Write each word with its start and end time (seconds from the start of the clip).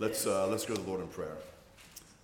Let's, 0.00 0.26
uh, 0.26 0.46
let's 0.46 0.64
go 0.64 0.74
to 0.74 0.80
the 0.80 0.88
Lord 0.88 1.02
in 1.02 1.08
prayer. 1.08 1.36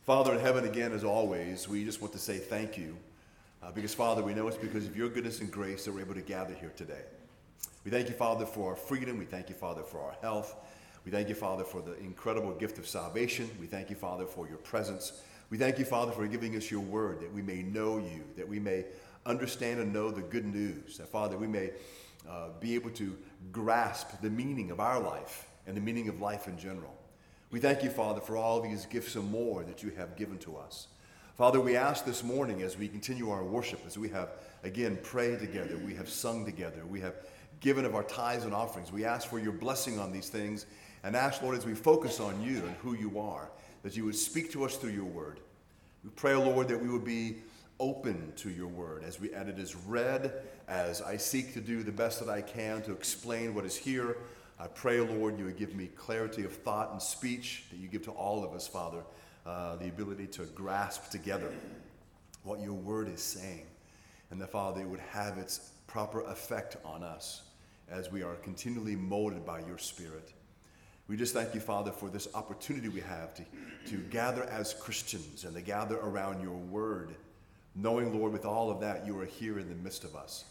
Father 0.06 0.32
in 0.32 0.40
heaven, 0.40 0.64
again, 0.64 0.92
as 0.92 1.04
always, 1.04 1.68
we 1.68 1.84
just 1.84 2.00
want 2.00 2.14
to 2.14 2.18
say 2.18 2.38
thank 2.38 2.78
you. 2.78 2.96
Uh, 3.62 3.70
because, 3.70 3.92
Father, 3.92 4.22
we 4.22 4.32
know 4.32 4.48
it's 4.48 4.56
because 4.56 4.86
of 4.86 4.96
your 4.96 5.10
goodness 5.10 5.42
and 5.42 5.52
grace 5.52 5.84
that 5.84 5.92
we're 5.92 6.00
able 6.00 6.14
to 6.14 6.22
gather 6.22 6.54
here 6.54 6.72
today. 6.74 7.02
We 7.84 7.90
thank 7.90 8.08
you, 8.08 8.14
Father, 8.14 8.46
for 8.46 8.70
our 8.70 8.76
freedom. 8.76 9.18
We 9.18 9.26
thank 9.26 9.50
you, 9.50 9.54
Father, 9.54 9.82
for 9.82 10.00
our 10.00 10.14
health. 10.22 10.54
We 11.04 11.10
thank 11.10 11.28
you, 11.28 11.34
Father, 11.34 11.64
for 11.64 11.82
the 11.82 11.98
incredible 11.98 12.54
gift 12.54 12.78
of 12.78 12.88
salvation. 12.88 13.50
We 13.60 13.66
thank 13.66 13.90
you, 13.90 13.96
Father, 13.96 14.24
for 14.24 14.48
your 14.48 14.56
presence. 14.56 15.20
We 15.50 15.58
thank 15.58 15.78
you, 15.78 15.84
Father, 15.84 16.12
for 16.12 16.26
giving 16.26 16.56
us 16.56 16.70
your 16.70 16.80
word 16.80 17.20
that 17.20 17.30
we 17.30 17.42
may 17.42 17.62
know 17.62 17.98
you, 17.98 18.24
that 18.38 18.48
we 18.48 18.58
may 18.58 18.86
understand 19.26 19.80
and 19.80 19.92
know 19.92 20.10
the 20.10 20.22
good 20.22 20.46
news, 20.46 20.96
that, 20.96 21.08
Father, 21.08 21.36
we 21.36 21.46
may 21.46 21.72
uh, 22.26 22.48
be 22.58 22.74
able 22.74 22.90
to 22.92 23.14
grasp 23.52 24.18
the 24.22 24.30
meaning 24.30 24.70
of 24.70 24.80
our 24.80 24.98
life 24.98 25.46
and 25.66 25.76
the 25.76 25.82
meaning 25.82 26.08
of 26.08 26.22
life 26.22 26.48
in 26.48 26.58
general. 26.58 26.94
We 27.50 27.60
thank 27.60 27.84
you, 27.84 27.90
Father, 27.90 28.20
for 28.20 28.36
all 28.36 28.60
these 28.60 28.86
gifts 28.86 29.14
and 29.14 29.30
more 29.30 29.62
that 29.64 29.82
you 29.82 29.90
have 29.90 30.16
given 30.16 30.36
to 30.38 30.56
us. 30.56 30.88
Father, 31.36 31.60
we 31.60 31.76
ask 31.76 32.04
this 32.04 32.24
morning 32.24 32.62
as 32.62 32.76
we 32.76 32.88
continue 32.88 33.30
our 33.30 33.44
worship, 33.44 33.80
as 33.86 33.96
we 33.96 34.08
have 34.08 34.30
again 34.64 34.98
prayed 35.02 35.38
together, 35.38 35.78
we 35.78 35.94
have 35.94 36.08
sung 36.08 36.44
together, 36.44 36.84
we 36.88 37.00
have 37.00 37.14
given 37.60 37.84
of 37.84 37.94
our 37.94 38.02
tithes 38.02 38.44
and 38.44 38.52
offerings. 38.52 38.90
We 38.90 39.04
ask 39.04 39.28
for 39.28 39.38
your 39.38 39.52
blessing 39.52 39.98
on 39.98 40.12
these 40.12 40.28
things 40.28 40.66
and 41.04 41.14
ask, 41.14 41.40
Lord, 41.40 41.56
as 41.56 41.64
we 41.64 41.74
focus 41.74 42.18
on 42.18 42.42
you 42.42 42.56
and 42.56 42.74
who 42.76 42.94
you 42.94 43.20
are, 43.20 43.48
that 43.82 43.96
you 43.96 44.04
would 44.04 44.16
speak 44.16 44.50
to 44.52 44.64
us 44.64 44.76
through 44.76 44.90
your 44.90 45.04
word. 45.04 45.38
We 46.02 46.10
pray, 46.10 46.34
Lord, 46.34 46.66
that 46.68 46.82
we 46.82 46.88
would 46.88 47.04
be 47.04 47.36
open 47.78 48.32
to 48.36 48.50
your 48.50 48.68
word 48.68 49.04
as 49.04 49.20
we 49.20 49.32
as 49.32 49.46
it 49.48 49.58
is 49.58 49.76
read, 49.76 50.32
as 50.66 51.00
I 51.00 51.16
seek 51.16 51.54
to 51.54 51.60
do 51.60 51.82
the 51.82 51.92
best 51.92 52.18
that 52.20 52.28
I 52.28 52.40
can 52.42 52.82
to 52.82 52.92
explain 52.92 53.54
what 53.54 53.64
is 53.64 53.76
here. 53.76 54.16
I 54.58 54.68
pray, 54.68 55.00
Lord, 55.00 55.38
you 55.38 55.44
would 55.44 55.58
give 55.58 55.74
me 55.74 55.88
clarity 55.96 56.44
of 56.44 56.52
thought 56.52 56.92
and 56.92 57.02
speech 57.02 57.64
that 57.70 57.76
you 57.76 57.88
give 57.88 58.02
to 58.04 58.10
all 58.12 58.42
of 58.42 58.52
us, 58.54 58.66
Father, 58.66 59.02
uh, 59.44 59.76
the 59.76 59.88
ability 59.88 60.26
to 60.28 60.44
grasp 60.44 61.10
together 61.10 61.52
what 62.42 62.60
your 62.60 62.72
word 62.72 63.08
is 63.08 63.22
saying. 63.22 63.66
And 64.30 64.40
that, 64.40 64.50
Father, 64.50 64.80
it 64.80 64.88
would 64.88 65.00
have 65.00 65.36
its 65.36 65.72
proper 65.86 66.22
effect 66.22 66.76
on 66.84 67.02
us 67.02 67.42
as 67.90 68.10
we 68.10 68.22
are 68.22 68.34
continually 68.36 68.96
molded 68.96 69.44
by 69.44 69.60
your 69.60 69.78
Spirit. 69.78 70.32
We 71.08 71.16
just 71.16 71.34
thank 71.34 71.54
you, 71.54 71.60
Father, 71.60 71.92
for 71.92 72.08
this 72.08 72.26
opportunity 72.34 72.88
we 72.88 73.00
have 73.00 73.34
to, 73.34 73.44
to 73.90 73.96
gather 74.10 74.44
as 74.44 74.74
Christians 74.74 75.44
and 75.44 75.54
to 75.54 75.60
gather 75.60 75.96
around 75.96 76.42
your 76.42 76.56
word, 76.56 77.14
knowing, 77.76 78.18
Lord, 78.18 78.32
with 78.32 78.44
all 78.44 78.70
of 78.70 78.80
that, 78.80 79.06
you 79.06 79.18
are 79.20 79.26
here 79.26 79.58
in 79.58 79.68
the 79.68 79.76
midst 79.76 80.02
of 80.02 80.16
us. 80.16 80.44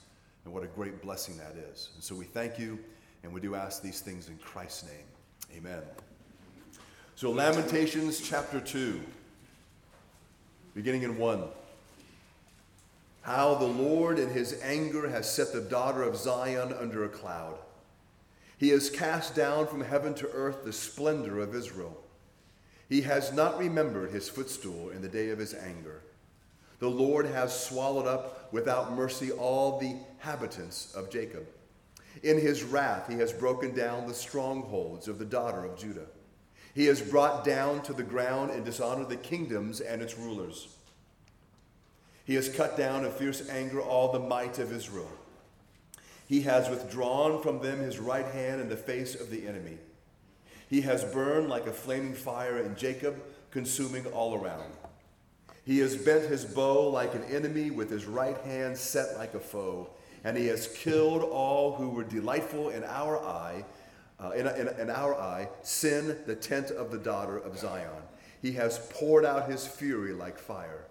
And 0.46 0.54
what 0.54 0.64
a 0.64 0.68
great 0.68 1.02
blessing 1.02 1.38
that 1.38 1.56
is. 1.72 1.90
And 1.96 2.04
so 2.04 2.16
we 2.16 2.26
thank 2.26 2.60
you. 2.60 2.80
And 3.26 3.34
we 3.34 3.42
do 3.42 3.56
ask 3.56 3.82
these 3.82 4.02
things 4.02 4.30
in 4.30 4.38
Christ's 4.38 4.84
name. 4.84 5.58
Amen. 5.58 5.82
So, 7.16 7.32
Lamentations 7.32 8.22
chapter 8.22 8.60
2, 8.60 9.02
beginning 10.76 11.02
in 11.02 11.18
1. 11.18 11.44
How 13.24 13.56
the 13.56 13.66
Lord 13.66 14.20
in 14.20 14.30
his 14.30 14.62
anger 14.62 15.10
has 15.10 15.28
set 15.28 15.52
the 15.52 15.62
daughter 15.62 16.04
of 16.04 16.16
Zion 16.16 16.72
under 16.80 17.04
a 17.04 17.10
cloud. 17.10 17.58
He 18.60 18.70
has 18.70 18.92
cast 18.92 19.36
down 19.36 19.66
from 19.66 19.82
heaven 19.82 20.14
to 20.16 20.30
earth 20.32 20.64
the 20.64 20.72
splendor 20.72 21.40
of 21.40 21.56
Israel. 21.56 21.98
He 22.88 23.02
has 23.02 23.34
not 23.34 23.58
remembered 23.58 24.12
his 24.12 24.30
footstool 24.30 24.92
in 24.92 25.02
the 25.02 25.10
day 25.10 25.30
of 25.30 25.40
his 25.40 25.56
anger. 25.56 26.04
The 26.78 26.92
Lord 26.92 27.26
has 27.26 27.60
swallowed 27.60 28.06
up 28.06 28.54
without 28.54 28.94
mercy 28.94 29.32
all 29.32 29.80
the 29.80 29.96
habitants 30.20 30.94
of 30.94 31.10
Jacob. 31.10 31.48
In 32.24 32.40
his 32.40 32.64
wrath, 32.64 33.10
he 33.10 33.16
has 33.20 33.34
broken 33.34 33.76
down 33.76 34.08
the 34.08 34.14
strongholds 34.14 35.08
of 35.08 35.20
the 35.20 35.26
daughter 35.26 35.66
of 35.66 35.78
Judah. 35.78 36.08
He 36.74 36.86
has 36.86 37.02
brought 37.02 37.44
down 37.44 37.82
to 37.84 37.94
the 37.94 38.04
ground 38.04 38.52
and 38.52 38.66
dishonored 38.66 39.10
the 39.10 39.16
kingdoms 39.16 39.80
and 39.80 40.02
its 40.02 40.18
rulers. 40.18 40.68
He 42.26 42.36
has 42.36 42.50
cut 42.50 42.76
down 42.76 43.06
in 43.06 43.12
fierce 43.12 43.48
anger 43.50 43.82
all 43.82 44.12
the 44.12 44.20
might 44.20 44.60
of 44.60 44.74
Israel. 44.74 45.12
He 46.28 46.42
has 46.42 46.70
withdrawn 46.70 47.42
from 47.42 47.60
them 47.60 47.80
his 47.80 48.00
right 48.00 48.26
hand 48.26 48.60
in 48.60 48.68
the 48.68 48.76
face 48.76 49.16
of 49.16 49.30
the 49.30 49.48
enemy. 49.48 49.78
He 50.70 50.82
has 50.82 51.04
burned 51.04 51.50
like 51.50 51.68
a 51.68 51.72
flaming 51.72 52.16
fire 52.16 52.58
in 52.58 52.76
Jacob, 52.76 53.22
consuming 53.52 54.06
all 54.08 54.34
around. 54.34 54.74
He 55.66 55.80
has 55.80 55.96
bent 55.96 56.30
his 56.30 56.44
bow 56.44 56.90
like 56.90 57.14
an 57.14 57.24
enemy, 57.26 57.70
with 57.70 57.90
his 57.90 58.06
right 58.06 58.38
hand 58.40 58.76
set 58.78 59.18
like 59.18 59.34
a 59.34 59.40
foe 59.40 59.90
and 60.26 60.36
he 60.36 60.48
has 60.48 60.68
killed 60.68 61.22
all 61.22 61.76
who 61.76 61.88
were 61.88 62.04
delightful 62.04 62.70
in 62.70 62.84
our 62.84 63.20
eye, 63.20 63.64
uh, 64.20 64.32
in, 64.32 64.48
in, 64.48 64.68
in 64.80 64.90
our 64.90 65.16
eye, 65.16 65.48
sin, 65.62 66.18
the 66.26 66.36
tent 66.36 66.72
of 66.72 66.90
the 66.90 66.98
daughter 66.98 67.38
of 67.38 67.58
Zion. 67.58 68.02
He 68.42 68.52
has 68.54 68.80
poured 68.90 69.24
out 69.24 69.50
his 69.50 69.68
fury 69.68 70.14
like 70.14 70.40
fire. 70.40 70.88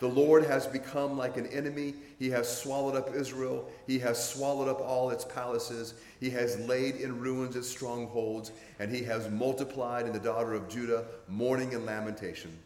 The 0.00 0.08
Lord 0.08 0.44
has 0.46 0.66
become 0.66 1.18
like 1.18 1.36
an 1.36 1.46
enemy. 1.48 1.94
He 2.18 2.30
has 2.30 2.60
swallowed 2.62 2.96
up 2.96 3.14
Israel. 3.14 3.68
He 3.86 3.98
has 3.98 4.22
swallowed 4.22 4.68
up 4.68 4.80
all 4.80 5.10
its 5.10 5.24
palaces. 5.24 5.94
He 6.18 6.30
has 6.30 6.58
laid 6.66 6.96
in 6.96 7.20
ruins 7.20 7.56
its 7.56 7.68
strongholds, 7.68 8.52
and 8.78 8.90
he 8.90 9.04
has 9.04 9.28
multiplied 9.30 10.06
in 10.06 10.14
the 10.14 10.18
daughter 10.18 10.54
of 10.54 10.66
Judah 10.66 11.04
mourning 11.28 11.74
and 11.74 11.84
lamentation. 11.84 12.58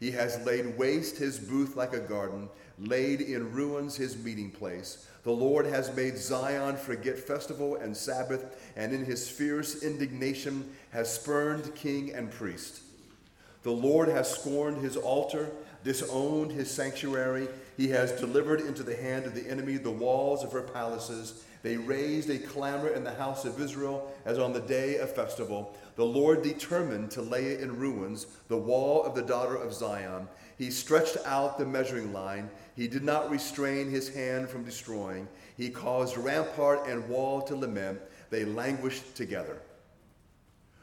He 0.00 0.10
has 0.12 0.44
laid 0.46 0.78
waste 0.78 1.18
his 1.18 1.38
booth 1.38 1.76
like 1.76 1.92
a 1.92 2.00
garden, 2.00 2.48
laid 2.78 3.20
in 3.20 3.52
ruins 3.52 3.96
his 3.96 4.16
meeting 4.16 4.50
place. 4.50 5.06
The 5.24 5.30
Lord 5.30 5.66
has 5.66 5.94
made 5.94 6.16
Zion 6.16 6.78
forget 6.78 7.18
festival 7.18 7.76
and 7.76 7.94
Sabbath, 7.94 8.72
and 8.76 8.94
in 8.94 9.04
his 9.04 9.28
fierce 9.28 9.82
indignation 9.82 10.70
has 10.90 11.12
spurned 11.12 11.74
king 11.74 12.14
and 12.14 12.30
priest. 12.30 12.80
The 13.62 13.70
Lord 13.70 14.08
has 14.08 14.30
scorned 14.30 14.82
his 14.82 14.96
altar, 14.96 15.50
disowned 15.84 16.52
his 16.52 16.70
sanctuary. 16.70 17.48
He 17.76 17.88
has 17.88 18.12
delivered 18.12 18.62
into 18.62 18.82
the 18.82 18.96
hand 18.96 19.26
of 19.26 19.34
the 19.34 19.46
enemy 19.46 19.76
the 19.76 19.90
walls 19.90 20.42
of 20.42 20.52
her 20.52 20.62
palaces. 20.62 21.44
They 21.62 21.76
raised 21.76 22.30
a 22.30 22.38
clamor 22.38 22.88
in 22.88 23.04
the 23.04 23.14
house 23.14 23.44
of 23.44 23.60
Israel 23.60 24.12
as 24.24 24.38
on 24.38 24.52
the 24.52 24.60
day 24.60 24.96
of 24.96 25.14
festival. 25.14 25.76
The 25.96 26.04
Lord 26.04 26.42
determined 26.42 27.10
to 27.12 27.22
lay 27.22 27.58
in 27.58 27.78
ruins 27.78 28.26
the 28.48 28.56
wall 28.56 29.04
of 29.04 29.14
the 29.14 29.22
daughter 29.22 29.56
of 29.56 29.74
Zion. 29.74 30.26
He 30.56 30.70
stretched 30.70 31.18
out 31.26 31.58
the 31.58 31.66
measuring 31.66 32.12
line. 32.12 32.50
He 32.76 32.88
did 32.88 33.02
not 33.02 33.30
restrain 33.30 33.90
his 33.90 34.08
hand 34.08 34.48
from 34.48 34.64
destroying. 34.64 35.28
He 35.56 35.68
caused 35.68 36.16
rampart 36.16 36.86
and 36.86 37.08
wall 37.08 37.42
to 37.42 37.56
lament. 37.56 38.00
They 38.30 38.44
languished 38.44 39.14
together. 39.14 39.60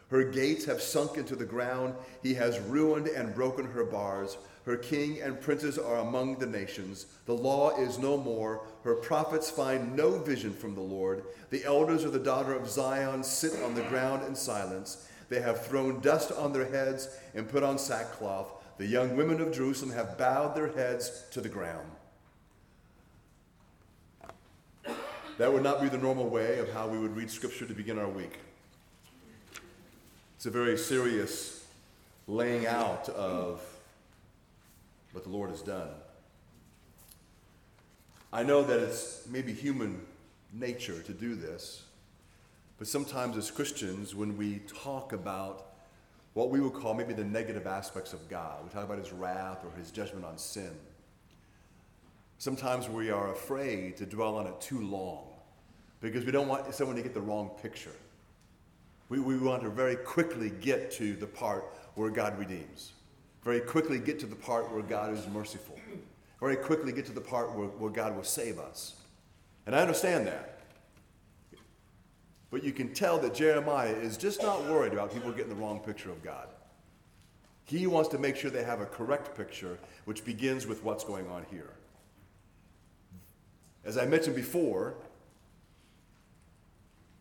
Her 0.10 0.24
gates 0.24 0.66
have 0.66 0.82
sunk 0.82 1.18
into 1.18 1.36
the 1.36 1.46
ground. 1.46 1.96
He 2.24 2.34
has 2.36 2.60
ruined 2.60 3.08
and 3.08 3.36
broken 3.36 3.66
her 3.66 3.84
bars. 3.84 4.38
Her 4.66 4.78
king 4.78 5.22
and 5.22 5.40
princes 5.40 5.78
are 5.78 6.00
among 6.00 6.40
the 6.40 6.46
nations. 6.46 7.08
The 7.26 7.34
law 7.34 7.78
is 7.78 7.98
no 7.98 8.18
more. 8.18 8.64
Her 8.88 8.96
prophets 8.96 9.52
find 9.52 9.98
no 9.98 10.18
vision 10.18 10.54
from 10.54 10.74
the 10.74 10.80
Lord. 10.80 11.26
The 11.50 11.66
elders 11.66 12.06
of 12.06 12.14
the 12.14 12.20
daughter 12.20 12.54
of 12.54 12.70
Zion 12.70 13.22
sit 13.22 13.62
on 13.62 13.76
the 13.76 13.82
ground 13.82 14.26
in 14.26 14.34
silence. 14.34 15.10
They 15.28 15.42
have 15.42 15.66
thrown 15.66 16.00
dust 16.00 16.32
on 16.32 16.54
their 16.54 16.70
heads 16.70 17.10
and 17.36 17.50
put 17.50 17.64
on 17.64 17.78
sackcloth. 17.78 18.50
The 18.78 18.86
young 18.86 19.18
women 19.18 19.42
of 19.42 19.54
Jerusalem 19.54 19.92
have 19.92 20.18
bowed 20.18 20.56
their 20.56 20.70
heads 20.70 21.26
to 21.32 21.42
the 21.42 21.50
ground. 21.50 21.86
That 25.38 25.52
would 25.52 25.64
not 25.64 25.82
be 25.82 25.90
the 25.90 25.98
normal 25.98 26.30
way 26.30 26.60
of 26.60 26.72
how 26.72 26.88
we 26.88 26.98
would 26.98 27.14
read 27.14 27.30
Scripture 27.30 27.66
to 27.66 27.74
begin 27.74 28.00
our 28.00 28.08
week. 28.08 28.40
It's 30.38 30.46
a 30.46 30.50
very 30.50 30.78
serious 30.78 31.68
laying 32.26 32.66
out 32.66 33.10
of 33.10 33.62
what 35.12 35.26
the 35.26 35.30
Lord 35.30 35.50
has 35.50 35.62
done. 35.62 35.90
I 38.32 38.44
know 38.44 38.64
that 38.64 38.80
it's 38.80 39.28
maybe 39.30 39.54
human 39.54 40.02
nature 40.54 41.02
to 41.02 41.14
do 41.14 41.36
this, 41.36 41.84
but 42.78 42.88
sometimes 42.88 43.38
as 43.38 43.50
Christians, 43.50 44.14
when 44.14 44.38
we 44.38 44.60
talk 44.68 45.14
about 45.14 45.68
what 46.38 46.52
we 46.52 46.62
would 46.62 46.74
call 46.74 46.94
maybe 46.94 47.16
the 47.16 47.24
negative 47.24 47.66
aspects 47.66 48.14
of 48.14 48.30
God. 48.30 48.64
We 48.64 48.70
talk 48.70 48.84
about 48.84 49.00
his 49.00 49.12
wrath 49.12 49.66
or 49.66 49.72
his 49.76 49.90
judgment 49.90 50.24
on 50.24 50.38
sin. 50.38 50.70
Sometimes 52.38 52.88
we 52.88 53.10
are 53.10 53.32
afraid 53.32 53.98
to 53.98 54.06
dwell 54.06 54.36
on 54.36 54.46
it 54.46 54.62
too 54.62 54.80
long 54.86 55.30
because 56.00 56.26
we 56.26 56.32
don't 56.32 56.48
want 56.48 56.72
someone 56.76 56.96
to 56.96 57.02
get 57.02 57.16
the 57.16 57.22
wrong 57.22 57.50
picture. 57.60 57.96
We, 59.10 59.20
we 59.20 59.36
want 59.40 59.64
to 59.64 59.70
very 59.72 59.96
quickly 59.96 60.52
get 60.62 60.92
to 60.92 61.16
the 61.16 61.26
part 61.26 61.74
where 61.96 62.12
God 62.12 62.38
redeems, 62.38 62.94
very 63.44 63.60
quickly 63.60 63.98
get 63.98 64.20
to 64.20 64.28
the 64.28 64.36
part 64.36 64.72
where 64.72 64.84
God 64.84 65.18
is 65.18 65.28
merciful, 65.30 65.80
very 66.40 66.56
quickly 66.56 66.92
get 66.92 67.06
to 67.06 67.12
the 67.12 67.22
part 67.22 67.54
where, 67.56 67.68
where 67.68 67.92
God 67.92 68.16
will 68.16 68.24
save 68.24 68.60
us. 68.60 68.96
And 69.66 69.76
I 69.76 69.80
understand 69.80 70.28
that. 70.28 70.60
But 72.50 72.64
you 72.64 72.72
can 72.72 72.94
tell 72.94 73.18
that 73.20 73.34
Jeremiah 73.34 73.92
is 73.92 74.18
just 74.18 74.42
not 74.42 74.64
worried 74.66 74.94
about 74.94 75.14
people 75.14 75.32
getting 75.32 75.50
the 75.50 75.56
wrong 75.56 75.80
picture 75.80 76.10
of 76.10 76.24
God. 76.24 76.48
He 77.66 77.86
wants 77.86 78.10
to 78.10 78.18
make 78.18 78.38
sure 78.38 78.50
they 78.50 78.64
have 78.64 78.80
a 78.80 78.86
correct 78.86 79.36
picture, 79.36 79.78
which 80.06 80.24
begins 80.24 80.66
with 80.66 80.84
what's 80.84 81.04
going 81.04 81.28
on 81.28 81.46
here. 81.52 81.74
As 83.84 83.98
I 83.98 84.06
mentioned 84.06 84.36
before, 84.36 84.96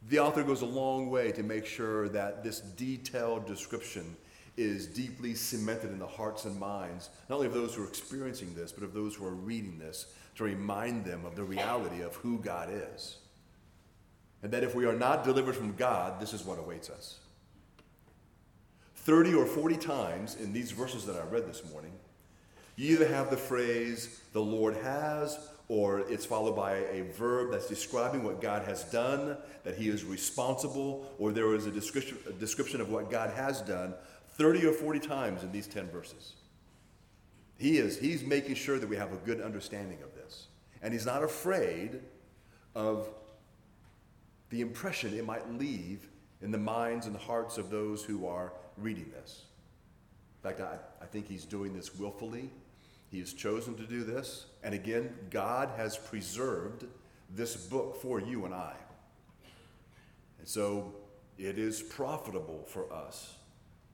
the 0.08 0.20
author 0.20 0.44
goes 0.44 0.62
a 0.62 0.66
long 0.66 1.10
way 1.10 1.32
to 1.32 1.42
make 1.42 1.66
sure 1.66 2.08
that 2.10 2.44
this 2.44 2.60
detailed 2.60 3.46
description 3.46 4.16
is 4.56 4.86
deeply 4.86 5.34
cemented 5.34 5.90
in 5.90 5.98
the 5.98 6.06
hearts 6.06 6.44
and 6.44 6.58
minds, 6.58 7.10
not 7.28 7.36
only 7.36 7.46
of 7.46 7.54
those 7.54 7.74
who 7.74 7.84
are 7.84 7.88
experiencing 7.88 8.54
this, 8.54 8.72
but 8.72 8.84
of 8.84 8.94
those 8.94 9.14
who 9.14 9.26
are 9.26 9.34
reading 9.34 9.78
this, 9.78 10.06
to 10.36 10.44
remind 10.44 11.04
them 11.04 11.24
of 11.24 11.36
the 11.36 11.44
reality 11.44 12.02
of 12.02 12.14
who 12.16 12.38
God 12.38 12.70
is. 12.70 13.18
And 14.42 14.52
that 14.52 14.64
if 14.64 14.74
we 14.74 14.86
are 14.86 14.94
not 14.94 15.24
delivered 15.24 15.56
from 15.56 15.74
God, 15.76 16.20
this 16.20 16.32
is 16.32 16.44
what 16.44 16.58
awaits 16.58 16.90
us. 16.90 17.18
30 18.94 19.34
or 19.34 19.46
40 19.46 19.76
times 19.76 20.36
in 20.36 20.52
these 20.52 20.72
verses 20.72 21.06
that 21.06 21.16
I 21.16 21.24
read 21.24 21.46
this 21.46 21.62
morning, 21.70 21.92
you 22.76 22.94
either 22.94 23.08
have 23.08 23.30
the 23.30 23.36
phrase, 23.36 24.20
the 24.32 24.42
Lord 24.42 24.76
has, 24.76 25.38
or 25.68 26.00
it's 26.00 26.24
followed 26.24 26.54
by 26.54 26.74
a 26.74 27.02
verb 27.16 27.50
that's 27.50 27.68
describing 27.68 28.22
what 28.22 28.40
God 28.40 28.64
has 28.66 28.84
done, 28.84 29.36
that 29.64 29.76
He 29.76 29.88
is 29.88 30.04
responsible, 30.04 31.10
or 31.18 31.32
there 31.32 31.54
is 31.54 31.66
a 31.66 31.70
description, 31.70 32.18
a 32.28 32.32
description 32.32 32.80
of 32.80 32.90
what 32.90 33.10
God 33.10 33.30
has 33.30 33.62
done 33.62 33.94
30 34.36 34.66
or 34.66 34.72
40 34.72 35.00
times 35.00 35.42
in 35.42 35.52
these 35.52 35.66
10 35.66 35.88
verses. 35.88 36.34
He 37.58 37.78
is, 37.78 37.98
He's 37.98 38.22
making 38.22 38.54
sure 38.54 38.78
that 38.78 38.88
we 38.88 38.96
have 38.96 39.12
a 39.12 39.16
good 39.16 39.40
understanding 39.40 39.98
of 40.02 40.14
this. 40.14 40.46
And 40.82 40.92
He's 40.92 41.06
not 41.06 41.22
afraid 41.22 42.00
of 42.74 43.08
the 44.50 44.60
impression 44.60 45.16
it 45.16 45.24
might 45.24 45.50
leave 45.52 46.08
in 46.42 46.50
the 46.50 46.58
minds 46.58 47.06
and 47.06 47.16
hearts 47.16 47.58
of 47.58 47.70
those 47.70 48.04
who 48.04 48.26
are 48.26 48.52
reading 48.76 49.10
this. 49.10 49.44
In 50.42 50.50
fact, 50.50 50.60
I, 50.60 51.02
I 51.02 51.06
think 51.06 51.26
He's 51.28 51.44
doing 51.44 51.74
this 51.74 51.94
willfully 51.94 52.50
he 53.10 53.20
has 53.20 53.32
chosen 53.32 53.74
to 53.76 53.84
do 53.84 54.04
this. 54.04 54.46
And 54.62 54.74
again, 54.74 55.14
God 55.30 55.70
has 55.76 55.96
preserved 55.96 56.84
this 57.30 57.56
book 57.56 58.00
for 58.02 58.20
you 58.20 58.44
and 58.44 58.54
I. 58.54 58.74
And 60.38 60.48
so 60.48 60.94
it 61.38 61.58
is 61.58 61.82
profitable 61.82 62.64
for 62.66 62.92
us 62.92 63.34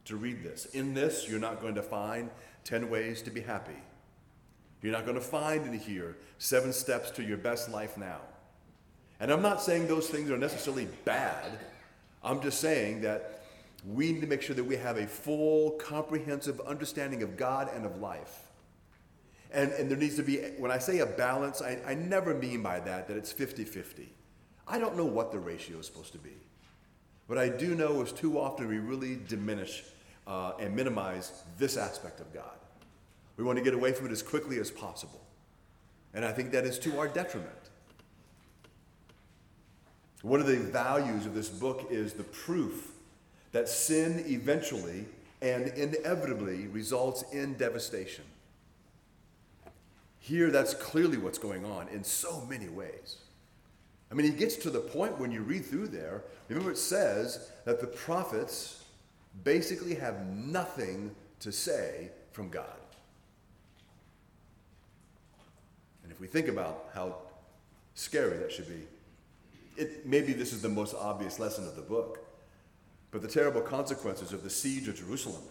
to 0.06 0.16
read 0.16 0.42
this. 0.42 0.66
In 0.66 0.94
this, 0.94 1.28
you're 1.28 1.40
not 1.40 1.60
going 1.60 1.74
to 1.74 1.82
find 1.82 2.30
10 2.64 2.90
ways 2.90 3.22
to 3.22 3.30
be 3.30 3.40
happy. 3.40 3.76
You're 4.82 4.92
not 4.92 5.04
going 5.04 5.16
to 5.16 5.22
find 5.22 5.66
in 5.66 5.78
here 5.78 6.16
seven 6.38 6.72
steps 6.72 7.10
to 7.12 7.22
your 7.22 7.38
best 7.38 7.70
life 7.70 7.96
now. 7.96 8.20
And 9.20 9.30
I'm 9.30 9.42
not 9.42 9.62
saying 9.62 9.86
those 9.86 10.08
things 10.08 10.30
are 10.30 10.36
necessarily 10.36 10.88
bad. 11.04 11.58
I'm 12.24 12.40
just 12.42 12.60
saying 12.60 13.02
that 13.02 13.44
we 13.86 14.12
need 14.12 14.20
to 14.20 14.26
make 14.26 14.42
sure 14.42 14.56
that 14.56 14.64
we 14.64 14.76
have 14.76 14.96
a 14.96 15.06
full, 15.06 15.72
comprehensive 15.72 16.60
understanding 16.60 17.22
of 17.22 17.36
God 17.36 17.70
and 17.74 17.86
of 17.86 17.98
life. 17.98 18.48
And, 19.52 19.70
and 19.72 19.90
there 19.90 19.98
needs 19.98 20.16
to 20.16 20.22
be, 20.22 20.38
when 20.58 20.70
I 20.70 20.78
say 20.78 21.00
a 21.00 21.06
balance, 21.06 21.60
I, 21.62 21.78
I 21.86 21.94
never 21.94 22.34
mean 22.34 22.62
by 22.62 22.80
that 22.80 23.06
that 23.08 23.16
it's 23.16 23.30
50 23.30 23.64
50. 23.64 24.12
I 24.66 24.78
don't 24.78 24.96
know 24.96 25.04
what 25.04 25.30
the 25.30 25.38
ratio 25.38 25.78
is 25.78 25.86
supposed 25.86 26.12
to 26.12 26.18
be. 26.18 26.36
What 27.26 27.38
I 27.38 27.48
do 27.48 27.74
know 27.74 28.02
is 28.02 28.12
too 28.12 28.38
often 28.38 28.68
we 28.68 28.78
really 28.78 29.18
diminish 29.28 29.84
uh, 30.26 30.52
and 30.58 30.74
minimize 30.74 31.42
this 31.58 31.76
aspect 31.76 32.20
of 32.20 32.32
God. 32.32 32.56
We 33.36 33.44
want 33.44 33.58
to 33.58 33.64
get 33.64 33.74
away 33.74 33.92
from 33.92 34.06
it 34.06 34.12
as 34.12 34.22
quickly 34.22 34.58
as 34.58 34.70
possible. 34.70 35.20
And 36.14 36.24
I 36.24 36.32
think 36.32 36.52
that 36.52 36.64
is 36.64 36.78
to 36.80 36.98
our 36.98 37.08
detriment. 37.08 37.50
One 40.22 40.40
of 40.40 40.46
the 40.46 40.56
values 40.56 41.26
of 41.26 41.34
this 41.34 41.48
book 41.48 41.88
is 41.90 42.12
the 42.12 42.24
proof 42.24 42.92
that 43.52 43.68
sin 43.68 44.24
eventually 44.26 45.06
and 45.40 45.68
inevitably 45.68 46.68
results 46.68 47.24
in 47.32 47.54
devastation. 47.54 48.24
Here, 50.20 50.50
that's 50.50 50.74
clearly 50.74 51.18
what's 51.18 51.38
going 51.38 51.64
on 51.64 51.88
in 51.88 52.04
so 52.04 52.46
many 52.48 52.68
ways. 52.68 53.16
I 54.10 54.14
mean, 54.14 54.30
he 54.30 54.32
gets 54.32 54.54
to 54.56 54.70
the 54.70 54.78
point 54.78 55.18
when 55.18 55.32
you 55.32 55.40
read 55.40 55.64
through 55.64 55.88
there, 55.88 56.22
remember 56.48 56.70
it 56.70 56.78
says 56.78 57.50
that 57.64 57.80
the 57.80 57.88
prophets 57.88 58.81
basically 59.44 59.94
have 59.94 60.26
nothing 60.26 61.14
to 61.40 61.52
say 61.52 62.10
from 62.32 62.48
God. 62.48 62.64
And 66.02 66.12
if 66.12 66.20
we 66.20 66.26
think 66.26 66.48
about 66.48 66.86
how 66.94 67.16
scary 67.94 68.38
that 68.38 68.52
should 68.52 68.68
be, 68.68 68.86
it, 69.76 70.06
maybe 70.06 70.32
this 70.32 70.52
is 70.52 70.62
the 70.62 70.68
most 70.68 70.94
obvious 70.94 71.38
lesson 71.38 71.66
of 71.66 71.76
the 71.76 71.82
book, 71.82 72.18
but 73.10 73.22
the 73.22 73.28
terrible 73.28 73.60
consequences 73.60 74.32
of 74.32 74.42
the 74.42 74.50
siege 74.50 74.88
of 74.88 74.96
Jerusalem, 74.96 75.42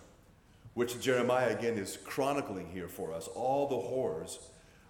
which 0.73 0.99
Jeremiah 1.01 1.55
again 1.55 1.77
is 1.77 1.97
chronicling 1.97 2.69
here 2.71 2.87
for 2.87 3.13
us, 3.13 3.27
all 3.27 3.67
the 3.67 3.77
horrors 3.77 4.39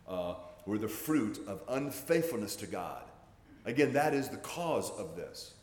uh, 0.07 0.35
were 0.65 0.77
the 0.77 0.87
fruit 0.87 1.39
of 1.47 1.61
unfaithfulness 1.67 2.55
to 2.57 2.67
God. 2.67 3.03
Again, 3.65 3.93
that 3.93 4.13
is 4.13 4.29
the 4.29 4.37
cause 4.37 4.91
of 4.91 5.15
this. 5.15 5.53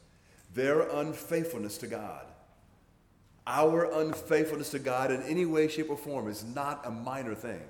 Their 0.54 0.82
unfaithfulness 0.82 1.78
to 1.78 1.86
God. 1.86 2.26
Our 3.50 3.91
unfaithfulness 4.03 4.73
to 4.73 4.79
God 4.79 5.11
in 5.11 5.23
any 5.23 5.47
way, 5.47 5.69
shape, 5.69 5.89
or 5.89 5.97
form 5.97 6.29
is 6.29 6.45
not 6.45 6.85
a 6.85 6.91
minor 6.91 7.35
thing. 7.35 7.62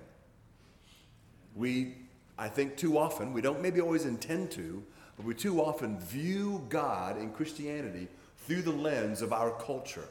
We, 1.55 1.95
I 2.37 2.49
think, 2.49 2.77
too 2.77 2.99
often, 2.99 3.33
we 3.33 3.41
don't 3.41 3.63
maybe 3.63 3.81
always 3.81 4.05
intend 4.05 4.51
to, 4.53 4.83
but 5.17 5.25
we 5.25 5.35
too 5.35 5.61
often 5.61 6.01
view 6.01 6.67
God 6.69 7.17
in 7.17 7.31
Christianity 7.31 8.09
through 8.39 8.63
the 8.63 8.73
lens 8.73 9.23
of 9.23 9.33
our 9.33 9.53
culture. 9.53 10.09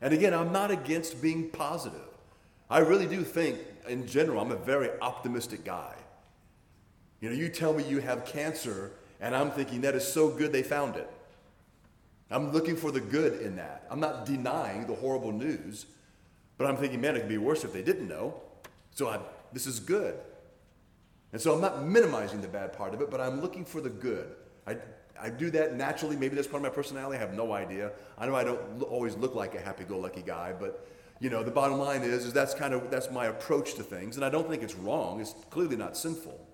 And 0.00 0.14
again, 0.14 0.32
I'm 0.32 0.52
not 0.52 0.70
against 0.70 1.20
being 1.20 1.50
positive. 1.50 2.00
I 2.70 2.78
really 2.78 3.06
do 3.06 3.24
think, 3.24 3.58
in 3.88 4.06
general, 4.06 4.40
I'm 4.40 4.52
a 4.52 4.56
very 4.56 4.90
optimistic 5.00 5.64
guy. 5.64 5.96
You 7.20 7.30
know, 7.30 7.34
you 7.34 7.48
tell 7.48 7.72
me 7.72 7.82
you 7.82 7.98
have 7.98 8.24
cancer, 8.26 8.92
and 9.20 9.34
I'm 9.34 9.50
thinking 9.50 9.80
that 9.80 9.96
is 9.96 10.06
so 10.06 10.28
good 10.28 10.52
they 10.52 10.62
found 10.62 10.94
it. 10.94 11.10
I'm 12.32 12.52
looking 12.52 12.76
for 12.76 12.90
the 12.90 13.00
good 13.00 13.42
in 13.42 13.56
that. 13.56 13.86
I'm 13.90 14.00
not 14.00 14.26
denying 14.26 14.86
the 14.86 14.94
horrible 14.94 15.32
news, 15.32 15.86
but 16.58 16.66
I'm 16.66 16.76
thinking, 16.76 17.00
man, 17.00 17.16
it 17.16 17.20
could 17.20 17.28
be 17.28 17.38
worse 17.38 17.64
if 17.64 17.72
they 17.72 17.82
didn't 17.82 18.08
know. 18.08 18.40
So 18.92 19.08
I, 19.08 19.20
this 19.52 19.66
is 19.66 19.80
good. 19.80 20.18
And 21.32 21.40
so 21.40 21.54
I'm 21.54 21.60
not 21.60 21.84
minimizing 21.84 22.40
the 22.40 22.48
bad 22.48 22.72
part 22.72 22.94
of 22.94 23.00
it, 23.00 23.10
but 23.10 23.20
I'm 23.20 23.40
looking 23.40 23.64
for 23.64 23.80
the 23.80 23.90
good. 23.90 24.34
I, 24.66 24.76
I 25.20 25.30
do 25.30 25.50
that 25.50 25.76
naturally. 25.76 26.16
Maybe 26.16 26.34
that's 26.34 26.46
part 26.46 26.62
of 26.62 26.62
my 26.62 26.74
personality. 26.74 27.16
I 27.16 27.20
have 27.20 27.34
no 27.34 27.52
idea. 27.52 27.92
I 28.18 28.26
know 28.26 28.34
I 28.34 28.44
don't 28.44 28.82
always 28.82 29.16
look 29.16 29.34
like 29.34 29.54
a 29.54 29.60
happy 29.60 29.84
go 29.84 29.98
lucky 29.98 30.22
guy, 30.22 30.52
but 30.58 30.86
you 31.20 31.30
know, 31.30 31.44
the 31.44 31.52
bottom 31.52 31.78
line 31.78 32.02
is, 32.02 32.24
is 32.24 32.32
that's 32.32 32.52
kind 32.52 32.74
of 32.74 32.90
that's 32.90 33.10
my 33.10 33.26
approach 33.26 33.74
to 33.74 33.84
things, 33.84 34.16
and 34.16 34.24
I 34.24 34.28
don't 34.28 34.48
think 34.48 34.64
it's 34.64 34.74
wrong. 34.74 35.20
It's 35.20 35.34
clearly 35.50 35.76
not 35.76 35.96
sinful. 35.96 36.44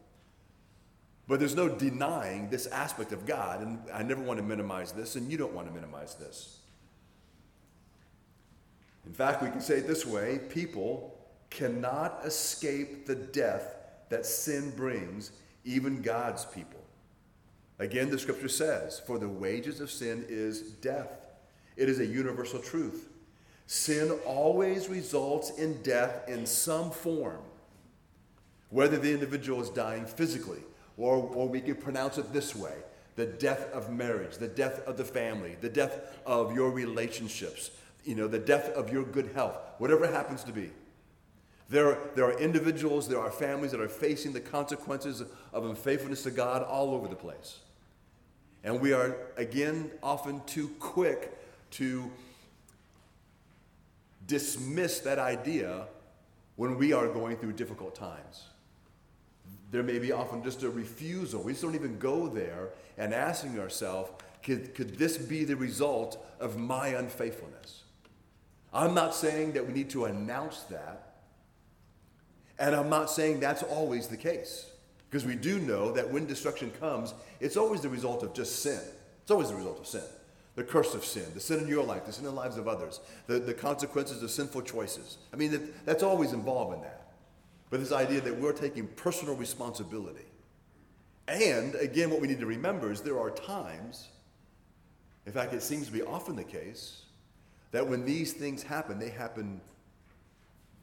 But 1.29 1.39
there's 1.39 1.55
no 1.55 1.69
denying 1.69 2.49
this 2.49 2.67
aspect 2.67 3.13
of 3.13 3.27
God, 3.27 3.61
and 3.61 3.79
I 3.93 4.03
never 4.03 4.23
want 4.23 4.39
to 4.39 4.43
minimize 4.43 4.93
this, 4.93 5.15
and 5.15 5.31
you 5.31 5.37
don't 5.37 5.53
want 5.53 5.69
to 5.69 5.75
minimize 5.75 6.15
this. 6.15 6.59
In 9.07 9.13
fact, 9.13 9.43
we 9.43 9.51
can 9.51 9.61
say 9.61 9.79
it 9.79 9.87
this 9.87 10.07
way 10.07 10.41
people 10.49 11.15
cannot 11.51 12.21
escape 12.25 13.07
the 13.07 13.15
death 13.15 13.77
that 14.09 14.25
sin 14.25 14.71
brings, 14.75 15.33
even 15.65 16.01
God's 16.01 16.47
people. 16.47 16.81
Again, 17.79 18.11
the 18.11 18.19
scripture 18.19 18.49
says, 18.49 19.01
For 19.07 19.19
the 19.19 19.29
wages 19.29 19.81
of 19.81 19.91
sin 19.91 20.25
is 20.29 20.63
death. 20.63 21.27
It 21.77 21.89
is 21.89 22.01
a 22.01 22.07
universal 22.07 22.59
truth. 22.59 23.09
Sin 23.67 24.11
always 24.25 24.89
results 24.89 25.51
in 25.59 25.83
death 25.83 26.27
in 26.27 26.47
some 26.47 26.91
form, 26.91 27.41
whether 28.71 28.97
the 28.97 29.13
individual 29.13 29.61
is 29.61 29.69
dying 29.69 30.07
physically, 30.07 30.63
or, 30.99 31.17
or 31.35 31.49
we 31.49 31.61
could 31.61 31.81
pronounce 31.81 32.19
it 32.19 32.33
this 32.33 32.55
way 32.55 32.75
the 33.17 33.27
death 33.27 33.73
of 33.73 33.91
marriage, 33.91 34.37
the 34.37 34.47
death 34.47 34.81
of 34.87 34.97
the 34.97 35.05
family, 35.05 35.57
the 35.61 35.69
death 35.69 36.19
of 36.25 36.55
your 36.55 36.71
relationships, 36.71 37.73
you 38.05 38.15
know, 38.15 38.29
the 38.29 38.39
death 38.39 38.69
of 38.71 38.93
your 38.93 39.03
good 39.03 39.31
health, 39.35 39.57
whatever 39.79 40.07
happens 40.07 40.45
to 40.45 40.53
be. 40.53 40.71
There 41.69 41.99
there 42.15 42.27
are 42.27 42.39
individuals, 42.39 43.09
there 43.09 43.19
are 43.19 43.31
families 43.31 43.73
that 43.73 43.81
are 43.81 43.89
facing 43.89 44.33
the 44.33 44.41
consequences 44.41 45.23
of 45.53 45.65
unfaithfulness 45.65 46.23
to 46.23 46.31
God 46.31 46.63
all 46.63 46.95
over 46.95 47.09
the 47.09 47.17
place. 47.17 47.59
And 48.65 48.81
we 48.81 48.93
are, 48.93 49.17
again, 49.37 49.91
often 50.03 50.43
too 50.47 50.69
quick 50.79 51.37
to 51.73 52.11
dismiss 54.27 55.01
that 55.01 55.19
idea 55.19 55.87
when 56.57 56.77
we 56.77 56.93
are 56.93 57.09
going 57.09 57.37
through 57.37 57.53
difficult 57.53 57.95
times. 57.95 58.45
There 59.71 59.83
may 59.83 59.99
be 59.99 60.13
often 60.13 60.43
just 60.43 60.63
a 60.63 60.71
refusal. 60.71 61.43
We 61.43 61.53
just 61.53 61.63
don't 61.63 61.75
even 61.75 61.99
go 61.99 62.29
there 62.29 62.71
and 62.97 63.13
asking 63.13 63.59
ourselves, 63.59 64.11
could, 64.43 64.75
could 64.75 64.99
this 64.99 65.19
be 65.19 65.45
the 65.45 65.57
result 65.57 66.25
of 66.41 66.57
my 66.57 66.89
unfaithfulness? 66.89 67.83
I'm 68.73 68.95
not 68.95 69.15
saying 69.15 69.53
that 69.53 69.67
we 69.67 69.73
need 69.73 69.91
to 69.91 70.07
announce 70.07 70.63
that. 70.65 71.15
And 72.59 72.75
I'm 72.75 72.89
not 72.89 73.11
saying 73.11 73.41
that's 73.41 73.63
always 73.63 74.09
the 74.09 74.17
case. 74.17 74.71
Because 75.11 75.25
we 75.25 75.37
do 75.37 75.59
know 75.59 75.93
that 75.93 76.11
when 76.11 76.27
destruction 76.27 76.71
comes, 76.81 77.15
it's 77.41 77.57
always 77.57 77.81
the 77.81 77.89
result 77.89 78.23
of 78.23 78.35
just 78.35 78.63
sin. 78.63 78.81
It's 79.23 79.31
always 79.31 79.49
the 79.49 79.57
result 79.57 79.81
of 79.81 79.87
sin 79.87 80.03
the 80.59 80.65
curse 80.65 80.93
of 80.93 81.05
sin, 81.05 81.23
the 81.35 81.41
sin 81.41 81.61
in 81.61 81.69
your 81.69 81.85
life, 81.85 82.05
the 82.05 82.13
sin 82.13 82.25
in 82.27 82.35
the 82.35 82.37
lives 82.37 82.57
of 82.57 82.67
others, 82.67 82.99
the, 83.29 83.39
the 83.39 83.55
consequences 83.55 84.25
of 84.25 84.31
sinful 84.31 84.61
choices. 84.63 85.19
I 85.33 85.37
mean, 85.37 85.53
that, 85.53 85.87
that's 85.87 86.03
always 86.03 86.33
involved 86.33 86.75
in 86.75 86.83
that. 86.83 87.08
But 87.71 87.81
this 87.81 87.93
idea 87.93 88.21
that 88.23 88.39
we're 88.39 88.53
taking 88.53 88.87
personal 88.87 89.35
responsibility. 89.37 90.25
And 91.27 91.75
again, 91.75 92.11
what 92.11 92.21
we 92.21 92.29
need 92.29 92.41
to 92.41 92.47
remember 92.47 92.91
is 92.91 93.03
there 93.03 93.21
are 93.21 93.31
times 93.31 94.09
In 95.29 95.35
fact, 95.35 95.53
it 95.53 95.63
seems 95.63 95.85
to 95.89 95.93
be 95.93 96.01
often 96.01 96.37
the 96.37 96.43
case 96.43 97.03
that 97.71 97.87
when 97.87 98.07
these 98.07 98.33
things 98.33 98.63
happen, 98.63 98.99
they 98.99 99.11
happen 99.11 99.61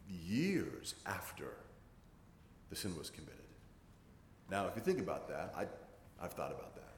years 0.07 0.93
after 1.07 1.47
the 2.69 2.75
sin 2.75 2.95
was 2.95 3.09
committed. 3.09 3.33
Now, 4.51 4.67
if 4.67 4.75
you 4.75 4.83
think 4.83 4.99
about 4.99 5.27
that, 5.29 5.51
I, 5.57 5.65
I've 6.23 6.33
thought 6.33 6.51
about 6.51 6.75
that. 6.75 6.93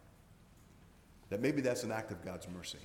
That 1.30 1.42
maybe 1.42 1.62
that's 1.62 1.84
an 1.84 1.92
act 1.94 2.12
of 2.12 2.22
God's 2.26 2.50
mercy. 2.50 2.80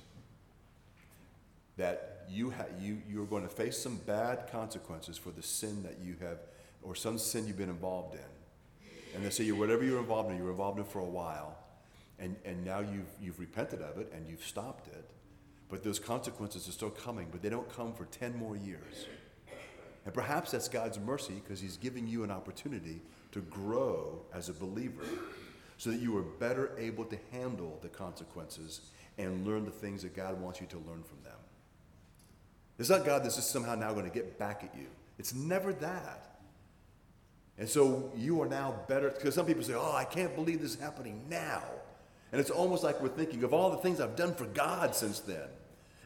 That 1.75 2.23
you, 2.29 2.51
ha- 2.51 2.63
you, 2.79 3.01
you're 3.09 3.25
going 3.25 3.43
to 3.43 3.49
face 3.49 3.77
some 3.77 3.97
bad 3.97 4.49
consequences 4.49 5.17
for 5.17 5.31
the 5.31 5.43
sin 5.43 5.83
that 5.83 5.97
you 6.01 6.15
have, 6.21 6.37
or 6.83 6.95
some 6.95 7.17
sin 7.17 7.47
you've 7.47 7.57
been 7.57 7.69
involved 7.69 8.15
in. 8.15 8.21
And 9.15 9.25
they 9.25 9.29
say, 9.29 9.51
whatever 9.51 9.83
you're 9.83 9.99
involved 9.99 10.31
in, 10.31 10.37
you 10.37 10.43
were 10.43 10.51
involved 10.51 10.79
in 10.79 10.85
for 10.85 10.99
a 10.99 11.05
while, 11.05 11.57
and, 12.19 12.35
and 12.45 12.63
now 12.63 12.79
you've, 12.79 13.09
you've 13.21 13.39
repented 13.39 13.81
of 13.81 13.97
it 13.97 14.11
and 14.13 14.27
you've 14.27 14.43
stopped 14.43 14.87
it. 14.87 15.09
But 15.69 15.83
those 15.83 15.99
consequences 15.99 16.67
are 16.67 16.71
still 16.71 16.89
coming, 16.89 17.27
but 17.31 17.41
they 17.41 17.49
don't 17.49 17.71
come 17.75 17.93
for 17.93 18.05
10 18.05 18.37
more 18.37 18.55
years. 18.55 19.07
And 20.05 20.13
perhaps 20.13 20.51
that's 20.51 20.67
God's 20.67 20.99
mercy 20.99 21.41
because 21.43 21.61
He's 21.61 21.77
giving 21.77 22.07
you 22.07 22.23
an 22.23 22.31
opportunity 22.31 23.01
to 23.31 23.41
grow 23.41 24.21
as 24.33 24.49
a 24.49 24.53
believer 24.53 25.03
so 25.77 25.89
that 25.89 25.99
you 25.99 26.15
are 26.17 26.21
better 26.21 26.71
able 26.77 27.05
to 27.05 27.17
handle 27.31 27.79
the 27.81 27.87
consequences 27.87 28.81
and 29.17 29.45
learn 29.45 29.65
the 29.65 29.71
things 29.71 30.03
that 30.03 30.15
God 30.15 30.39
wants 30.39 30.61
you 30.61 30.67
to 30.67 30.77
learn 30.77 31.03
from 31.03 31.21
them. 31.23 31.33
It's 32.79 32.89
not 32.89 33.05
God 33.05 33.23
that's 33.23 33.35
just 33.35 33.51
somehow 33.51 33.75
now 33.75 33.93
going 33.93 34.05
to 34.05 34.13
get 34.13 34.37
back 34.37 34.63
at 34.63 34.77
you. 34.77 34.87
It's 35.19 35.33
never 35.33 35.73
that. 35.73 36.32
And 37.57 37.69
so 37.69 38.11
you 38.15 38.41
are 38.41 38.47
now 38.47 38.75
better, 38.87 39.09
because 39.09 39.35
some 39.35 39.45
people 39.45 39.63
say, 39.63 39.73
oh, 39.75 39.95
I 39.95 40.05
can't 40.05 40.35
believe 40.35 40.61
this 40.61 40.75
is 40.75 40.79
happening 40.79 41.23
now. 41.29 41.63
And 42.31 42.41
it's 42.41 42.49
almost 42.49 42.83
like 42.83 42.99
we're 42.99 43.09
thinking 43.09 43.43
of 43.43 43.53
all 43.53 43.69
the 43.69 43.77
things 43.77 44.01
I've 44.01 44.15
done 44.15 44.33
for 44.33 44.45
God 44.45 44.95
since 44.95 45.19
then. 45.19 45.47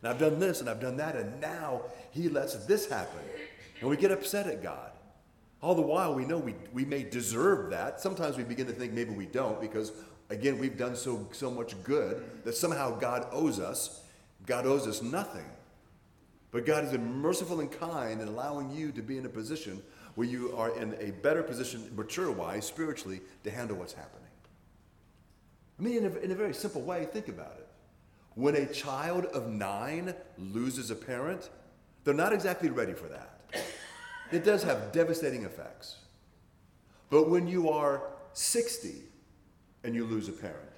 And 0.01 0.09
I've 0.09 0.19
done 0.19 0.39
this 0.39 0.59
and 0.59 0.69
I've 0.69 0.81
done 0.81 0.97
that, 0.97 1.15
and 1.15 1.39
now 1.39 1.83
He 2.11 2.27
lets 2.27 2.53
this 2.65 2.89
happen. 2.89 3.21
And 3.79 3.89
we 3.89 3.95
get 3.95 4.11
upset 4.11 4.47
at 4.47 4.61
God. 4.61 4.91
All 5.61 5.73
the 5.73 5.81
while, 5.81 6.13
we 6.13 6.25
know 6.25 6.37
we, 6.37 6.53
we 6.73 6.85
may 6.85 7.03
deserve 7.03 7.71
that. 7.71 7.99
Sometimes 7.99 8.37
we 8.37 8.43
begin 8.43 8.67
to 8.67 8.73
think 8.73 8.93
maybe 8.93 9.11
we 9.11 9.25
don't 9.25 9.59
because, 9.59 9.91
again, 10.29 10.59
we've 10.59 10.77
done 10.77 10.95
so, 10.95 11.27
so 11.31 11.49
much 11.49 11.81
good 11.83 12.23
that 12.43 12.55
somehow 12.55 12.97
God 12.97 13.27
owes 13.31 13.59
us. 13.59 14.03
God 14.45 14.65
owes 14.65 14.85
us 14.85 15.01
nothing. 15.01 15.45
But 16.51 16.65
God 16.65 16.83
has 16.83 16.91
been 16.91 17.21
merciful 17.21 17.59
and 17.59 17.71
kind 17.71 18.21
in 18.21 18.27
allowing 18.27 18.69
you 18.71 18.91
to 18.91 19.01
be 19.01 19.17
in 19.17 19.25
a 19.25 19.29
position 19.29 19.81
where 20.17 20.27
you 20.27 20.51
are 20.57 20.75
in 20.75 20.95
a 20.99 21.11
better 21.11 21.43
position, 21.43 21.91
mature 21.95 22.31
wise, 22.31 22.65
spiritually, 22.65 23.21
to 23.43 23.51
handle 23.51 23.77
what's 23.77 23.93
happening. 23.93 24.31
I 25.79 25.83
mean, 25.83 25.97
in 25.97 26.05
a, 26.05 26.15
in 26.17 26.31
a 26.31 26.35
very 26.35 26.55
simple 26.55 26.81
way, 26.81 27.05
think 27.05 27.27
about 27.27 27.55
it. 27.59 27.67
When 28.33 28.55
a 28.55 28.65
child 28.65 29.25
of 29.25 29.47
nine 29.47 30.15
loses 30.39 30.89
a 30.89 30.95
parent, 30.95 31.51
they're 32.03 32.15
not 32.15 32.33
exactly 32.33 32.71
ready 32.71 32.93
for 32.93 33.05
that. 33.09 33.41
It 34.31 34.43
does 34.43 34.63
have 34.63 34.91
devastating 34.91 35.43
effects. 35.43 35.97
But 37.11 37.29
when 37.29 37.45
you 37.45 37.69
are 37.69 38.01
60 38.33 38.95
and 39.83 39.93
you 39.93 40.03
lose 40.03 40.29
a 40.29 40.33
parent, 40.33 40.71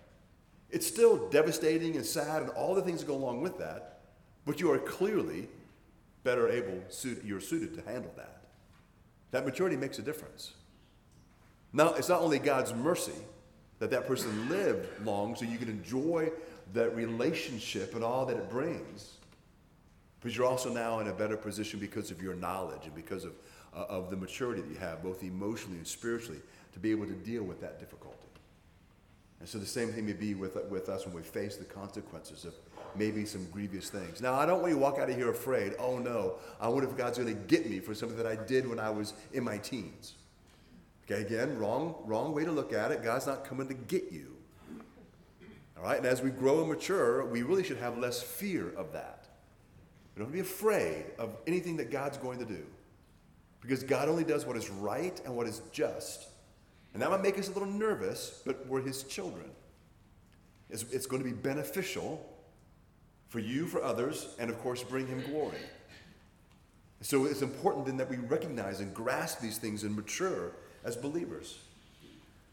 it's 0.69 0.86
still 0.86 1.29
devastating 1.29 1.96
and 1.96 2.05
sad 2.05 2.41
and 2.41 2.51
all 2.51 2.75
the 2.75 2.81
things 2.81 3.00
that 3.00 3.08
go 3.08 3.15
along 3.15 3.39
with 3.39 3.58
that, 3.60 4.01
but 4.46 4.60
you 4.60 4.69
are 4.69 4.79
clearly 4.79 5.48
better 6.25 6.50
able—suit—you're 6.50 7.39
suited 7.39 7.74
to 7.75 7.89
handle 7.89 8.12
that. 8.17 8.38
That 9.31 9.45
maturity 9.45 9.75
makes 9.75 10.00
a 10.00 10.01
difference. 10.01 10.53
Now, 11.71 11.93
it's 11.93 12.09
not 12.09 12.21
only 12.21 12.39
God's 12.39 12.74
mercy 12.74 13.13
that 13.77 13.91
that 13.91 14.07
person 14.07 14.50
lived 14.50 14.88
long 15.05 15.36
so 15.36 15.45
you 15.45 15.57
can 15.57 15.69
enjoy 15.69 16.31
that 16.74 16.95
relationship 16.95 17.95
and 17.95 18.03
all 18.03 18.25
that 18.25 18.38
it 18.38 18.50
brings, 18.50 19.13
but 20.21 20.36
you're 20.36 20.45
also 20.45 20.71
now 20.71 21.00
in 21.00 21.07
a 21.07 21.13
better 21.13 21.38
position 21.38 21.79
because 21.79 22.12
of 22.12 22.21
your 22.21 22.36
knowledge 22.36 22.81
and 22.86 22.93
because 22.93 23.24
of, 23.24 23.33
uh, 23.75 23.86
of 23.88 24.09
the 24.09 24.17
maturity 24.17 24.62
that 24.62 24.69
you 24.69 24.77
have, 24.77 25.01
both 25.01 25.24
emotionally 25.24 25.77
and 25.77 25.88
spiritually, 25.88 26.41
to 26.74 26.79
be 26.79 26.91
able 26.91 27.05
to 27.05 27.13
deal 27.13 27.43
with 27.43 27.62
that 27.62 27.79
difficulty. 27.79 28.17
And 29.39 29.48
so 29.48 29.57
the 29.57 29.65
same 29.65 29.89
thing 29.89 30.05
may 30.05 30.13
be 30.13 30.33
with, 30.33 30.57
with 30.69 30.89
us 30.89 31.05
when 31.05 31.15
we 31.15 31.21
face 31.21 31.55
the 31.55 31.65
consequences 31.65 32.43
of 32.43 32.53
maybe 32.96 33.25
some 33.25 33.46
grievous 33.51 33.89
things. 33.89 34.22
Now, 34.22 34.34
I 34.34 34.46
don't 34.46 34.62
want 34.62 34.72
you 34.72 34.75
to 34.75 34.81
walk 34.81 35.00
out 35.00 35.10
of 35.10 35.15
here 35.15 35.29
afraid, 35.29 35.74
oh 35.79 35.98
no, 35.98 36.36
I 36.60 36.67
wonder 36.67 36.89
if 36.89 36.98
God's 36.98 37.17
going 37.17 37.34
to 37.34 37.41
get 37.41 37.69
me 37.69 37.79
for 37.79 37.93
something 37.93 38.17
that 38.17 38.27
I 38.27 38.36
did 38.36 38.67
when 38.67 38.79
I 38.79 38.89
was 38.89 39.13
in 39.34 39.43
my 39.43 39.58
teens. 39.58 40.15
Okay, 41.05 41.22
again, 41.22 41.58
wrong, 41.58 41.96
wrong 42.05 42.34
way 42.34 42.46
to 42.46 42.51
look 42.51 42.72
at 42.72 42.91
it. 42.91 43.03
God's 43.03 43.25
not 43.25 43.43
coming 43.43 43.67
to 43.67 43.74
get 43.74 44.12
you. 44.12 44.36
All 45.77 45.84
right, 45.84 45.98
and 45.98 46.05
as 46.05 46.22
we 46.22 46.29
grow 46.29 46.60
and 46.60 46.69
mature, 46.69 47.25
we 47.25 47.41
really 47.41 47.63
should 47.63 47.77
have 47.77 47.98
less 47.98 48.22
fear 48.22 48.72
of 48.75 48.91
that. 48.93 49.27
We 50.15 50.22
don't 50.22 50.31
be 50.31 50.41
afraid 50.41 51.05
of 51.17 51.36
anything 51.48 51.77
that 51.77 51.89
God's 51.89 52.17
going 52.17 52.39
to 52.39 52.46
do. 52.46 52.65
Because 53.62 53.84
God 53.84 54.10
only 54.10 54.24
does 54.24 54.46
what 54.46 54.55
is 54.58 54.69
right 54.69 55.19
and 55.25 55.36
what 55.36 55.48
is 55.48 55.62
just. 55.72 56.27
And 56.93 57.01
that 57.01 57.10
might 57.10 57.22
make 57.22 57.39
us 57.39 57.50
a 57.50 57.51
little 57.51 57.67
nervous, 57.67 58.41
but 58.46 58.65
we're 58.67 58.81
His 58.81 59.03
children. 59.03 59.50
It's, 60.69 60.84
it's 60.91 61.05
going 61.05 61.24
to 61.24 61.27
be 61.27 61.36
beneficial 61.36 62.24
for 63.29 63.39
you, 63.39 63.67
for 63.67 63.81
others, 63.83 64.36
and 64.39 64.50
of 64.50 64.59
course, 64.59 64.83
bring 64.83 65.07
Him 65.07 65.24
glory. 65.29 65.57
So 67.01 67.25
it's 67.25 67.41
important 67.41 67.86
then 67.86 67.98
that 67.98 68.09
we 68.09 68.17
recognize 68.17 68.81
and 68.81 68.93
grasp 68.93 69.39
these 69.39 69.57
things 69.57 69.83
and 69.83 69.95
mature 69.95 70.51
as 70.83 70.95
believers. 70.95 71.59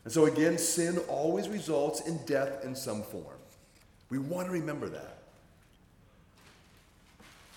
And 0.04 0.12
so 0.12 0.26
again, 0.26 0.56
sin 0.56 0.98
always 1.08 1.48
results 1.48 2.02
in 2.02 2.18
death 2.26 2.64
in 2.64 2.76
some 2.76 3.02
form. 3.02 3.38
We 4.08 4.18
want 4.18 4.46
to 4.46 4.52
remember 4.52 4.88
that. 4.88 5.18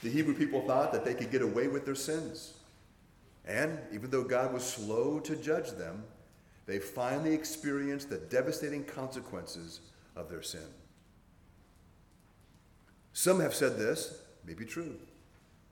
The 0.02 0.10
Hebrew 0.10 0.34
people 0.34 0.62
thought 0.62 0.92
that 0.94 1.06
they 1.06 1.14
could 1.14 1.30
get 1.30 1.44
away 1.44 1.68
with 1.68 1.86
their 1.86 1.94
sins. 1.94 2.54
And 3.46 3.78
even 3.94 4.10
though 4.10 4.24
God 4.24 4.54
was 4.54 4.64
slow 4.64 5.20
to 5.20 5.36
judge 5.36 5.72
them, 5.72 6.04
they 6.66 6.80
finally 6.80 7.34
experienced 7.34 8.10
the 8.10 8.18
devastating 8.18 8.84
consequences 8.84 9.82
of 10.16 10.30
their 10.30 10.42
sin. 10.42 10.66
Some 13.20 13.42
have 13.42 13.54
said 13.54 13.78
this, 13.78 14.18
may 14.48 14.54
be 14.54 14.64
true. 14.64 14.96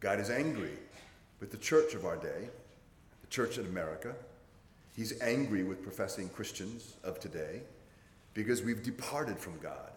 God 0.01 0.19
is 0.19 0.29
angry 0.29 0.73
with 1.39 1.49
the 1.49 1.57
church 1.57 1.93
of 1.93 2.03
our 2.03 2.17
day, 2.17 2.49
the 3.21 3.27
church 3.27 3.57
in 3.57 3.65
America. 3.67 4.13
He's 4.97 5.21
angry 5.21 5.63
with 5.63 5.81
professing 5.81 6.27
Christians 6.27 6.97
of 7.05 7.21
today 7.21 7.61
because 8.33 8.63
we've 8.63 8.83
departed 8.83 9.39
from 9.39 9.57
God. 9.59 9.93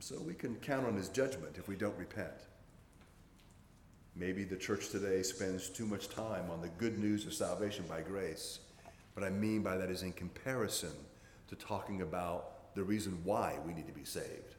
So 0.00 0.20
we 0.20 0.34
can 0.34 0.56
count 0.56 0.86
on 0.86 0.96
his 0.96 1.08
judgment 1.08 1.56
if 1.56 1.66
we 1.66 1.76
don't 1.76 1.96
repent. 1.96 2.44
Maybe 4.14 4.44
the 4.44 4.56
church 4.56 4.90
today 4.90 5.22
spends 5.22 5.70
too 5.70 5.86
much 5.86 6.10
time 6.10 6.50
on 6.50 6.60
the 6.60 6.68
good 6.68 6.98
news 6.98 7.24
of 7.24 7.32
salvation 7.32 7.86
by 7.88 8.02
grace. 8.02 8.58
What 9.14 9.24
I 9.24 9.30
mean 9.30 9.62
by 9.62 9.78
that 9.78 9.88
is 9.88 10.02
in 10.02 10.12
comparison 10.12 10.92
to 11.48 11.56
talking 11.56 12.02
about 12.02 12.74
the 12.74 12.84
reason 12.84 13.18
why 13.24 13.56
we 13.64 13.72
need 13.72 13.86
to 13.86 13.94
be 13.94 14.04
saved 14.04 14.56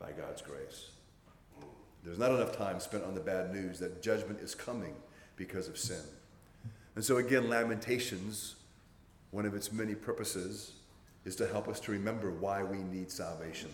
by 0.00 0.12
God's 0.12 0.42
grace. 0.42 0.88
There's 2.02 2.18
not 2.18 2.30
enough 2.30 2.56
time 2.56 2.80
spent 2.80 3.04
on 3.04 3.14
the 3.14 3.20
bad 3.20 3.52
news 3.52 3.78
that 3.80 4.02
judgment 4.02 4.40
is 4.40 4.54
coming 4.54 4.94
because 5.36 5.68
of 5.68 5.76
sin. 5.78 6.02
And 6.94 7.04
so, 7.04 7.18
again, 7.18 7.48
Lamentations, 7.48 8.56
one 9.30 9.44
of 9.46 9.54
its 9.54 9.72
many 9.72 9.94
purposes, 9.94 10.72
is 11.24 11.36
to 11.36 11.46
help 11.46 11.68
us 11.68 11.78
to 11.80 11.92
remember 11.92 12.30
why 12.30 12.62
we 12.62 12.78
need 12.78 13.10
salvation. 13.10 13.68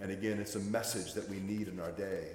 And 0.00 0.10
again, 0.10 0.38
it's 0.38 0.54
a 0.54 0.60
message 0.60 1.14
that 1.14 1.28
we 1.28 1.40
need 1.40 1.68
in 1.68 1.80
our 1.80 1.92
day. 1.92 2.28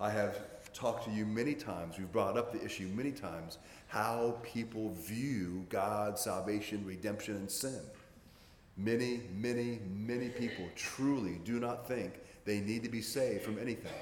I 0.00 0.10
have 0.10 0.38
talked 0.72 1.04
to 1.06 1.10
you 1.10 1.26
many 1.26 1.54
times, 1.54 1.98
we've 1.98 2.10
brought 2.10 2.36
up 2.36 2.52
the 2.52 2.64
issue 2.64 2.88
many 2.94 3.10
times, 3.10 3.58
how 3.88 4.36
people 4.42 4.94
view 4.94 5.66
God's 5.68 6.20
salvation, 6.20 6.84
redemption, 6.86 7.36
and 7.36 7.50
sin. 7.50 7.80
Many, 8.76 9.22
many, 9.34 9.80
many 9.92 10.28
people 10.28 10.64
truly 10.76 11.40
do 11.44 11.58
not 11.58 11.88
think 11.88 12.12
they 12.48 12.60
need 12.60 12.82
to 12.82 12.88
be 12.88 13.02
saved 13.02 13.42
from 13.42 13.58
anything. 13.58 13.92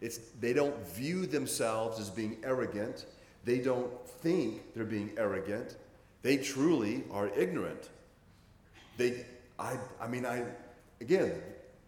It's, 0.00 0.18
they 0.40 0.52
don't 0.52 0.78
view 0.88 1.26
themselves 1.26 1.98
as 1.98 2.08
being 2.10 2.36
arrogant. 2.44 3.06
They 3.44 3.58
don't 3.58 3.90
think 4.20 4.74
they're 4.74 4.84
being 4.84 5.10
arrogant. 5.16 5.76
They 6.22 6.36
truly 6.36 7.02
are 7.10 7.28
ignorant. 7.36 7.90
They, 8.96 9.26
I, 9.58 9.78
I 10.00 10.06
mean, 10.06 10.24
I, 10.24 10.44
again, 11.00 11.32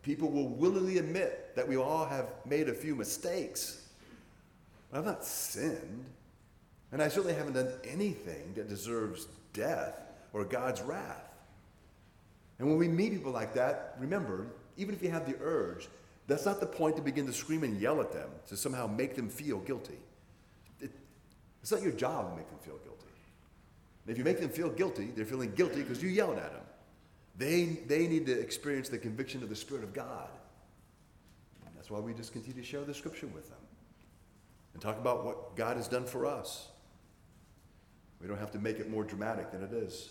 people 0.02 0.30
will 0.30 0.48
willingly 0.48 0.98
admit 0.98 1.54
that 1.54 1.68
we 1.68 1.76
all 1.76 2.06
have 2.06 2.26
made 2.44 2.68
a 2.68 2.74
few 2.74 2.96
mistakes. 2.96 3.86
But 4.90 4.98
I've 4.98 5.04
not 5.04 5.24
sinned. 5.24 6.06
And 6.90 7.00
I 7.00 7.08
certainly 7.08 7.34
haven't 7.34 7.52
done 7.52 7.72
anything 7.84 8.52
that 8.54 8.68
deserves 8.68 9.28
death 9.52 9.94
or 10.32 10.44
God's 10.44 10.82
wrath. 10.82 11.30
And 12.58 12.68
when 12.68 12.78
we 12.78 12.88
meet 12.88 13.12
people 13.12 13.30
like 13.30 13.54
that, 13.54 13.94
remember, 14.00 14.48
even 14.78 14.94
if 14.94 15.02
you 15.02 15.10
have 15.10 15.26
the 15.26 15.36
urge, 15.42 15.88
that's 16.26 16.46
not 16.46 16.60
the 16.60 16.66
point 16.66 16.96
to 16.96 17.02
begin 17.02 17.26
to 17.26 17.32
scream 17.32 17.64
and 17.64 17.78
yell 17.78 18.00
at 18.00 18.12
them 18.12 18.30
to 18.46 18.56
somehow 18.56 18.86
make 18.86 19.14
them 19.14 19.28
feel 19.28 19.58
guilty. 19.58 19.98
It, 20.80 20.90
it's 21.60 21.70
not 21.70 21.82
your 21.82 21.92
job 21.92 22.30
to 22.30 22.36
make 22.36 22.48
them 22.48 22.58
feel 22.60 22.78
guilty. 22.78 23.06
And 24.06 24.12
if 24.12 24.18
you 24.18 24.24
make 24.24 24.40
them 24.40 24.50
feel 24.50 24.70
guilty, 24.70 25.10
they're 25.14 25.26
feeling 25.26 25.52
guilty 25.54 25.82
because 25.82 26.02
you 26.02 26.08
yelled 26.08 26.38
at 26.38 26.52
them. 26.52 26.62
They, 27.36 27.64
they 27.86 28.06
need 28.06 28.26
to 28.26 28.38
experience 28.38 28.88
the 28.88 28.98
conviction 28.98 29.42
of 29.42 29.48
the 29.48 29.56
Spirit 29.56 29.84
of 29.84 29.92
God. 29.92 30.28
That's 31.76 31.90
why 31.90 32.00
we 32.00 32.12
just 32.12 32.32
continue 32.32 32.60
to 32.60 32.66
share 32.66 32.82
the 32.82 32.94
scripture 32.94 33.28
with 33.28 33.48
them 33.48 33.58
and 34.74 34.82
talk 34.82 34.98
about 34.98 35.24
what 35.24 35.56
God 35.56 35.76
has 35.76 35.88
done 35.88 36.04
for 36.04 36.26
us. 36.26 36.68
We 38.20 38.28
don't 38.28 38.38
have 38.38 38.50
to 38.52 38.58
make 38.58 38.78
it 38.78 38.90
more 38.90 39.04
dramatic 39.04 39.50
than 39.52 39.62
it 39.62 39.72
is. 39.72 40.10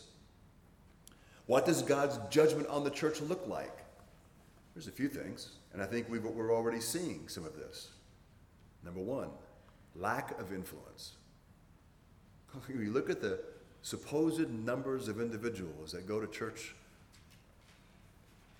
What 1.45 1.65
does 1.65 1.81
God's 1.81 2.17
judgment 2.29 2.67
on 2.67 2.83
the 2.83 2.89
church 2.89 3.21
look 3.21 3.47
like? 3.47 3.83
There's 4.77 4.87
a 4.87 4.91
few 4.91 5.09
things, 5.09 5.53
and 5.73 5.81
I 5.81 5.87
think 5.87 6.07
we 6.07 6.19
are 6.19 6.51
already 6.51 6.81
seeing 6.81 7.27
some 7.29 7.45
of 7.45 7.55
this. 7.55 7.87
Number 8.85 9.01
one, 9.01 9.29
lack 9.95 10.39
of 10.39 10.53
influence. 10.53 11.13
If 12.55 12.69
you 12.79 12.91
look 12.91 13.09
at 13.09 13.19
the 13.19 13.39
supposed 13.81 14.47
numbers 14.51 15.07
of 15.07 15.19
individuals 15.19 15.93
that 15.93 16.05
go 16.05 16.19
to 16.19 16.27
church. 16.27 16.75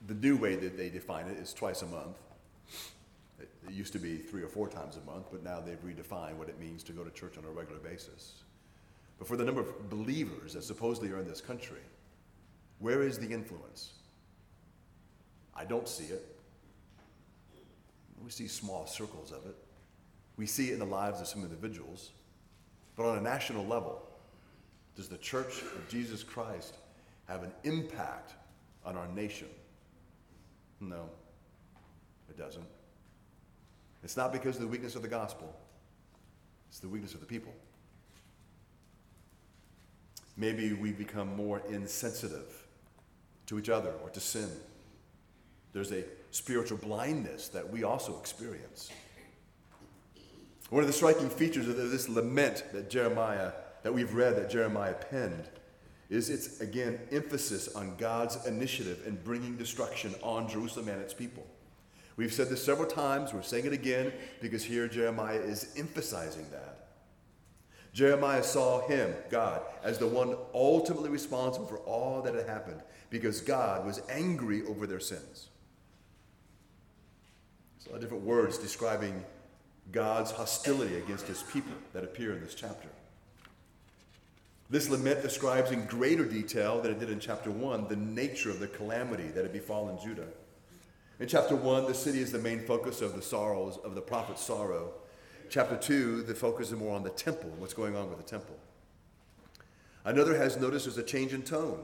The 0.08 0.16
new 0.16 0.38
way 0.38 0.56
that 0.56 0.76
they 0.76 0.90
define 0.90 1.28
it 1.28 1.38
is 1.38 1.54
twice 1.54 1.84
a 1.84 1.86
month. 1.86 2.18
It, 3.40 3.48
used 3.70 3.94
to 3.94 4.00
be 4.00 4.18
three 4.18 4.42
or 4.42 4.48
four 4.48 4.68
times 4.68 4.98
a 4.98 5.02
month, 5.02 5.28
but 5.32 5.44
now 5.44 5.60
they've 5.60 5.84
redefined 5.86 6.38
what 6.38 6.50
it 6.50 6.60
means 6.60 6.82
to 6.86 6.94
go 6.94 7.04
to 7.04 7.12
church 7.12 7.38
on 7.38 7.44
a 7.46 7.50
regular 7.52 7.80
basis. 7.80 8.42
But 9.20 9.28
for 9.28 9.38
the 9.38 9.46
number 9.46 9.62
of 9.62 9.88
believers 9.88 10.54
that 10.54 10.64
supposedly 10.64 11.12
are 11.12 11.20
in 11.20 11.28
this 11.28 11.42
country, 11.42 11.86
where 12.80 13.04
is 13.04 13.20
the 13.20 13.28
influence? 13.28 13.97
I 15.58 15.66
don't 15.66 15.88
see 15.88 16.06
it. 16.06 16.24
We 18.24 18.30
see 18.30 18.48
small 18.48 18.86
circles 18.86 19.32
of 19.32 19.46
it. 19.46 19.56
We 20.38 20.46
see 20.46 20.70
it 20.70 20.74
in 20.74 20.80
the 20.80 20.86
lives 20.86 21.20
of 21.20 21.28
some 21.28 21.42
individuals. 21.42 22.12
But 22.96 23.06
on 23.06 23.18
a 23.18 23.22
national 23.22 23.66
level, 23.66 24.08
does 24.96 25.08
the 25.08 25.18
church 25.18 25.62
of 25.62 25.88
Jesus 25.90 26.24
Christ 26.24 26.76
have 27.28 27.44
an 27.44 27.52
impact 27.64 28.34
on 28.86 28.98
our 28.98 29.08
nation? 29.10 29.48
No, 30.80 31.10
it 32.30 32.38
doesn't. 32.38 32.66
It's 34.04 34.18
not 34.18 34.32
because 34.32 34.56
of 34.56 34.62
the 34.62 34.68
weakness 34.68 34.96
of 34.96 35.02
the 35.02 35.08
gospel, 35.08 35.56
it's 36.70 36.80
the 36.80 36.90
weakness 36.90 37.14
of 37.14 37.20
the 37.20 37.26
people. 37.26 37.54
Maybe 40.36 40.74
we 40.74 40.92
become 40.92 41.36
more 41.36 41.62
insensitive 41.70 42.68
to 43.48 43.58
each 43.58 43.70
other 43.70 43.94
or 44.04 44.10
to 44.12 44.20
sin. 44.20 44.50
There's 45.74 45.92
a 45.92 46.04
spiritual 46.32 46.78
blindness 46.78 47.50
that 47.50 47.70
we 47.70 47.84
also 47.84 48.20
experience. 48.20 48.92
One 50.70 50.82
of 50.82 50.88
the 50.88 50.94
striking 50.94 51.30
features 51.30 51.68
of 51.68 51.78
this 51.78 52.10
lament 52.10 52.64
that 52.74 52.90
Jeremiah, 52.90 53.52
that 53.84 53.94
we've 53.94 54.14
read, 54.14 54.36
that 54.36 54.50
Jeremiah 54.50 54.94
penned, 54.94 55.48
is 56.10 56.30
its, 56.30 56.62
again, 56.62 57.00
emphasis 57.12 57.74
on 57.76 57.96
God's 57.98 58.46
initiative 58.46 59.04
in 59.06 59.16
bringing 59.24 59.58
destruction 59.58 60.14
on 60.24 60.50
Jerusalem 60.50 60.90
and 60.90 61.02
its 61.02 61.14
people. 61.14 61.46
We've 62.16 62.34
said 62.34 62.50
this 62.50 62.64
several 62.64 62.90
times, 62.90 63.34
we're 63.34 63.44
saying 63.44 63.66
it 63.66 63.74
again 63.74 64.12
because 64.42 64.64
here 64.64 64.88
Jeremiah 64.88 65.40
is 65.40 65.74
emphasizing 65.78 66.50
that. 66.52 66.88
Jeremiah 67.94 68.44
saw 68.44 68.86
him, 68.88 69.14
God, 69.30 69.62
as 69.84 69.98
the 69.98 70.08
one 70.08 70.36
ultimately 70.54 71.10
responsible 71.10 71.66
for 71.66 71.80
all 71.80 72.22
that 72.24 72.36
had 72.36 72.48
happened 72.48 72.82
because 73.10 73.42
God 73.42 73.86
was 73.86 74.02
angry 74.10 74.64
over 74.66 74.86
their 74.86 75.00
sins. 75.00 75.50
Of 77.94 78.02
different 78.02 78.24
words 78.24 78.58
describing 78.58 79.24
God's 79.92 80.32
hostility 80.32 80.98
against 80.98 81.26
his 81.26 81.44
people 81.44 81.74
that 81.94 82.04
appear 82.04 82.34
in 82.34 82.42
this 82.42 82.54
chapter. 82.54 82.90
This 84.70 84.90
lament 84.90 85.22
describes 85.22 85.72
in 85.72 85.86
greater 85.86 86.26
detail 86.26 86.82
than 86.82 86.92
it 86.92 87.00
did 87.00 87.10
in 87.10 87.20
chapter 87.20 87.50
1 87.50 87.88
the 87.88 87.96
nature 87.96 88.50
of 88.50 88.60
the 88.60 88.68
calamity 88.68 89.30
that 89.30 89.44
had 89.44 89.54
befallen 89.54 89.98
Judah. 90.04 90.28
In 91.20 91.28
chapter 91.28 91.56
1, 91.56 91.88
the 91.88 91.94
city 91.94 92.20
is 92.20 92.32
the 92.32 92.38
main 92.38 92.60
focus 92.60 93.02
of 93.02 93.16
the 93.16 93.22
sorrows 93.22 93.80
of 93.84 93.96
the 93.96 94.02
prophet's 94.02 94.44
sorrow. 94.44 94.92
Chapter 95.50 95.78
2, 95.78 96.24
the 96.24 96.36
focus 96.36 96.68
is 96.68 96.78
more 96.78 96.94
on 96.94 97.04
the 97.04 97.10
temple, 97.12 97.50
what's 97.58 97.74
going 97.74 97.96
on 97.96 98.10
with 98.10 98.18
the 98.18 98.24
temple. 98.24 98.58
Another 100.04 100.38
has 100.38 100.58
noticed 100.58 100.86
there's 100.86 100.98
a 100.98 101.04
change 101.04 101.34
in 101.34 101.42
tone. 101.42 101.80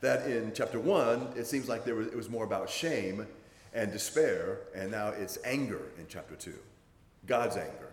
That 0.00 0.26
in 0.26 0.52
chapter 0.54 0.80
1, 0.80 1.34
it 1.36 1.46
seems 1.46 1.68
like 1.68 1.84
there 1.84 1.94
was, 1.94 2.08
it 2.08 2.16
was 2.16 2.30
more 2.30 2.44
about 2.44 2.68
shame 2.68 3.26
and 3.74 3.92
despair, 3.92 4.60
and 4.74 4.90
now 4.90 5.08
it's 5.08 5.38
anger 5.44 5.80
in 5.98 6.06
chapter 6.08 6.36
2. 6.36 6.54
God's 7.26 7.56
anger. 7.56 7.90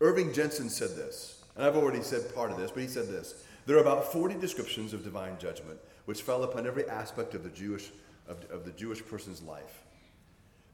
Irving 0.00 0.32
Jensen 0.32 0.70
said 0.70 0.90
this, 0.96 1.44
and 1.54 1.64
I've 1.64 1.76
already 1.76 2.02
said 2.02 2.34
part 2.34 2.50
of 2.50 2.56
this, 2.56 2.70
but 2.70 2.82
he 2.82 2.88
said 2.88 3.08
this. 3.08 3.44
There 3.66 3.76
are 3.76 3.80
about 3.80 4.12
40 4.12 4.34
descriptions 4.36 4.92
of 4.92 5.04
divine 5.04 5.38
judgment 5.38 5.78
which 6.06 6.22
fell 6.22 6.42
upon 6.42 6.66
every 6.66 6.88
aspect 6.88 7.34
of 7.34 7.42
the 7.42 7.50
Jewish, 7.50 7.90
of, 8.28 8.44
of 8.50 8.64
the 8.64 8.72
Jewish 8.72 9.04
person's 9.04 9.42
life. 9.42 9.82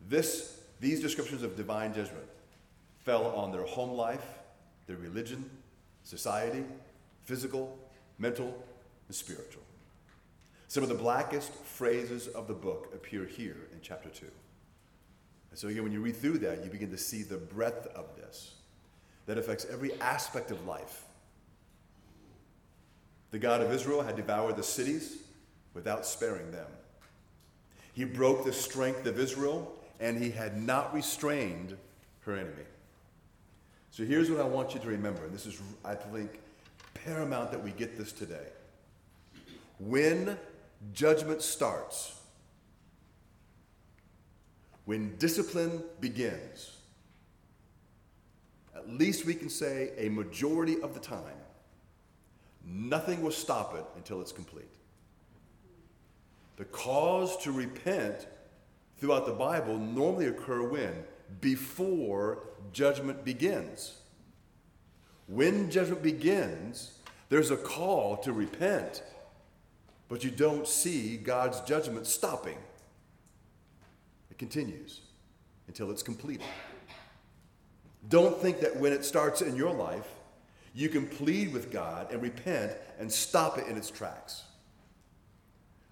This, 0.09 0.61
these 0.81 1.01
descriptions 1.01 1.43
of 1.43 1.57
divine 1.57 1.93
judgment 1.93 2.27
fell 3.05 3.27
on 3.37 3.53
their 3.53 3.65
home 3.65 3.93
life, 3.93 4.25
their 4.87 4.97
religion, 4.97 5.49
society, 6.03 6.65
physical, 7.23 7.79
mental, 8.19 8.65
and 9.07 9.15
spiritual. 9.15 9.63
Some 10.71 10.85
of 10.85 10.89
the 10.89 10.95
blackest 10.95 11.53
phrases 11.53 12.29
of 12.29 12.47
the 12.47 12.55
book 12.55 12.93
appear 12.95 13.25
here 13.25 13.57
in 13.73 13.81
chapter 13.83 14.09
2. 14.09 14.25
And 15.51 15.59
so, 15.59 15.67
again, 15.67 15.83
when 15.83 15.91
you 15.91 16.01
read 16.01 16.15
through 16.15 16.39
that, 16.39 16.63
you 16.63 16.71
begin 16.71 16.93
to 16.93 16.97
see 16.97 17.25
the 17.25 17.39
breadth 17.39 17.89
of 17.89 18.15
this 18.15 18.55
that 19.27 19.37
affects 19.37 19.67
every 19.69 20.01
aspect 20.01 20.53
of 20.53 20.65
life. 20.69 21.07
The 23.33 23.41
God 23.41 23.63
of 23.63 23.73
Israel 23.73 24.01
had 24.01 24.15
devoured 24.15 24.55
the 24.55 24.63
cities 24.63 25.17
without 25.75 26.07
sparing 26.07 26.53
them. 26.53 26.69
He 27.93 28.05
broke 28.05 28.45
the 28.45 28.53
strength 28.53 29.07
of 29.07 29.19
Israel, 29.19 29.77
and 29.99 30.23
he 30.23 30.31
had 30.31 30.57
not 30.57 30.95
restrained 30.95 31.77
her 32.21 32.37
enemy. 32.37 32.63
So 33.91 34.05
here's 34.05 34.31
what 34.31 34.39
I 34.39 34.45
want 34.45 34.75
you 34.75 34.79
to 34.79 34.87
remember, 34.87 35.25
and 35.25 35.35
this 35.35 35.47
is, 35.47 35.61
I 35.85 35.97
think, 35.97 36.39
paramount 36.95 37.51
that 37.51 37.61
we 37.61 37.73
get 37.73 37.99
this 37.99 38.13
today. 38.13 38.47
When 39.81 40.39
judgment 40.93 41.43
starts, 41.43 42.21
when 44.85 45.17
discipline 45.17 45.83
begins, 46.01 46.77
at 48.75 48.89
least 48.89 49.27
we 49.27 49.35
can 49.35 49.49
say 49.49 49.93
a 49.97 50.09
majority 50.09 50.81
of 50.81 50.95
the 50.95 51.01
time, 51.01 51.23
nothing 52.65 53.23
will 53.23 53.31
stop 53.31 53.75
it 53.77 53.85
until 53.97 54.21
it's 54.21 54.33
complete. 54.33 54.65
The 56.57 56.65
cause 56.67 57.37
to 57.45 57.53
repent 57.53 58.27
throughout 58.99 59.27
the 59.27 59.33
Bible 59.33 59.79
normally 59.79 60.27
occur 60.27 60.63
when? 60.63 61.05
Before 61.41 62.49
judgment 62.73 63.25
begins. 63.25 63.99
When 65.27 65.71
judgment 65.71 66.03
begins, 66.03 66.99
there's 67.29 67.51
a 67.51 67.57
call 67.57 68.17
to 68.19 68.33
repent, 68.33 69.03
but 70.11 70.25
you 70.25 70.31
don't 70.31 70.67
see 70.67 71.17
God's 71.17 71.61
judgment 71.61 72.07
stopping 72.07 72.59
It 74.31 74.39
continues 74.39 75.01
until 75.69 75.91
it's 75.91 76.03
completed. 76.03 76.45
Don't 78.09 78.37
think 78.37 78.61
that 78.61 78.77
when 78.77 78.93
it 78.93 79.05
starts 79.05 79.41
in 79.41 79.55
your 79.55 79.73
life, 79.73 80.09
you 80.75 80.89
can 80.89 81.07
plead 81.07 81.53
with 81.53 81.71
God 81.71 82.11
and 82.11 82.21
repent 82.21 82.73
and 82.99 83.11
stop 83.11 83.57
it 83.57 83.69
in 83.69 83.77
its 83.77 83.91
tracks. 83.91 84.43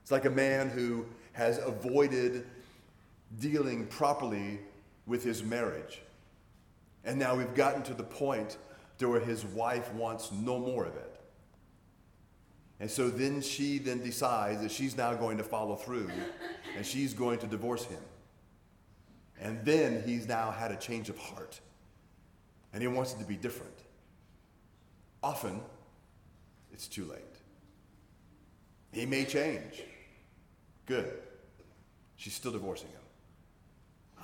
It's 0.02 0.10
like 0.10 0.24
a 0.24 0.30
man 0.30 0.68
who 0.68 1.06
has 1.32 1.58
avoided 1.58 2.44
dealing 3.38 3.86
properly 3.86 4.58
with 5.06 5.22
his 5.22 5.44
marriage. 5.44 6.00
And 7.04 7.18
now 7.18 7.36
we've 7.36 7.54
gotten 7.54 7.82
to 7.84 7.94
the 7.94 8.02
point 8.02 8.56
to 8.98 9.08
where 9.08 9.20
his 9.20 9.44
wife 9.44 9.92
wants 9.92 10.32
no 10.32 10.58
more 10.58 10.84
of 10.86 10.96
it. 10.96 11.17
And 12.80 12.90
so 12.90 13.10
then 13.10 13.40
she 13.40 13.78
then 13.78 14.02
decides 14.02 14.62
that 14.62 14.70
she's 14.70 14.96
now 14.96 15.14
going 15.14 15.38
to 15.38 15.44
follow 15.44 15.74
through 15.74 16.10
and 16.76 16.86
she's 16.86 17.12
going 17.12 17.38
to 17.40 17.46
divorce 17.46 17.84
him. 17.84 18.00
And 19.40 19.64
then 19.64 20.02
he's 20.04 20.26
now 20.28 20.50
had 20.50 20.70
a 20.72 20.76
change 20.76 21.08
of 21.08 21.18
heart. 21.18 21.60
And 22.72 22.82
he 22.82 22.88
wants 22.88 23.14
it 23.14 23.18
to 23.18 23.24
be 23.24 23.36
different. 23.36 23.74
Often, 25.22 25.60
it's 26.72 26.86
too 26.86 27.04
late. 27.04 27.20
He 28.92 29.06
may 29.06 29.24
change. 29.24 29.82
Good. 30.86 31.12
She's 32.16 32.34
still 32.34 32.52
divorcing 32.52 32.88
him. 32.88 32.98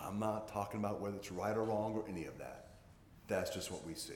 I'm 0.01 0.19
not 0.19 0.49
talking 0.49 0.81
about 0.81 1.01
whether 1.01 1.17
it's 1.17 1.31
right 1.33 1.57
or 1.57 1.65
wrong 1.65 1.95
or 1.95 2.05
any 2.09 2.27
of 2.27 2.39
that. 2.39 2.67
That's 3.29 3.51
just 3.51 3.71
what 3.71 3.87
we 3.87 3.95
see. 3.95 4.13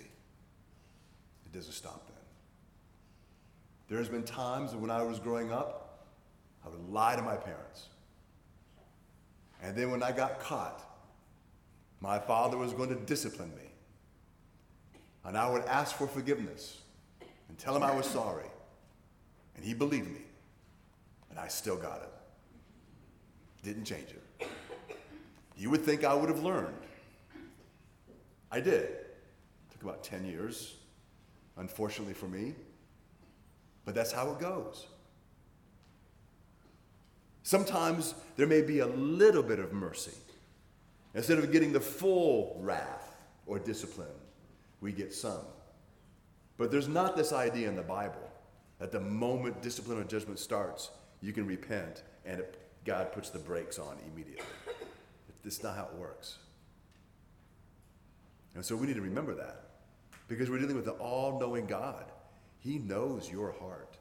It 1.46 1.52
doesn't 1.52 1.72
stop 1.72 2.06
then. 2.06 2.16
There's 3.88 4.08
been 4.08 4.22
times 4.22 4.74
when 4.74 4.90
I 4.90 5.02
was 5.02 5.18
growing 5.18 5.50
up, 5.50 6.06
I 6.64 6.68
would 6.68 6.90
lie 6.90 7.16
to 7.16 7.22
my 7.22 7.36
parents. 7.36 7.88
And 9.62 9.74
then 9.76 9.90
when 9.90 10.02
I 10.02 10.12
got 10.12 10.40
caught, 10.40 10.84
my 12.00 12.18
father 12.18 12.56
was 12.56 12.72
going 12.72 12.90
to 12.90 12.94
discipline 12.94 13.50
me. 13.56 13.70
And 15.24 15.36
I 15.36 15.50
would 15.50 15.64
ask 15.64 15.96
for 15.96 16.06
forgiveness 16.06 16.78
and 17.48 17.58
tell 17.58 17.74
him 17.74 17.82
I 17.82 17.94
was 17.94 18.06
sorry. 18.06 18.46
And 19.56 19.64
he 19.64 19.74
believed 19.74 20.08
me. 20.08 20.22
And 21.30 21.38
I 21.38 21.48
still 21.48 21.76
got 21.76 22.02
it. 22.02 22.12
Didn't 23.64 23.84
change 23.84 24.10
it. 24.10 24.48
You 25.56 25.70
would 25.70 25.82
think 25.82 26.04
I 26.04 26.14
would 26.14 26.28
have 26.28 26.44
learned. 26.44 26.76
I 28.50 28.60
did. 28.60 28.84
It 28.84 29.16
took 29.72 29.82
about 29.82 30.04
10 30.04 30.24
years, 30.24 30.76
unfortunately 31.56 32.14
for 32.14 32.28
me. 32.28 32.54
But 33.88 33.94
that's 33.94 34.12
how 34.12 34.30
it 34.32 34.38
goes. 34.38 34.86
Sometimes 37.42 38.12
there 38.36 38.46
may 38.46 38.60
be 38.60 38.80
a 38.80 38.86
little 38.86 39.42
bit 39.42 39.58
of 39.58 39.72
mercy. 39.72 40.12
Instead 41.14 41.38
of 41.38 41.50
getting 41.50 41.72
the 41.72 41.80
full 41.80 42.58
wrath 42.60 43.16
or 43.46 43.58
discipline, 43.58 44.18
we 44.82 44.92
get 44.92 45.14
some. 45.14 45.40
But 46.58 46.70
there's 46.70 46.86
not 46.86 47.16
this 47.16 47.32
idea 47.32 47.66
in 47.66 47.76
the 47.76 47.82
Bible 47.82 48.30
that 48.78 48.92
the 48.92 49.00
moment 49.00 49.62
discipline 49.62 49.96
or 49.96 50.04
judgment 50.04 50.38
starts, 50.38 50.90
you 51.22 51.32
can 51.32 51.46
repent 51.46 52.02
and 52.26 52.44
God 52.84 53.10
puts 53.10 53.30
the 53.30 53.38
brakes 53.38 53.78
on 53.78 53.96
immediately. 54.12 54.44
It's 55.46 55.62
not 55.62 55.76
how 55.76 55.84
it 55.84 55.94
works. 55.98 56.36
And 58.54 58.62
so 58.62 58.76
we 58.76 58.86
need 58.86 58.96
to 58.96 59.00
remember 59.00 59.34
that 59.36 59.62
because 60.28 60.50
we're 60.50 60.58
dealing 60.58 60.76
with 60.76 60.84
the 60.84 60.92
all 60.92 61.40
knowing 61.40 61.64
God. 61.64 62.04
He 62.60 62.78
knows 62.78 63.30
your 63.30 63.52
heart. 63.52 63.96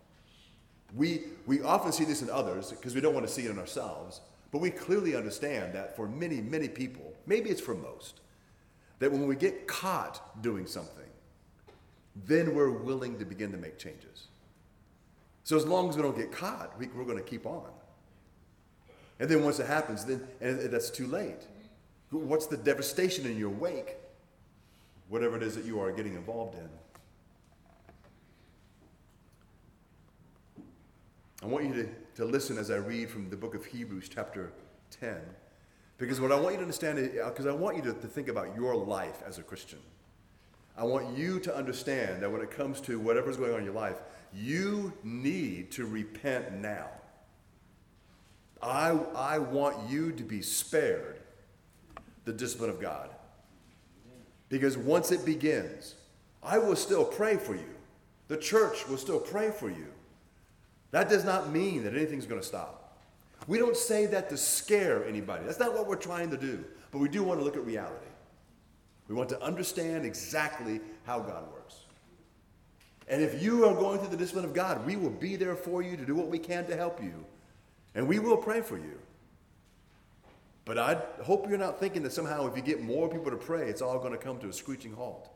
We, 0.96 1.24
we 1.46 1.62
often 1.62 1.91
see 1.91 2.06
this 2.06 2.22
in 2.22 2.30
others 2.30 2.72
because 2.72 2.96
we 2.96 3.02
don't 3.02 3.13
want 3.13 3.28
to 3.28 3.32
see 3.32 3.43
it 3.43 3.52
in 3.52 3.60
ourselves, 3.60 4.22
but 4.52 4.60
we 4.60 4.70
clearly 4.72 5.15
understand 5.15 5.74
that 5.74 5.96
for 5.96 6.08
many, 6.08 6.41
many 6.41 6.67
people, 6.67 7.13
maybe 7.26 7.50
it's 7.50 7.62
for 7.62 7.76
most, 7.76 8.22
that 9.00 9.12
when 9.12 9.28
we 9.28 9.36
get 9.36 9.67
caught 9.67 10.41
doing 10.41 10.65
something, 10.65 11.04
then 12.26 12.56
we're 12.56 12.72
willing 12.72 13.20
to 13.20 13.26
begin 13.26 13.52
to 13.52 13.58
make 13.58 13.78
changes. 13.78 14.28
So 15.43 15.56
as 15.56 15.65
long 15.65 15.89
as 15.89 15.96
we 15.96 16.02
don't 16.02 16.17
get 16.17 16.32
caught, 16.32 16.78
we, 16.80 16.88
are 16.88 17.06
going 17.06 17.17
to 17.17 17.24
keep 17.24 17.46
on. 17.46 17.70
And 19.20 19.30
then 19.30 19.43
once 19.43 19.60
it 19.60 19.67
happens, 19.67 20.06
then 20.06 20.28
and 20.41 20.60
that's 20.72 20.89
too 20.89 21.08
late. 21.08 21.48
What's 22.12 22.48
the 22.48 22.58
devastation 22.58 23.26
in 23.26 23.38
your 23.38 23.50
wake? 23.50 23.98
Whatever 25.10 25.38
it 25.38 25.43
is 25.43 25.56
that 25.56 25.65
you 25.65 25.80
are 25.80 25.91
getting 25.91 26.15
involved 26.15 26.56
in. 26.56 26.70
I 31.43 31.45
want 31.45 31.65
you 31.65 31.73
to, 31.73 31.89
to 32.15 32.26
listen 32.26 32.58
as 32.58 32.71
I 32.71 32.78
read 32.78 33.10
from 33.10 33.30
the 33.30 33.38
book 33.38 33.54
of 33.54 33.65
Hebrews, 33.65 34.10
chapter 34.10 34.52
10. 35.00 35.17
Because 35.97 36.19
what 36.19 36.32
I 36.32 36.39
want 36.39 36.54
you 36.54 36.58
to 36.58 36.63
understand 36.63 37.00
is, 37.00 37.19
uh, 37.19 37.30
because 37.30 37.45
I 37.45 37.52
want 37.52 37.78
you 37.78 37.84
to, 37.84 37.93
to 37.93 38.08
think 38.08 38.28
about 38.28 38.56
your 38.56 38.76
life 38.76 39.21
as 39.26 39.38
a 39.38 39.43
Christian. 39.43 39.80
I 40.78 40.84
want 40.84 41.17
you 41.17 41.39
to 41.39 41.56
understand 41.56 42.21
that 42.21 42.32
when 42.32 42.41
it 42.41 42.52
comes 42.52 42.82
to 42.82 43.00
whatever's 43.00 43.38
going 43.38 43.54
on 43.54 43.60
in 43.60 43.65
your 43.65 43.73
life, 43.73 43.97
you 44.34 44.93
need 45.04 45.71
to 45.71 45.86
repent 45.86 46.54
now. 46.54 46.88
I, 48.62 48.89
I 49.15 49.39
want 49.39 49.89
you 49.89 50.12
to 50.12 50.23
be 50.23 50.41
spared 50.41 51.19
the 52.26 52.34
discipline 52.34 52.69
of 52.69 52.80
God. 52.80 53.10
Because 54.50 54.78
once 54.78 55.12
it 55.12 55.26
begins, 55.26 55.95
I 56.43 56.58
will 56.58 56.76
still 56.76 57.06
pray 57.06 57.38
for 57.38 57.56
you. 57.56 57.76
The 58.28 58.38
church 58.38 58.88
will 58.88 58.97
still 58.97 59.19
pray 59.19 59.52
for 59.52 59.69
you. 59.69 59.88
That 60.91 61.10
does 61.10 61.26
not 61.26 61.52
mean 61.52 61.84
that 61.84 61.93
anything's 61.93 62.26
going 62.26 62.41
to 62.41 62.47
stop. 62.47 62.97
We 63.47 63.58
don't 63.58 63.78
say 63.78 64.06
that 64.08 64.30
to 64.30 64.38
scare 64.38 65.06
anybody. 65.06 65.45
That's 65.45 65.60
not 65.60 65.73
what 65.73 65.88
we're 65.88 65.95
trying 65.95 66.32
to 66.32 66.38
do. 66.38 66.63
But 66.91 67.00
we 67.00 67.10
do 67.10 67.23
want 67.23 67.39
to 67.39 67.43
look 67.43 67.56
at 67.56 67.65
reality. 67.65 68.06
We 69.08 69.15
want 69.15 69.30
to 69.30 69.41
understand 69.41 70.06
exactly 70.06 70.82
how 71.06 71.19
God 71.19 71.52
works. 71.52 71.76
And 73.08 73.21
if 73.21 73.41
you 73.41 73.65
are 73.65 73.73
going 73.73 74.00
through 74.00 74.10
the 74.10 74.17
discipline 74.17 74.43
of 74.43 74.54
God, 74.54 74.86
we 74.86 74.97
will 74.97 75.10
be 75.10 75.38
there 75.38 75.56
for 75.56 75.82
you 75.82 75.95
to 75.95 76.06
do 76.06 76.13
what 76.13 76.28
we 76.28 76.39
can 76.39 76.65
to 76.67 76.76
help 76.76 77.02
you. 77.02 77.13
And 77.95 78.08
we 78.08 78.19
will 78.19 78.38
pray 78.38 78.62
for 78.62 78.78
you. 78.78 79.00
But 80.65 80.78
I 80.78 80.97
hope 81.23 81.47
you're 81.47 81.58
not 81.58 81.80
thinking 81.80 82.04
that 82.04 82.12
somehow 82.12 82.45
if 82.47 82.58
you 82.58 82.62
get 82.62 82.82
more 82.82 83.08
people 83.08 83.32
to 83.32 83.38
pray, 83.38 83.69
it's 83.69 83.82
all 83.82 84.00
going 84.00 84.12
to 84.12 84.17
come 84.17 84.38
to 84.39 84.50
a 84.50 84.54
screeching 84.54 84.93
halt. 84.93 85.30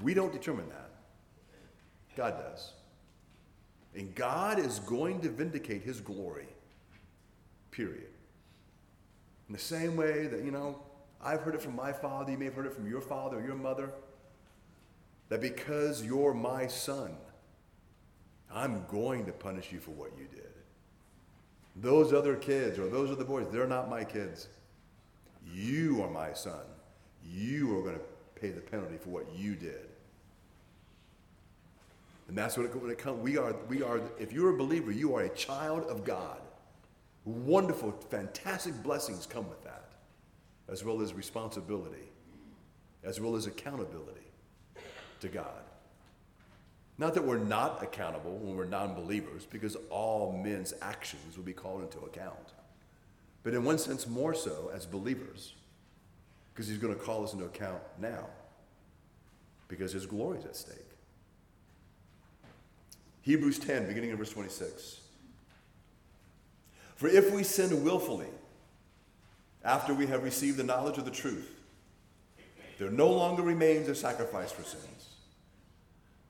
We 0.00 0.14
don't 0.14 0.32
determine 0.32 0.68
that. 0.68 0.90
God 2.16 2.38
does. 2.38 2.72
And 3.98 4.14
God 4.14 4.60
is 4.60 4.78
going 4.78 5.20
to 5.22 5.28
vindicate 5.28 5.82
his 5.82 6.00
glory. 6.00 6.46
Period. 7.72 8.06
In 9.48 9.52
the 9.52 9.58
same 9.58 9.96
way 9.96 10.28
that, 10.28 10.44
you 10.44 10.52
know, 10.52 10.78
I've 11.20 11.40
heard 11.40 11.56
it 11.56 11.60
from 11.60 11.74
my 11.74 11.92
father, 11.92 12.30
you 12.30 12.38
may 12.38 12.44
have 12.44 12.54
heard 12.54 12.66
it 12.66 12.72
from 12.72 12.88
your 12.88 13.00
father 13.00 13.38
or 13.38 13.44
your 13.44 13.56
mother, 13.56 13.90
that 15.30 15.40
because 15.40 16.04
you're 16.04 16.32
my 16.32 16.68
son, 16.68 17.16
I'm 18.54 18.84
going 18.86 19.26
to 19.26 19.32
punish 19.32 19.72
you 19.72 19.80
for 19.80 19.90
what 19.90 20.12
you 20.16 20.28
did. 20.32 20.52
Those 21.74 22.12
other 22.12 22.36
kids 22.36 22.78
or 22.78 22.88
those 22.88 23.10
other 23.10 23.24
boys, 23.24 23.48
they're 23.50 23.66
not 23.66 23.90
my 23.90 24.04
kids. 24.04 24.46
You 25.52 26.04
are 26.04 26.10
my 26.10 26.34
son. 26.34 26.62
You 27.28 27.76
are 27.76 27.82
going 27.82 27.96
to 27.96 28.40
pay 28.40 28.50
the 28.50 28.60
penalty 28.60 28.96
for 28.96 29.10
what 29.10 29.26
you 29.36 29.56
did. 29.56 29.87
And 32.28 32.36
that's 32.36 32.56
what 32.56 32.66
it, 32.66 32.76
when 32.76 32.90
it 32.90 32.98
comes. 32.98 33.20
We 33.22 33.38
are, 33.38 33.56
we 33.68 33.82
are, 33.82 34.00
if 34.18 34.32
you're 34.32 34.54
a 34.54 34.56
believer, 34.56 34.92
you 34.92 35.14
are 35.14 35.22
a 35.22 35.30
child 35.30 35.84
of 35.84 36.04
God. 36.04 36.40
Wonderful, 37.24 37.92
fantastic 38.10 38.80
blessings 38.82 39.26
come 39.26 39.48
with 39.48 39.62
that, 39.64 39.88
as 40.68 40.84
well 40.84 41.00
as 41.00 41.14
responsibility, 41.14 42.12
as 43.02 43.20
well 43.20 43.34
as 43.34 43.46
accountability 43.46 44.20
to 45.20 45.28
God. 45.28 45.62
Not 46.98 47.14
that 47.14 47.24
we're 47.24 47.38
not 47.38 47.82
accountable 47.82 48.36
when 48.38 48.56
we're 48.56 48.64
non 48.66 48.94
believers, 48.94 49.46
because 49.48 49.76
all 49.88 50.32
men's 50.32 50.74
actions 50.82 51.36
will 51.36 51.44
be 51.44 51.52
called 51.52 51.82
into 51.82 51.98
account. 52.00 52.52
But 53.42 53.54
in 53.54 53.64
one 53.64 53.78
sense, 53.78 54.06
more 54.06 54.34
so 54.34 54.70
as 54.74 54.84
believers, 54.84 55.54
because 56.52 56.68
he's 56.68 56.78
going 56.78 56.94
to 56.94 57.00
call 57.00 57.24
us 57.24 57.32
into 57.32 57.44
account 57.44 57.80
now, 58.00 58.26
because 59.68 59.92
his 59.92 60.06
glory 60.06 60.38
is 60.38 60.44
at 60.44 60.56
stake. 60.56 60.87
Hebrews 63.28 63.58
10, 63.58 63.86
beginning 63.86 64.08
in 64.08 64.16
verse 64.16 64.30
26. 64.30 65.00
For 66.96 67.08
if 67.08 67.30
we 67.30 67.42
sin 67.42 67.84
willfully, 67.84 68.28
after 69.62 69.92
we 69.92 70.06
have 70.06 70.24
received 70.24 70.56
the 70.56 70.64
knowledge 70.64 70.96
of 70.96 71.04
the 71.04 71.10
truth, 71.10 71.60
there 72.78 72.90
no 72.90 73.10
longer 73.10 73.42
remains 73.42 73.86
a 73.88 73.94
sacrifice 73.94 74.50
for 74.50 74.62
sins 74.62 75.08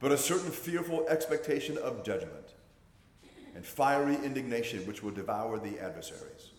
but 0.00 0.12
a 0.12 0.18
certain 0.18 0.50
fearful 0.50 1.06
expectation 1.08 1.76
of 1.78 2.04
judgment 2.04 2.54
and 3.54 3.64
fiery 3.64 4.16
indignation 4.24 4.86
which 4.86 5.02
will 5.02 5.10
devour 5.10 5.58
the 5.58 5.78
adversaries. 5.80 6.50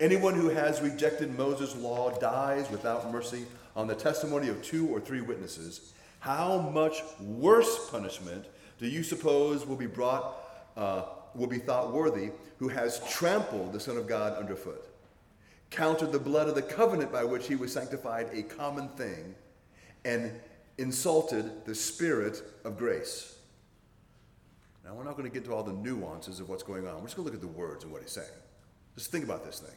Anyone 0.00 0.34
who 0.34 0.48
has 0.48 0.80
rejected 0.80 1.36
Moses' 1.36 1.76
law 1.76 2.16
dies 2.18 2.70
without 2.70 3.10
mercy 3.12 3.46
on 3.76 3.86
the 3.86 3.94
testimony 3.94 4.48
of 4.48 4.62
two 4.62 4.88
or 4.88 5.00
three 5.00 5.20
witnesses. 5.20 5.92
How 6.20 6.58
much 6.58 7.00
worse 7.20 7.90
punishment 7.90 8.44
do 8.78 8.86
you 8.86 9.02
suppose 9.02 9.66
will 9.66 9.76
be 9.76 9.86
brought, 9.86 10.36
uh, 10.76 11.02
will 11.34 11.46
be 11.46 11.58
thought 11.58 11.92
worthy, 11.92 12.30
who 12.58 12.68
has 12.68 13.00
trampled 13.10 13.72
the 13.72 13.80
Son 13.80 13.96
of 13.96 14.06
God 14.06 14.36
underfoot, 14.38 14.88
counted 15.70 16.12
the 16.12 16.18
blood 16.18 16.48
of 16.48 16.54
the 16.54 16.62
covenant 16.62 17.12
by 17.12 17.24
which 17.24 17.46
he 17.46 17.56
was 17.56 17.72
sanctified 17.72 18.28
a 18.32 18.42
common 18.42 18.88
thing, 18.90 19.34
and 20.04 20.32
insulted 20.78 21.64
the 21.64 21.74
Spirit 21.74 22.42
of 22.64 22.78
grace. 22.78 23.36
Now, 24.84 24.94
we're 24.94 25.04
not 25.04 25.16
going 25.16 25.28
to 25.28 25.32
get 25.32 25.42
into 25.42 25.54
all 25.54 25.62
the 25.62 25.72
nuances 25.72 26.40
of 26.40 26.48
what's 26.48 26.62
going 26.62 26.86
on. 26.86 26.96
We're 26.96 27.02
just 27.02 27.16
going 27.16 27.28
to 27.28 27.34
look 27.34 27.42
at 27.42 27.46
the 27.46 27.58
words 27.58 27.84
and 27.84 27.92
what 27.92 28.00
he's 28.00 28.12
saying. 28.12 28.26
Just 28.96 29.10
think 29.12 29.24
about 29.24 29.44
this 29.44 29.58
thing. 29.58 29.76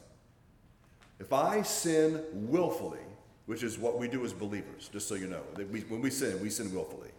If 1.20 1.32
I 1.32 1.62
sin 1.62 2.22
willfully, 2.32 2.98
which 3.46 3.62
is 3.62 3.78
what 3.78 3.98
we 3.98 4.08
do 4.08 4.24
as 4.24 4.32
believers, 4.32 4.88
just 4.92 5.06
so 5.06 5.14
you 5.14 5.26
know, 5.26 5.42
we, 5.70 5.80
when 5.82 6.00
we 6.00 6.10
sin, 6.10 6.40
we 6.40 6.48
sin 6.50 6.74
willfully. 6.74 7.10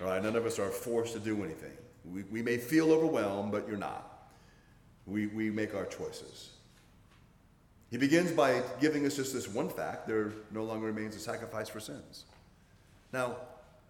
None 0.00 0.36
of 0.36 0.46
us 0.46 0.58
are 0.58 0.70
forced 0.70 1.12
to 1.12 1.20
do 1.20 1.44
anything. 1.44 1.72
We, 2.10 2.22
we 2.24 2.42
may 2.42 2.56
feel 2.56 2.92
overwhelmed, 2.92 3.52
but 3.52 3.68
you're 3.68 3.76
not. 3.76 4.28
We, 5.06 5.26
we 5.26 5.50
make 5.50 5.74
our 5.74 5.86
choices. 5.86 6.50
He 7.90 7.98
begins 7.98 8.30
by 8.30 8.62
giving 8.80 9.04
us 9.04 9.16
just 9.16 9.32
this 9.34 9.48
one 9.48 9.68
fact 9.68 10.06
there 10.06 10.32
no 10.50 10.64
longer 10.64 10.86
remains 10.86 11.16
a 11.16 11.18
sacrifice 11.18 11.68
for 11.68 11.80
sins. 11.80 12.24
Now, 13.12 13.36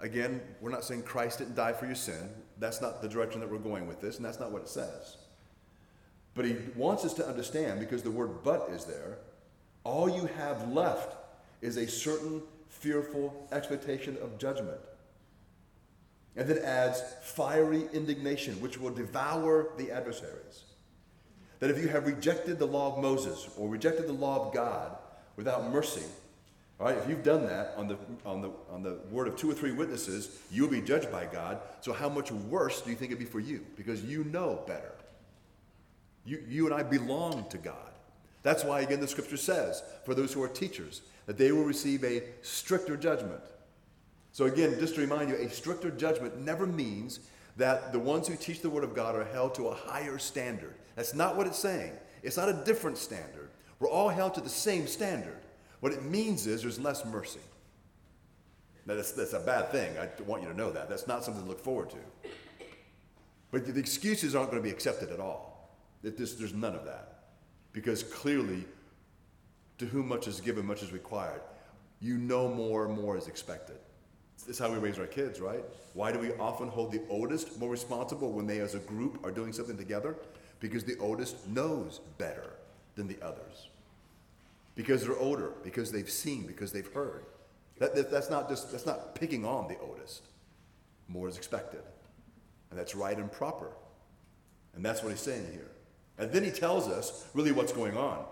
again, 0.01 0.41
we're 0.61 0.71
not 0.71 0.85
saying 0.85 1.03
Christ 1.03 1.39
didn't 1.39 1.55
die 1.55 1.75
for 1.75 1.87
your 1.87 1.95
sin. 1.95 2.31
That's 2.59 2.81
not 2.81 3.03
the 3.03 3.09
direction 3.09 3.41
that 3.41 3.51
we're 3.51 3.59
going 3.59 3.87
with 3.87 4.01
this, 4.01 4.17
and 4.17 4.25
that's 4.25 4.41
not 4.41 4.51
what 4.51 4.63
it 4.63 4.69
says. 4.69 5.17
But 6.35 6.45
he 6.45 6.57
wants 6.75 7.05
us 7.05 7.13
to 7.15 7.27
understand, 7.27 7.81
because 7.81 8.03
the 8.03 8.11
word 8.11 8.43
but 8.43 8.69
is 8.73 8.85
there, 8.85 9.19
all 9.85 10.09
you 10.09 10.27
have 10.39 10.73
left 10.73 11.17
is 11.61 11.77
a 11.77 11.87
certain 11.87 12.43
fearful 12.69 13.47
expectation 13.53 14.17
of 14.23 14.39
judgment. 14.39 14.81
And 16.37 16.49
then 16.49 16.59
adds 16.59 17.03
fiery 17.23 17.85
indignation, 17.93 18.61
which 18.61 18.79
will 18.79 18.91
devour 18.91 19.69
the 19.77 19.91
adversaries. 19.91 20.65
That 21.59 21.71
if 21.71 21.79
you 21.79 21.89
have 21.89 22.07
rejected 22.07 22.59
the 22.59 22.67
law 22.67 22.95
of 22.95 23.03
Moses 23.03 23.49
or 23.57 23.69
rejected 23.69 24.07
the 24.07 24.13
law 24.13 24.47
of 24.47 24.55
God 24.55 24.97
without 25.37 25.71
mercy, 25.71 26.05
all 26.81 26.87
right, 26.87 26.97
if 26.97 27.07
you've 27.09 27.23
done 27.23 27.45
that 27.45 27.75
on 27.77 27.89
the, 27.89 27.99
on, 28.25 28.41
the, 28.41 28.51
on 28.71 28.83
the 28.83 28.99
word 29.11 29.29
of 29.29 29.37
two 29.37 29.51
or 29.51 29.55
three 29.55 29.73
witnesses, 29.73 30.39
you'll 30.51 30.71
be 30.71 30.81
judged 30.81 31.13
by 31.13 31.27
God. 31.27 31.59
So, 31.83 31.93
how 31.93 32.09
much 32.09 32.33
worse 32.33 32.81
do 32.81 32.89
you 32.89 32.97
think 32.97 33.11
it'd 33.11 33.19
be 33.19 33.31
for 33.31 33.41
you? 33.41 33.67
Because 33.77 34.03
you 34.03 34.25
know 34.25 34.63
better. 34.67 34.95
You, 36.25 36.43
you 36.49 36.65
and 36.65 36.75
I 36.75 36.83
belong 36.83 37.47
to 37.51 37.59
God. 37.59 37.75
That's 38.43 38.65
why, 38.65 38.81
again, 38.81 39.01
the 39.01 39.09
scripture 39.09 39.37
says 39.37 39.83
for 40.07 40.15
those 40.15 40.33
who 40.33 40.43
are 40.43 40.49
teachers 40.49 41.03
that 41.27 41.37
they 41.37 41.53
will 41.53 41.65
receive 41.65 42.03
a 42.03 42.23
stricter 42.41 42.97
judgment. 42.97 43.43
So, 44.33 44.45
again, 44.45 44.77
just 44.79 44.95
to 44.95 45.01
remind 45.01 45.29
you, 45.29 45.37
a 45.37 45.49
stricter 45.51 45.91
judgment 45.91 46.39
never 46.39 46.67
means 46.67 47.21
that 47.57 47.93
the 47.93 47.99
ones 47.99 48.29
who 48.29 48.37
teach 48.37 48.61
the 48.61 48.71
Word 48.71 48.85
of 48.85 48.95
God 48.95 49.17
are 49.17 49.25
held 49.25 49.55
to 49.57 49.69
a 49.69 49.75
higher 49.75 50.19
standard. 50.19 50.75
That's 50.95 51.15
not 51.15 51.37
what 51.37 51.47
it's 51.47 51.59
saying. 51.59 51.93
It's 52.23 52.37
not 52.37 52.49
a 52.49 52.63
different 52.65 52.97
standard. 52.97 53.51
We're 53.79 53.91
all 53.91 54.09
held 54.09 54.35
to 54.35 54.41
the 54.41 54.49
same 54.49 54.87
standard. 54.87 55.39
What 55.81 55.93
it 55.93 56.05
means 56.05 56.47
is 56.47 56.63
there's 56.63 56.79
less 56.79 57.05
mercy. 57.05 57.41
Now, 58.87 58.95
that's, 58.95 59.13
that's 59.13 59.33
a 59.33 59.41
bad 59.41 59.71
thing. 59.71 59.97
I 59.99 60.09
want 60.23 60.43
you 60.43 60.49
to 60.49 60.57
know 60.57 60.71
that. 60.71 60.89
That's 60.89 61.07
not 61.07 61.25
something 61.25 61.43
to 61.43 61.49
look 61.49 61.61
forward 61.61 61.91
to. 61.91 62.31
But 63.51 63.67
the 63.67 63.81
excuses 63.81 64.35
aren't 64.35 64.51
going 64.51 64.63
to 64.63 64.67
be 64.67 64.73
accepted 64.73 65.11
at 65.11 65.21
all. 65.21 65.77
This, 66.03 66.35
there's 66.35 66.55
none 66.55 66.75
of 66.75 66.85
that. 66.85 67.25
Because 67.73 68.03
clearly, 68.03 68.65
to 69.79 69.87
whom 69.87 70.09
much 70.09 70.29
is 70.29 70.41
given, 70.41 70.67
much 70.67 70.83
is 70.83 70.93
required. 70.93 71.41
You 72.01 72.17
know 72.17 72.49
more, 72.49 72.89
more 72.89 73.17
is 73.17 73.29
expected. 73.29 73.77
Is 74.49 74.59
how 74.59 74.71
we 74.71 74.79
raise 74.79 74.99
our 74.99 75.07
kids, 75.07 75.41
right? 75.41 75.65
Why 75.95 76.13
do 76.13 76.19
we 76.19 76.33
often 76.35 76.69
hold 76.69 76.93
the 76.93 77.03
oldest 77.09 77.59
more 77.59 77.71
responsible 77.71 78.33
when 78.33 78.47
they, 78.47 78.61
as 78.61 78.75
a 78.75 78.79
group, 78.79 79.25
are 79.25 79.31
doing 79.31 79.53
something 79.53 79.77
together? 79.77 80.17
Because 80.61 80.85
the 80.85 80.97
oldest 80.99 81.47
knows 81.49 82.01
better 82.19 82.51
than 82.95 83.07
the 83.07 83.17
others. 83.23 83.69
Because 84.75 85.05
they're 85.05 85.19
older, 85.19 85.53
because 85.63 85.93
they've 85.93 86.11
seen, 86.11 86.47
because 86.47 86.73
they've 86.73 86.93
heard. 86.93 87.25
That, 87.79 87.95
that, 87.95 88.11
that's 88.11 88.31
not 88.31 88.49
just 88.49 88.71
that's 88.71 88.87
not 88.87 89.15
picking 89.15 89.45
on 89.45 89.69
the 89.69 89.79
oldest. 89.81 90.23
More 91.09 91.29
is 91.29 91.37
expected. 91.37 91.83
And 92.71 92.79
that's 92.79 92.95
right 92.95 93.17
and 93.17 93.31
proper. 93.31 93.71
And 94.75 94.85
that's 94.85 95.03
what 95.03 95.11
he's 95.11 95.21
saying 95.21 95.47
here. 95.53 95.71
And 96.19 96.31
then 96.31 96.45
he 96.45 96.51
tells 96.51 96.89
us 96.89 97.29
really 97.35 97.53
what's 97.53 97.73
going 97.73 97.97
on. 97.97 98.25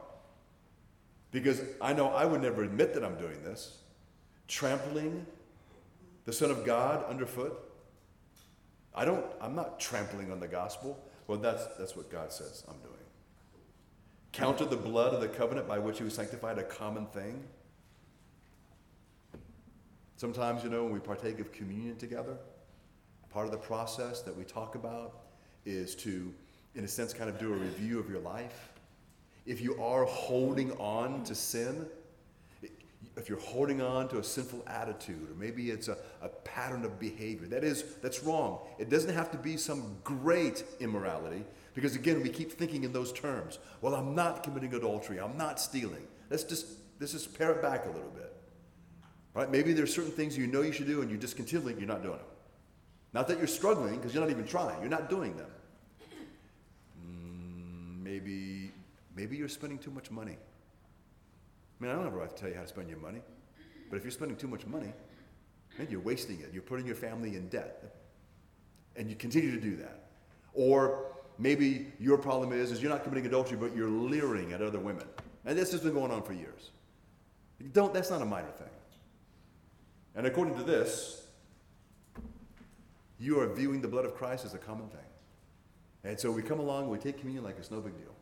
Because 1.33 1.63
I 1.81 1.93
know 1.93 2.09
I 2.09 2.25
would 2.25 2.43
never 2.43 2.63
admit 2.63 2.95
that 2.95 3.05
I'm 3.05 3.17
doing 3.17 3.43
this. 3.43 3.79
Trampling 4.47 5.27
the 6.29 6.35
Son 6.35 6.51
of 6.51 6.63
God 6.63 7.07
underfoot. 7.09 7.59
I 8.95 9.07
don't, 9.07 9.25
I'm 9.41 9.55
not 9.55 9.81
trampling 9.81 10.31
on 10.31 10.41
the 10.41 10.47
gospel. 10.47 11.03
Well, 11.27 11.39
that's, 11.39 11.67
that's 11.79 11.97
what 11.97 12.11
God 12.11 12.31
says 12.31 12.65
I'm 12.69 12.77
doing. 12.81 12.95
Counted 14.33 14.69
the 14.69 14.77
blood 14.77 15.15
of 15.15 15.23
the 15.23 15.29
covenant 15.29 15.67
by 15.67 15.79
which 15.79 15.97
he 15.97 16.05
was 16.05 16.13
sanctified 16.13 16.59
a 16.59 16.65
common 16.65 17.07
thing. 17.07 17.43
Sometimes, 20.17 20.63
you 20.63 20.69
know, 20.69 20.85
when 20.85 20.93
we 20.93 20.99
partake 20.99 21.41
of 21.41 21.51
communion 21.51 21.97
together, 21.97 22.37
part 23.31 23.47
of 23.47 23.51
the 23.51 23.57
process 23.57 24.21
that 24.21 24.37
we 24.37 24.45
talk 24.45 24.75
about 24.75 25.21
is 25.65 25.95
to, 25.95 26.31
in 26.75 26.85
a 26.85 26.89
sense, 26.89 27.15
kind 27.15 27.31
of 27.31 27.39
do 27.39 27.55
a 27.55 27.57
review 27.57 27.99
of 27.99 28.11
your 28.11 28.21
life. 28.21 28.69
If 29.47 29.63
you 29.63 29.83
are 29.83 30.05
holding 30.05 30.73
on 30.73 31.25
to 31.25 31.35
sin, 31.35 31.87
if 33.19 33.29
you're 33.29 33.41
holding 33.41 33.83
on 33.83 34.09
to 34.09 34.19
a 34.19 34.25
sinful 34.25 34.63
attitude, 34.67 35.31
or 35.31 35.35
maybe 35.35 35.71
it's 35.71 35.89
a, 35.89 35.97
a 36.23 36.29
pattern 36.29 36.85
of 36.85 36.99
behavior, 37.01 37.47
that 37.49 37.65
is, 37.65 37.85
that's 38.01 38.23
wrong. 38.23 38.61
It 38.79 38.89
doesn't 38.89 39.13
have 39.13 39.31
to 39.33 39.39
be 39.39 39.57
some 39.57 39.97
great 40.05 40.65
immorality, 40.81 41.45
because 41.75 41.97
again, 41.97 42.23
we 42.23 42.29
keep 42.29 42.53
thinking 42.53 42.85
in 42.85 42.93
those 42.93 43.13
terms. 43.13 43.59
Well, 43.81 43.95
I'm 43.95 44.15
not 44.15 44.43
committing 44.43 44.75
adultery, 44.75 45.19
I'm 45.19 45.37
not 45.37 45.61
stealing. 45.61 46.07
Let's 46.31 46.45
just, 46.45 46.67
let's 47.01 47.13
just 47.13 47.37
pare 47.37 47.51
it 47.51 47.61
back 47.61 47.87
a 47.87 47.89
little 47.89 48.11
bit. 48.11 48.33
Right? 49.35 49.51
Maybe 49.51 49.73
there's 49.73 49.95
certain 49.95 50.13
things 50.13 50.37
you 50.37 50.47
know 50.47 50.63
you 50.63 50.73
should 50.73 50.87
do 50.87 51.03
and 51.03 51.11
you 51.11 51.17
just 51.17 51.37
continually, 51.37 51.75
you're 51.79 51.87
not 51.89 52.03
doing 52.03 52.19
them. 52.19 52.27
Not 53.13 53.27
that 53.29 53.39
you're 53.39 53.47
struggling, 53.47 53.97
because 53.97 54.15
you're 54.15 54.23
not 54.23 54.31
even 54.31 54.47
trying, 54.47 54.81
you're 54.81 54.91
not 54.91 55.11
doing 55.11 55.37
them. 55.37 55.51
Mm, 57.05 58.03
maybe, 58.03 58.71
maybe 59.17 59.37
you're 59.37 59.49
spending 59.49 59.79
too 59.79 59.91
much 59.91 60.11
money. 60.11 60.37
I 61.79 61.85
mean, 61.85 61.93
I 61.93 61.95
don't 61.95 62.05
have 62.05 62.15
a 62.15 62.17
right 62.17 62.29
to 62.29 62.37
tell 62.37 62.49
you 62.49 62.57
how 62.57 62.63
to 62.63 62.69
spend 62.69 62.89
your 62.89 62.99
money, 62.99 63.21
but 63.91 63.97
if 63.97 64.03
you're 64.03 64.11
spending 64.11 64.37
too 64.37 64.49
much 64.49 64.67
money, 64.67 64.93
maybe 65.79 65.93
you're 65.93 66.01
wasting 66.01 66.41
it. 66.41 66.51
You're 66.53 66.63
putting 66.63 66.87
your 66.87 66.97
family 66.97 67.37
in 67.37 67.49
debt, 67.49 67.97
and 68.97 69.09
you 69.09 69.17
continue 69.17 69.53
to 69.53 69.61
do 69.61 69.77
that. 69.77 70.09
Or 70.55 71.07
maybe 71.39 71.93
your 72.01 72.19
problem 72.19 72.53
is, 72.53 72.73
is 72.73 72.83
you're 72.83 72.91
not 72.91 73.05
committing 73.05 73.27
adultery, 73.27 73.57
but 73.57 73.77
you're 73.77 73.89
leering 73.89 74.53
at 74.53 74.61
other 74.61 74.81
women. 74.81 75.07
And 75.45 75.57
this 75.57 75.71
has 75.73 75.81
been 75.81 75.95
going 75.95 76.11
on 76.11 76.23
for 76.23 76.33
years. 76.33 76.71
don't, 77.73 77.95
that's 77.95 78.11
not 78.11 78.23
a 78.23 78.27
minor 78.27 78.51
thing. 78.51 78.69
And 80.17 80.27
according 80.27 80.57
to 80.57 80.65
this, 80.65 81.29
you 83.21 83.41
are 83.41 83.53
viewing 83.53 83.81
the 83.81 83.89
blood 83.89 84.05
of 84.05 84.15
Christ 84.15 84.45
as 84.45 84.55
a 84.55 84.59
common 84.59 84.89
thing. 84.89 85.01
And 86.05 86.19
so 86.19 86.31
we 86.31 86.43
come 86.43 86.61
along 86.61 86.83
and 86.83 86.91
we 86.91 86.99
take 86.99 87.19
communion 87.19 87.45
like 87.45 87.57
it's 87.59 87.71
no 87.71 87.81
big 87.81 87.97
deal. 87.97 88.15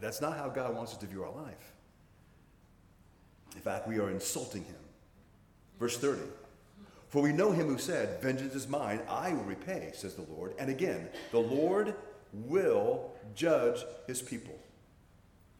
That's 0.00 0.20
not 0.20 0.36
how 0.36 0.48
God 0.48 0.74
wants 0.74 0.92
us 0.92 0.98
to 0.98 1.06
view 1.06 1.24
our 1.24 1.30
life. 1.30 1.75
In 3.56 3.62
fact, 3.62 3.88
we 3.88 3.98
are 3.98 4.10
insulting 4.10 4.62
him. 4.62 4.76
Verse 5.80 5.96
30 5.98 6.20
For 7.08 7.22
we 7.22 7.32
know 7.32 7.50
him 7.50 7.66
who 7.66 7.78
said, 7.78 8.22
Vengeance 8.22 8.54
is 8.54 8.68
mine, 8.68 9.00
I 9.08 9.32
will 9.32 9.44
repay, 9.44 9.90
says 9.94 10.14
the 10.14 10.30
Lord. 10.32 10.54
And 10.58 10.70
again, 10.70 11.08
the 11.32 11.40
Lord 11.40 11.94
will 12.32 13.10
judge 13.34 13.84
his 14.06 14.22
people. 14.22 14.56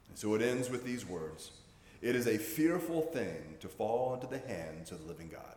And 0.09 0.19
so 0.19 0.35
it 0.35 0.43
ends 0.43 0.71
with 0.71 0.85
these 0.85 1.07
words 1.07 1.51
It 2.03 2.15
is 2.15 2.27
a 2.27 2.39
fearful 2.39 3.03
thing 3.03 3.57
to 3.61 3.69
fall 3.69 4.15
into 4.15 4.27
the 4.27 4.39
hands 4.47 4.93
of 4.93 5.03
the 5.03 5.09
living 5.09 5.31
God. 5.33 5.57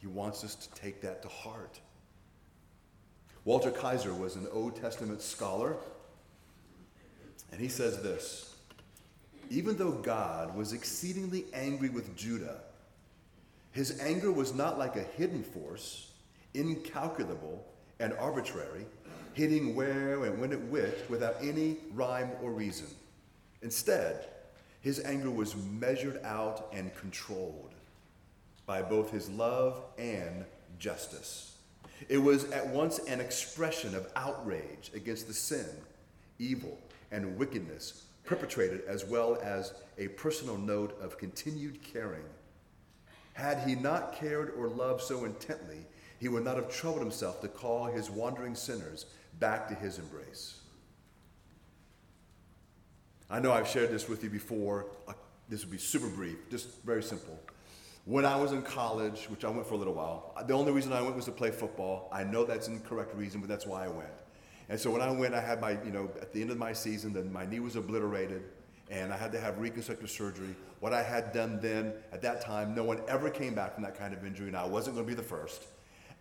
He 0.00 0.06
wants 0.06 0.44
us 0.44 0.54
to 0.54 0.70
take 0.80 1.00
that 1.02 1.22
to 1.22 1.28
heart. 1.28 1.80
Walter 3.44 3.70
Kaiser 3.70 4.14
was 4.14 4.36
an 4.36 4.46
Old 4.52 4.76
Testament 4.76 5.22
scholar, 5.22 5.76
and 7.50 7.60
he 7.60 7.68
says 7.68 8.02
this 8.02 8.47
Even 9.50 9.76
though 9.76 9.92
God 9.92 10.54
was 10.54 10.72
exceedingly 10.72 11.46
angry 11.54 11.88
with 11.88 12.16
Judah, 12.16 12.60
his 13.72 13.98
anger 14.00 14.30
was 14.30 14.54
not 14.54 14.78
like 14.78 14.96
a 14.96 15.02
hidden 15.02 15.42
force, 15.42 16.10
incalculable 16.54 17.64
and 18.00 18.12
arbitrary, 18.14 18.86
hitting 19.32 19.74
where 19.74 20.24
and 20.24 20.40
when 20.40 20.52
it 20.52 20.60
wished 20.62 21.08
without 21.08 21.36
any 21.40 21.76
rhyme 21.94 22.30
or 22.42 22.50
reason. 22.50 22.88
Instead, 23.62 24.26
his 24.80 25.00
anger 25.04 25.30
was 25.30 25.56
measured 25.56 26.20
out 26.24 26.68
and 26.72 26.94
controlled 26.96 27.72
by 28.66 28.82
both 28.82 29.10
his 29.10 29.30
love 29.30 29.82
and 29.96 30.44
justice. 30.78 31.56
It 32.08 32.18
was 32.18 32.50
at 32.50 32.66
once 32.68 32.98
an 33.00 33.20
expression 33.20 33.94
of 33.94 34.10
outrage 34.14 34.90
against 34.94 35.26
the 35.26 35.34
sin, 35.34 35.66
evil, 36.38 36.78
and 37.10 37.36
wickedness 37.38 38.04
perpetrated, 38.28 38.82
as 38.86 39.06
well 39.06 39.38
as 39.42 39.72
a 39.96 40.08
personal 40.08 40.58
note 40.58 41.00
of 41.00 41.16
continued 41.16 41.82
caring. 41.82 42.24
Had 43.32 43.66
he 43.66 43.74
not 43.74 44.12
cared 44.12 44.52
or 44.58 44.68
loved 44.68 45.02
so 45.02 45.24
intently, 45.24 45.86
he 46.20 46.28
would 46.28 46.44
not 46.44 46.56
have 46.56 46.68
troubled 46.68 47.00
himself 47.00 47.40
to 47.40 47.48
call 47.48 47.86
his 47.86 48.10
wandering 48.10 48.54
sinners 48.54 49.06
back 49.40 49.66
to 49.68 49.74
his 49.74 49.98
embrace. 49.98 50.60
I 53.30 53.40
know 53.40 53.50
I've 53.50 53.68
shared 53.68 53.90
this 53.90 54.08
with 54.08 54.22
you 54.22 54.28
before. 54.28 54.86
Uh, 55.06 55.14
this 55.48 55.64
will 55.64 55.72
be 55.72 55.78
super 55.78 56.08
brief, 56.08 56.36
just 56.50 56.82
very 56.82 57.02
simple. 57.02 57.38
When 58.04 58.26
I 58.26 58.36
was 58.36 58.52
in 58.52 58.60
college, 58.60 59.24
which 59.30 59.44
I 59.44 59.48
went 59.48 59.66
for 59.66 59.74
a 59.74 59.78
little 59.78 59.94
while, 59.94 60.34
the 60.46 60.54
only 60.54 60.72
reason 60.72 60.92
I 60.92 61.00
went 61.00 61.16
was 61.16 61.24
to 61.26 61.32
play 61.32 61.50
football. 61.50 62.10
I 62.12 62.24
know 62.24 62.44
that's 62.44 62.68
an 62.68 62.74
incorrect 62.74 63.14
reason, 63.14 63.40
but 63.40 63.48
that's 63.48 63.66
why 63.66 63.84
I 63.84 63.88
went. 63.88 64.08
And 64.68 64.78
so 64.78 64.90
when 64.90 65.00
I 65.00 65.10
went, 65.10 65.34
I 65.34 65.40
had 65.40 65.60
my, 65.60 65.72
you 65.82 65.90
know, 65.90 66.10
at 66.20 66.32
the 66.32 66.42
end 66.42 66.50
of 66.50 66.58
my 66.58 66.72
season, 66.72 67.12
then 67.12 67.32
my 67.32 67.46
knee 67.46 67.60
was 67.60 67.76
obliterated 67.76 68.42
and 68.90 69.12
I 69.12 69.16
had 69.16 69.32
to 69.32 69.40
have 69.40 69.58
reconstructive 69.58 70.10
surgery. 70.10 70.54
What 70.80 70.92
I 70.92 71.02
had 71.02 71.32
done 71.32 71.58
then, 71.60 71.92
at 72.12 72.22
that 72.22 72.40
time, 72.40 72.74
no 72.74 72.84
one 72.84 73.00
ever 73.08 73.30
came 73.30 73.54
back 73.54 73.74
from 73.74 73.82
that 73.84 73.98
kind 73.98 74.14
of 74.14 74.24
injury, 74.24 74.48
and 74.48 74.56
I 74.56 74.66
wasn't 74.66 74.96
going 74.96 75.06
to 75.06 75.10
be 75.10 75.16
the 75.16 75.26
first. 75.26 75.66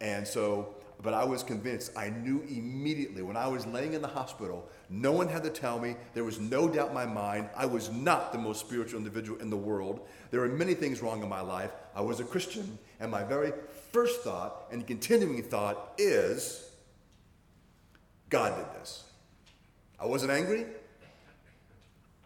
And 0.02 0.28
so, 0.28 0.76
but 1.02 1.14
I 1.14 1.24
was 1.24 1.44
convinced, 1.44 1.92
I 1.96 2.10
knew 2.10 2.44
immediately 2.50 3.22
when 3.22 3.38
I 3.38 3.48
was 3.48 3.66
laying 3.68 3.94
in 3.94 4.02
the 4.02 4.08
hospital, 4.08 4.68
no 4.90 5.12
one 5.12 5.28
had 5.28 5.44
to 5.44 5.50
tell 5.50 5.80
me, 5.80 5.96
there 6.14 6.24
was 6.24 6.40
no 6.40 6.68
doubt 6.68 6.90
in 6.90 6.94
my 6.94 7.06
mind, 7.06 7.50
I 7.56 7.66
was 7.66 7.92
not 7.92 8.34
the 8.34 8.40
most 8.40 8.60
spiritual 8.60 8.98
individual 8.98 9.40
in 9.40 9.50
the 9.50 9.58
world. 9.58 10.02
There 10.32 10.42
were 10.42 10.50
many 10.50 10.74
things 10.74 11.02
wrong 11.02 11.24
in 11.24 11.30
my 11.30 11.42
life. 11.42 11.72
I 11.96 12.02
was 12.02 12.20
a 12.20 12.24
Christian, 12.24 12.78
and 13.00 13.12
my 13.12 13.24
very 13.24 13.54
first 13.92 14.22
thought 14.22 14.66
and 14.72 14.86
continuing 14.86 15.42
thought 15.44 15.94
is 15.98 16.67
God 18.30 18.56
did 18.56 18.82
this. 18.82 19.04
I 20.00 20.06
wasn't 20.06 20.32
angry, 20.32 20.66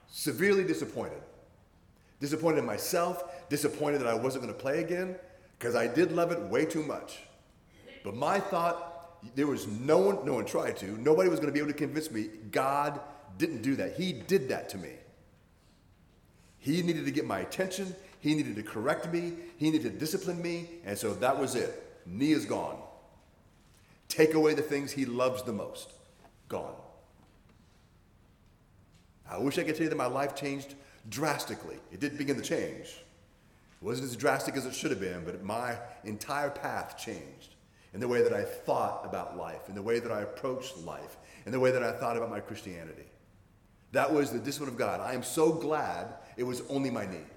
severely 0.09 0.63
disappointed. 0.63 1.21
Disappointed 2.19 2.59
in 2.59 2.65
myself, 2.65 3.49
disappointed 3.49 3.99
that 4.01 4.07
I 4.07 4.13
wasn't 4.13 4.43
going 4.43 4.53
to 4.53 4.59
play 4.59 4.79
again, 4.79 5.15
because 5.57 5.75
I 5.75 5.87
did 5.87 6.11
love 6.11 6.31
it 6.31 6.39
way 6.39 6.65
too 6.65 6.83
much. 6.83 7.19
But 8.03 8.15
my 8.15 8.39
thought, 8.39 8.87
there 9.35 9.47
was 9.47 9.67
no 9.67 9.99
one, 9.99 10.25
no 10.25 10.33
one 10.33 10.45
tried 10.45 10.77
to, 10.77 10.85
nobody 11.01 11.29
was 11.29 11.39
going 11.39 11.49
to 11.49 11.53
be 11.53 11.59
able 11.59 11.71
to 11.71 11.77
convince 11.77 12.11
me 12.11 12.29
God 12.51 12.99
didn't 13.37 13.61
do 13.61 13.75
that. 13.75 13.95
He 13.95 14.13
did 14.13 14.49
that 14.49 14.69
to 14.69 14.77
me. 14.77 14.91
He 16.59 16.81
needed 16.83 17.05
to 17.05 17.11
get 17.11 17.25
my 17.25 17.39
attention. 17.39 17.95
He 18.19 18.35
needed 18.35 18.55
to 18.55 18.63
correct 18.63 19.11
me. 19.11 19.33
He 19.57 19.71
needed 19.71 19.83
to 19.83 19.97
discipline 19.97 20.41
me. 20.41 20.69
And 20.85 20.95
so 20.97 21.13
that 21.15 21.39
was 21.39 21.55
it. 21.55 22.01
Knee 22.05 22.33
is 22.33 22.45
gone. 22.45 22.77
Take 24.11 24.33
away 24.33 24.53
the 24.53 24.61
things 24.61 24.91
he 24.91 25.05
loves 25.05 25.41
the 25.41 25.53
most. 25.53 25.93
Gone. 26.49 26.75
I 29.29 29.37
wish 29.37 29.57
I 29.57 29.63
could 29.63 29.75
tell 29.75 29.83
you 29.83 29.89
that 29.89 29.95
my 29.95 30.05
life 30.05 30.35
changed 30.35 30.75
drastically. 31.07 31.77
It 31.93 32.01
did 32.01 32.17
begin 32.17 32.35
to 32.35 32.41
change. 32.41 32.87
It 32.87 33.85
wasn't 33.85 34.09
as 34.09 34.17
drastic 34.17 34.57
as 34.57 34.65
it 34.65 34.75
should 34.75 34.91
have 34.91 34.99
been, 34.99 35.23
but 35.23 35.41
my 35.45 35.77
entire 36.03 36.49
path 36.49 36.97
changed 36.97 37.55
in 37.93 38.01
the 38.01 38.07
way 38.07 38.21
that 38.21 38.33
I 38.33 38.43
thought 38.43 39.05
about 39.05 39.37
life, 39.37 39.69
in 39.69 39.75
the 39.75 39.81
way 39.81 39.99
that 39.99 40.11
I 40.11 40.23
approached 40.23 40.79
life, 40.79 41.15
in 41.45 41.53
the 41.53 41.59
way 41.61 41.71
that 41.71 41.81
I 41.81 41.93
thought 41.93 42.17
about 42.17 42.29
my 42.29 42.41
Christianity. 42.41 43.05
That 43.93 44.13
was 44.13 44.29
the 44.29 44.39
discipline 44.39 44.73
of 44.73 44.77
God. 44.77 44.99
I 44.99 45.13
am 45.13 45.23
so 45.23 45.53
glad 45.53 46.15
it 46.35 46.43
was 46.43 46.63
only 46.69 46.89
my 46.89 47.05
knee. 47.05 47.27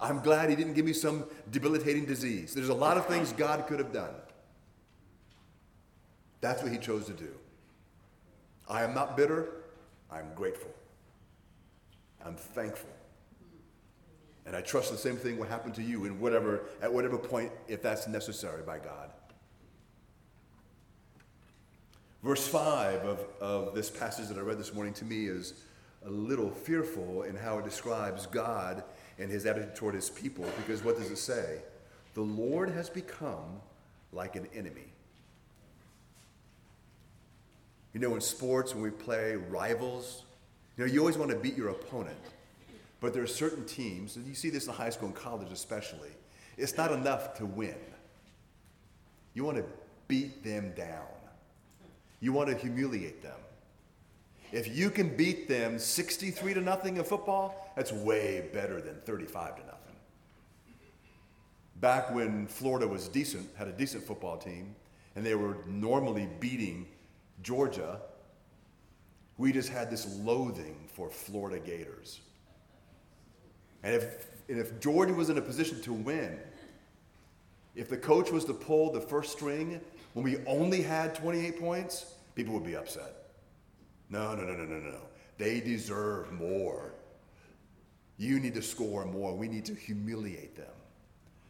I'm 0.00 0.20
glad 0.20 0.50
He 0.50 0.54
didn't 0.54 0.74
give 0.74 0.84
me 0.84 0.92
some 0.92 1.24
debilitating 1.50 2.04
disease. 2.04 2.54
There's 2.54 2.68
a 2.68 2.74
lot 2.74 2.96
of 2.96 3.06
things 3.06 3.32
God 3.32 3.66
could 3.66 3.80
have 3.80 3.92
done. 3.92 4.14
That's 6.40 6.62
what 6.62 6.72
He 6.72 6.78
chose 6.78 7.06
to 7.06 7.12
do. 7.12 7.30
I 8.68 8.82
am 8.82 8.94
not 8.94 9.16
bitter, 9.16 9.48
I'm 10.10 10.32
grateful. 10.34 10.70
I'm 12.24 12.36
thankful. 12.36 12.90
And 14.46 14.56
I 14.56 14.60
trust 14.60 14.90
the 14.90 14.98
same 14.98 15.16
thing 15.16 15.38
will 15.38 15.46
happen 15.46 15.72
to 15.72 15.82
you 15.82 16.04
in 16.06 16.18
whatever, 16.20 16.62
at 16.82 16.92
whatever 16.92 17.18
point, 17.18 17.52
if 17.68 17.82
that's 17.82 18.08
necessary 18.08 18.62
by 18.62 18.78
God. 18.78 19.10
Verse 22.22 22.46
5 22.46 23.04
of, 23.04 23.24
of 23.40 23.74
this 23.74 23.90
passage 23.90 24.28
that 24.28 24.36
I 24.36 24.40
read 24.40 24.58
this 24.58 24.74
morning 24.74 24.92
to 24.94 25.04
me 25.04 25.26
is 25.26 25.54
a 26.04 26.10
little 26.10 26.50
fearful 26.50 27.22
in 27.22 27.36
how 27.36 27.58
it 27.58 27.64
describes 27.64 28.26
God 28.26 28.84
and 29.18 29.30
his 29.30 29.46
attitude 29.46 29.74
toward 29.74 29.94
his 29.94 30.10
people, 30.10 30.44
because 30.56 30.82
what 30.82 30.98
does 30.98 31.10
it 31.10 31.16
say? 31.16 31.58
The 32.14 32.22
Lord 32.22 32.70
has 32.70 32.90
become 32.90 33.60
like 34.12 34.36
an 34.36 34.48
enemy. 34.54 34.92
You 37.92 38.00
know, 38.00 38.14
in 38.14 38.20
sports, 38.20 38.74
when 38.74 38.82
we 38.82 38.90
play 38.90 39.36
rivals, 39.36 40.24
you 40.76 40.86
know, 40.86 40.92
you 40.92 41.00
always 41.00 41.18
want 41.18 41.30
to 41.30 41.36
beat 41.36 41.56
your 41.56 41.70
opponent. 41.70 42.16
But 43.00 43.14
there 43.14 43.22
are 43.22 43.26
certain 43.26 43.64
teams, 43.64 44.16
and 44.16 44.26
you 44.26 44.34
see 44.34 44.50
this 44.50 44.66
in 44.66 44.72
high 44.72 44.90
school 44.90 45.08
and 45.08 45.16
college 45.16 45.50
especially, 45.50 46.10
it's 46.56 46.76
not 46.76 46.92
enough 46.92 47.34
to 47.38 47.46
win. 47.46 47.74
You 49.34 49.44
want 49.44 49.56
to 49.56 49.64
beat 50.06 50.44
them 50.44 50.72
down. 50.76 51.06
You 52.20 52.32
want 52.32 52.50
to 52.50 52.56
humiliate 52.56 53.22
them. 53.22 53.38
If 54.52 54.76
you 54.76 54.90
can 54.90 55.16
beat 55.16 55.48
them 55.48 55.78
63 55.78 56.54
to 56.54 56.60
nothing 56.60 56.96
in 56.96 57.04
football, 57.04 57.72
that's 57.76 57.92
way 57.92 58.48
better 58.52 58.80
than 58.80 58.96
35 59.06 59.56
to 59.56 59.62
nothing. 59.62 59.76
Back 61.76 62.12
when 62.14 62.46
Florida 62.46 62.86
was 62.86 63.08
decent, 63.08 63.48
had 63.56 63.68
a 63.68 63.72
decent 63.72 64.04
football 64.04 64.36
team, 64.36 64.74
and 65.14 65.24
they 65.24 65.34
were 65.34 65.58
normally 65.66 66.28
beating 66.40 66.86
Georgia, 67.42 68.00
we 69.38 69.52
just 69.52 69.68
had 69.70 69.90
this 69.90 70.06
loathing 70.18 70.88
for 70.92 71.10
Florida 71.10 71.58
Gators. 71.58 72.20
And 73.82 73.94
if, 73.94 74.26
and 74.48 74.58
if 74.58 74.78
Georgia 74.80 75.14
was 75.14 75.30
in 75.30 75.38
a 75.38 75.42
position 75.42 75.80
to 75.82 75.92
win, 75.92 76.38
if 77.74 77.88
the 77.88 77.96
coach 77.96 78.30
was 78.30 78.44
to 78.46 78.52
pull 78.52 78.92
the 78.92 79.00
first 79.00 79.32
string 79.32 79.80
when 80.12 80.24
we 80.24 80.38
only 80.46 80.82
had 80.82 81.14
28 81.14 81.60
points, 81.60 82.14
people 82.34 82.52
would 82.54 82.64
be 82.64 82.76
upset. 82.76 83.30
No, 84.10 84.34
no, 84.34 84.42
no, 84.42 84.52
no, 84.52 84.64
no, 84.64 84.78
no. 84.78 85.00
They 85.38 85.60
deserve 85.60 86.32
more. 86.32 86.92
You 88.18 88.38
need 88.40 88.54
to 88.54 88.62
score 88.62 89.06
more. 89.06 89.34
We 89.34 89.48
need 89.48 89.64
to 89.66 89.74
humiliate 89.74 90.56
them. 90.56 90.66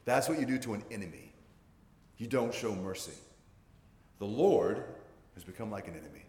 That's 0.04 0.28
what 0.28 0.38
you 0.38 0.46
do 0.46 0.58
to 0.58 0.74
an 0.74 0.84
enemy. 0.90 1.32
You 2.18 2.26
don't 2.26 2.54
show 2.54 2.74
mercy. 2.74 3.18
The 4.18 4.26
Lord 4.26 4.84
has 5.34 5.44
become 5.44 5.70
like 5.70 5.88
an 5.88 5.94
enemy. 5.94 6.24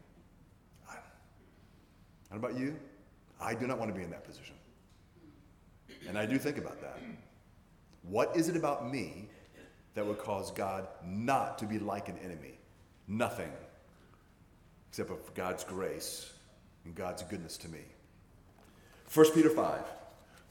How 2.31 2.37
about 2.37 2.57
you? 2.57 2.77
I 3.39 3.53
do 3.53 3.67
not 3.67 3.77
want 3.77 3.91
to 3.91 3.97
be 3.97 4.03
in 4.03 4.09
that 4.11 4.23
position. 4.23 4.55
And 6.07 6.17
I 6.17 6.25
do 6.25 6.37
think 6.37 6.57
about 6.57 6.81
that. 6.81 6.97
What 8.03 8.35
is 8.35 8.47
it 8.49 8.55
about 8.55 8.89
me 8.89 9.27
that 9.93 10.05
would 10.05 10.17
cause 10.17 10.51
God 10.51 10.87
not 11.05 11.57
to 11.59 11.65
be 11.65 11.77
like 11.77 12.07
an 12.07 12.17
enemy? 12.23 12.57
Nothing 13.07 13.51
except 14.89 15.09
for 15.09 15.17
God's 15.33 15.63
grace 15.63 16.31
and 16.85 16.95
God's 16.95 17.23
goodness 17.23 17.57
to 17.57 17.69
me. 17.69 17.81
1 19.13 19.31
Peter 19.31 19.49
5 19.49 19.79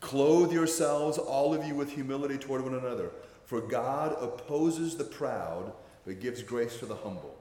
Clothe 0.01 0.53
yourselves, 0.53 1.19
all 1.19 1.53
of 1.55 1.65
you, 1.65 1.75
with 1.75 1.93
humility 1.93 2.39
toward 2.39 2.63
one 2.63 2.75
another, 2.75 3.11
for 3.45 3.61
God 3.61 4.17
opposes 4.21 4.97
the 4.97 5.05
proud, 5.05 5.73
but 6.07 6.21
gives 6.21 6.43
grace 6.43 6.79
to 6.79 6.87
the 6.87 6.95
humble. 6.95 7.40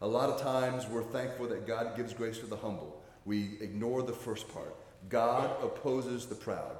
A 0.00 0.06
lot 0.06 0.30
of 0.30 0.40
times 0.40 0.86
we're 0.86 1.02
thankful 1.02 1.48
that 1.48 1.66
God 1.66 1.96
gives 1.96 2.12
grace 2.12 2.38
to 2.38 2.46
the 2.46 2.56
humble. 2.56 3.02
We 3.24 3.58
ignore 3.60 4.02
the 4.02 4.12
first 4.12 4.48
part. 4.48 4.74
God 5.08 5.50
opposes 5.62 6.26
the 6.26 6.34
proud. 6.34 6.76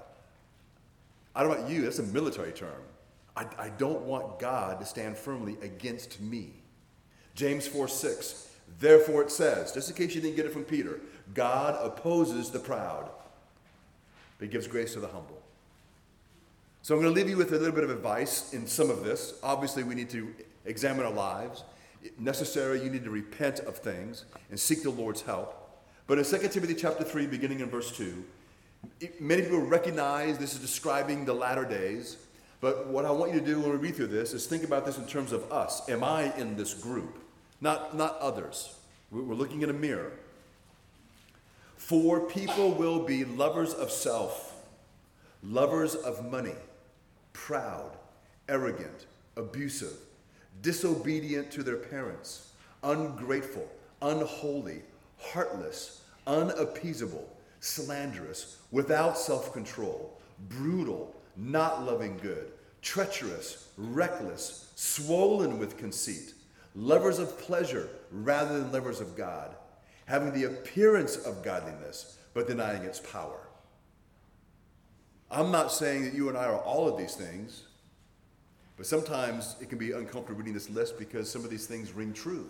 I 1.35 1.43
don't 1.43 1.53
about 1.53 1.71
you, 1.71 1.83
that's 1.83 1.99
a 1.99 2.05
military 2.05 2.53
term. 2.53 2.83
I, 3.37 3.47
I 3.59 3.69
don't 3.71 4.03
want 4.03 4.39
God 4.39 4.81
to 4.81 4.87
stand 4.87 5.17
firmly 5.17 5.57
against 5.63 6.21
me. 6.21 6.51
James 7.35 7.67
4 7.67 7.89
6 7.89 8.49
Therefore, 8.81 9.23
it 9.23 9.31
says, 9.31 9.73
just 9.73 9.89
in 9.89 9.97
case 9.97 10.15
you 10.15 10.21
didn't 10.21 10.37
get 10.37 10.47
it 10.47 10.53
from 10.53 10.65
Peter, 10.65 11.01
God 11.35 11.79
opposes 11.83 12.51
the 12.51 12.59
proud, 12.59 13.09
but 14.39 14.51
gives 14.51 14.67
grace 14.67 14.93
to 14.93 15.01
the 15.01 15.09
humble. 15.09 15.41
So 16.83 16.95
I'm 16.95 17.03
going 17.03 17.13
to 17.13 17.21
leave 17.21 17.29
you 17.29 17.37
with 17.37 17.53
a 17.53 17.59
little 17.59 17.75
bit 17.75 17.85
of 17.85 17.91
advice 17.91 18.53
in 18.53 18.67
some 18.67 18.91
of 18.91 19.05
this. 19.05 19.35
Obviously, 19.43 19.83
we 19.83 19.95
need 19.95 20.11
to 20.11 20.33
examine 20.65 21.07
our 21.07 21.13
lives. 21.13 21.65
Necessary, 22.19 22.83
you 22.83 22.91
need 22.91 23.05
to 23.05 23.11
repent 23.11 23.61
of 23.61 23.79
things 23.79 24.25
and 24.51 24.59
seek 24.59 24.83
the 24.83 24.91
Lord's 24.91 25.23
help. 25.23 25.55
But 26.07 26.19
in 26.19 26.25
2 26.25 26.49
Timothy 26.49 26.75
chapter 26.75 27.05
3, 27.05 27.27
beginning 27.27 27.61
in 27.61 27.69
verse 27.69 27.97
2, 27.97 28.25
many 29.21 29.43
people 29.43 29.61
recognize 29.61 30.39
this 30.39 30.55
is 30.55 30.61
describing 30.61 31.25
the 31.25 31.35
latter 31.35 31.65
days. 31.65 32.17
But 32.61 32.89
what 32.89 33.05
I 33.05 33.11
want 33.11 33.33
you 33.33 33.41
to 33.41 33.47
do 33.47 33.61
when 33.61 33.71
we 33.71 33.77
read 33.77 33.97
through 33.97 34.09
this 34.09 34.33
is 34.33 34.47
think 34.47 34.65
about 34.65 34.87
this 34.87 34.99
in 34.99 35.07
terms 35.07 35.33
of 35.33 35.51
us. 35.53 35.89
Am 35.89 36.03
I 36.03 36.35
in 36.37 36.57
this 36.57 36.75
group? 36.75 37.19
not, 37.61 37.97
not 37.97 38.19
others. 38.19 38.75
We're 39.11 39.35
looking 39.35 39.63
in 39.63 39.71
a 39.71 39.75
mirror. 39.75 40.13
For 41.77 42.21
people 42.21 42.73
will 42.73 43.05
be 43.05 43.25
lovers 43.25 43.73
of 43.73 43.91
self, 43.91 44.55
lovers 45.43 45.95
of 45.95 46.31
money, 46.31 46.55
proud, 47.33 47.93
arrogant, 48.49 49.07
abusive, 49.37 49.97
disobedient 50.63 51.51
to 51.53 51.63
their 51.63 51.77
parents, 51.77 52.53
ungrateful, 52.83 53.69
unholy, 54.03 54.83
heartless, 55.19 56.03
unappeasable, 56.27 57.29
slanderous, 57.61 58.59
without 58.71 59.19
self 59.19 59.53
control, 59.53 60.19
brutal, 60.49 61.15
not 61.37 61.85
loving 61.85 62.17
good, 62.19 62.53
treacherous, 62.83 63.69
reckless, 63.77 64.73
swollen 64.77 65.59
with 65.59 65.79
conceit 65.79 66.35
lovers 66.79 67.19
of 67.19 67.39
pleasure 67.39 67.89
rather 68.11 68.59
than 68.59 68.73
lovers 68.73 69.01
of 69.01 69.17
God, 69.17 69.55
having 70.07 70.33
the 70.33 70.45
appearance 70.45 71.17
of 71.17 71.43
godliness, 71.43 72.19
but 72.35 72.47
denying 72.47 72.83
its 72.83 73.01
power. 73.01 73.41
I'm 75.31 75.51
not 75.51 75.73
saying 75.73 76.05
that 76.05 76.15
you 76.15 76.29
and 76.29 76.39
I 76.39 76.45
are 76.45 76.59
all 76.59 76.89
of 76.89 76.97
these 76.97 77.15
things, 77.15 77.65
but 78.79 78.87
sometimes 78.87 79.57
it 79.61 79.69
can 79.69 79.77
be 79.77 79.91
uncomfortable 79.91 80.39
reading 80.39 80.55
this 80.55 80.71
list 80.71 80.99
because 80.99 81.29
some 81.29 81.45
of 81.45 81.51
these 81.51 81.67
things 81.67 81.93
ring 81.93 82.13
true. 82.13 82.49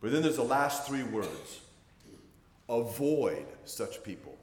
But 0.00 0.12
then 0.12 0.22
there's 0.22 0.36
the 0.36 0.44
last 0.44 0.86
three 0.86 1.02
words 1.02 1.60
avoid 2.68 3.46
such 3.64 4.02
people. 4.02 4.36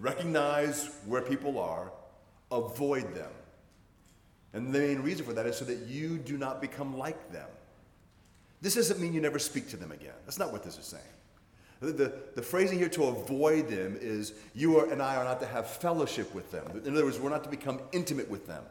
Recognize 0.00 0.90
where 1.06 1.22
people 1.22 1.58
are, 1.58 1.90
avoid 2.50 3.14
them. 3.14 3.30
And 4.52 4.72
the 4.72 4.78
main 4.78 5.00
reason 5.00 5.24
for 5.24 5.32
that 5.32 5.46
is 5.46 5.56
so 5.56 5.64
that 5.64 5.86
you 5.86 6.18
do 6.18 6.36
not 6.36 6.60
become 6.60 6.96
like 6.96 7.32
them. 7.32 7.48
This 8.60 8.74
doesn't 8.74 9.00
mean 9.00 9.12
you 9.12 9.20
never 9.20 9.38
speak 9.38 9.68
to 9.70 9.76
them 9.76 9.92
again. 9.92 10.14
That's 10.24 10.38
not 10.38 10.52
what 10.52 10.64
this 10.64 10.76
is 10.76 10.86
saying. 10.86 11.02
The, 11.80 12.12
the, 12.34 12.42
phrasing 12.42 12.76
here 12.76 12.88
to 12.88 13.04
avoid 13.04 13.68
them 13.68 13.96
is 14.00 14.32
you 14.52 14.78
are, 14.80 14.90
and 14.90 15.00
I 15.00 15.14
are 15.14 15.22
not 15.22 15.38
to 15.40 15.46
have 15.46 15.70
fellowship 15.70 16.34
with 16.34 16.50
them. 16.50 16.66
In 16.84 16.94
other 16.94 17.04
words, 17.04 17.20
we're 17.20 17.30
not 17.30 17.44
to 17.44 17.50
become 17.50 17.80
intimate 17.92 18.28
with 18.28 18.48
them. 18.48 18.64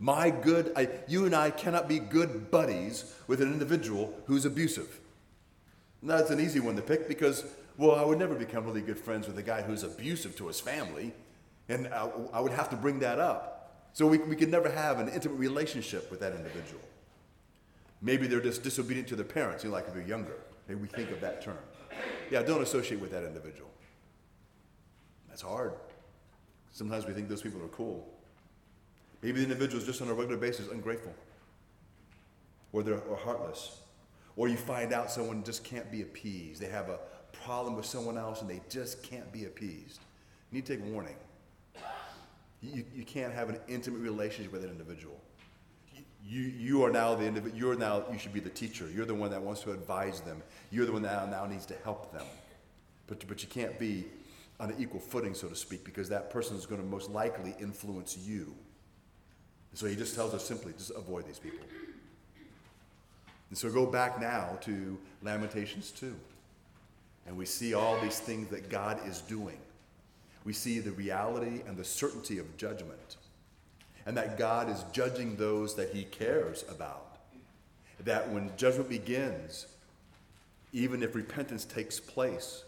My 0.00 0.30
good, 0.30 0.72
I, 0.74 0.88
you 1.06 1.24
and 1.24 1.36
I 1.36 1.50
cannot 1.50 1.88
be 1.88 2.00
good 2.00 2.50
buddies 2.50 3.14
with 3.28 3.40
an 3.40 3.52
individual 3.52 4.12
who's 4.26 4.44
abusive. 4.44 4.98
Now, 6.02 6.16
an 6.16 6.40
easy 6.40 6.58
one 6.58 6.74
to 6.76 6.82
pick 6.82 7.06
because, 7.06 7.44
well, 7.76 7.94
I 7.94 8.04
would 8.04 8.18
never 8.18 8.34
become 8.34 8.64
really 8.64 8.82
good 8.82 8.98
friends 8.98 9.28
with 9.28 9.38
a 9.38 9.42
guy 9.42 9.62
who's 9.62 9.84
abusive 9.84 10.36
to 10.36 10.48
his 10.48 10.60
family, 10.60 11.12
and 11.68 11.86
I, 11.88 12.10
I 12.32 12.40
would 12.40 12.52
have 12.52 12.68
to 12.70 12.76
bring 12.76 12.98
that 13.00 13.20
up. 13.20 13.86
So 13.92 14.06
we, 14.06 14.18
we 14.18 14.34
could 14.34 14.50
never 14.50 14.68
have 14.68 14.98
an 14.98 15.08
intimate 15.08 15.36
relationship 15.36 16.10
with 16.10 16.20
that 16.20 16.34
individual. 16.34 16.82
Maybe 18.02 18.26
they're 18.26 18.40
just 18.40 18.62
disobedient 18.62 19.08
to 19.08 19.16
their 19.16 19.24
parents, 19.24 19.62
you 19.62 19.70
know, 19.70 19.76
like 19.76 19.86
if 19.86 19.94
they're 19.94 20.02
younger. 20.02 20.36
Maybe 20.68 20.80
we 20.80 20.88
think 20.88 21.10
of 21.12 21.20
that 21.20 21.40
term. 21.40 21.56
Yeah, 22.30 22.42
don't 22.42 22.62
associate 22.62 23.00
with 23.00 23.10
that 23.12 23.24
individual. 23.24 23.70
That's 25.28 25.42
hard. 25.42 25.74
Sometimes 26.72 27.06
we 27.06 27.12
think 27.12 27.28
those 27.28 27.42
people 27.42 27.62
are 27.62 27.68
cool. 27.68 28.06
Maybe 29.22 29.38
the 29.38 29.44
individual 29.44 29.80
is 29.80 29.86
just 29.86 30.02
on 30.02 30.08
a 30.08 30.14
regular 30.14 30.36
basis 30.36 30.70
ungrateful, 30.70 31.14
or 32.72 32.82
they're 32.82 33.00
or 33.00 33.16
heartless, 33.16 33.80
Or 34.36 34.48
you 34.48 34.56
find 34.56 34.92
out 34.92 35.10
someone 35.10 35.42
just 35.42 35.64
can't 35.64 35.90
be 35.90 36.02
appeased. 36.02 36.60
They 36.60 36.68
have 36.68 36.90
a 36.90 36.98
problem 37.32 37.76
with 37.76 37.86
someone 37.86 38.18
else 38.18 38.40
and 38.40 38.50
they 38.50 38.60
just 38.68 39.02
can't 39.02 39.30
be 39.32 39.44
appeased. 39.44 40.00
You 40.50 40.56
need 40.56 40.66
to 40.66 40.76
take 40.76 40.84
warning. 40.86 41.16
You, 42.62 42.84
you 42.94 43.04
can't 43.04 43.32
have 43.32 43.48
an 43.48 43.58
intimate 43.68 44.00
relationship 44.00 44.52
with 44.52 44.64
an 44.64 44.70
individual. 44.70 45.20
You, 46.28 46.40
you 46.40 46.84
are 46.84 46.90
now 46.90 47.14
the 47.14 47.24
individual, 47.24 47.56
you're 47.56 47.76
now, 47.76 48.04
you 48.12 48.18
should 48.18 48.32
be 48.32 48.40
the 48.40 48.50
teacher. 48.50 48.88
You're 48.92 49.06
the 49.06 49.14
one 49.14 49.30
that 49.30 49.40
wants 49.40 49.62
to 49.62 49.72
advise 49.72 50.20
them. 50.20 50.42
You're 50.72 50.86
the 50.86 50.92
one 50.92 51.02
that 51.02 51.30
now, 51.30 51.46
needs 51.46 51.66
to 51.66 51.74
help 51.84 52.12
them. 52.12 52.26
But, 53.06 53.26
but 53.28 53.42
you 53.42 53.48
can't 53.48 53.78
be 53.78 54.06
on 54.58 54.70
an 54.70 54.76
equal 54.78 54.98
footing, 54.98 55.34
so 55.34 55.48
to 55.48 55.54
speak, 55.54 55.84
because 55.84 56.08
that 56.08 56.30
person 56.30 56.56
is 56.56 56.66
going 56.66 56.80
to 56.80 56.86
most 56.86 57.10
likely 57.10 57.54
influence 57.60 58.18
you. 58.18 58.54
So 59.74 59.86
he 59.86 59.94
just 59.94 60.14
tells 60.14 60.34
us 60.34 60.44
simply, 60.44 60.72
just 60.72 60.90
avoid 60.90 61.26
these 61.26 61.38
people. 61.38 61.66
And 63.50 63.56
so 63.56 63.70
go 63.70 63.86
back 63.86 64.20
now 64.20 64.58
to 64.62 64.98
Lamentations 65.22 65.92
2. 65.92 66.14
And 67.26 67.36
we 67.36 67.44
see 67.44 67.74
all 67.74 68.00
these 68.00 68.18
things 68.18 68.48
that 68.48 68.68
God 68.68 68.98
is 69.06 69.20
doing. 69.20 69.58
We 70.44 70.52
see 70.52 70.78
the 70.78 70.92
reality 70.92 71.62
and 71.66 71.76
the 71.76 71.84
certainty 71.84 72.38
of 72.38 72.56
judgment. 72.56 73.16
And 74.06 74.16
that 74.16 74.38
God 74.38 74.70
is 74.70 74.84
judging 74.92 75.36
those 75.36 75.74
that 75.74 75.90
he 75.90 76.04
cares 76.04 76.64
about. 76.70 77.18
That 78.00 78.30
when 78.30 78.52
judgment 78.56 78.88
begins, 78.88 79.66
even 80.72 81.02
if 81.02 81.14
repentance 81.14 81.64
takes 81.64 81.98
place, 81.98 82.64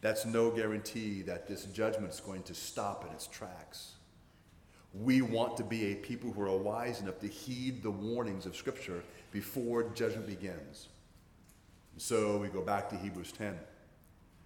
that's 0.00 0.24
no 0.24 0.50
guarantee 0.50 1.22
that 1.22 1.48
this 1.48 1.64
judgment 1.64 2.12
is 2.12 2.20
going 2.20 2.44
to 2.44 2.54
stop 2.54 3.04
in 3.04 3.12
its 3.12 3.26
tracks. 3.26 3.92
We 4.94 5.22
want 5.22 5.56
to 5.56 5.64
be 5.64 5.92
a 5.92 5.96
people 5.96 6.32
who 6.32 6.42
are 6.42 6.56
wise 6.56 7.00
enough 7.00 7.18
to 7.20 7.26
heed 7.26 7.82
the 7.82 7.90
warnings 7.90 8.46
of 8.46 8.56
Scripture 8.56 9.02
before 9.32 9.90
judgment 9.90 10.26
begins. 10.26 10.88
So 11.98 12.38
we 12.38 12.48
go 12.48 12.62
back 12.62 12.88
to 12.90 12.96
Hebrews 12.96 13.32
10. 13.32 13.58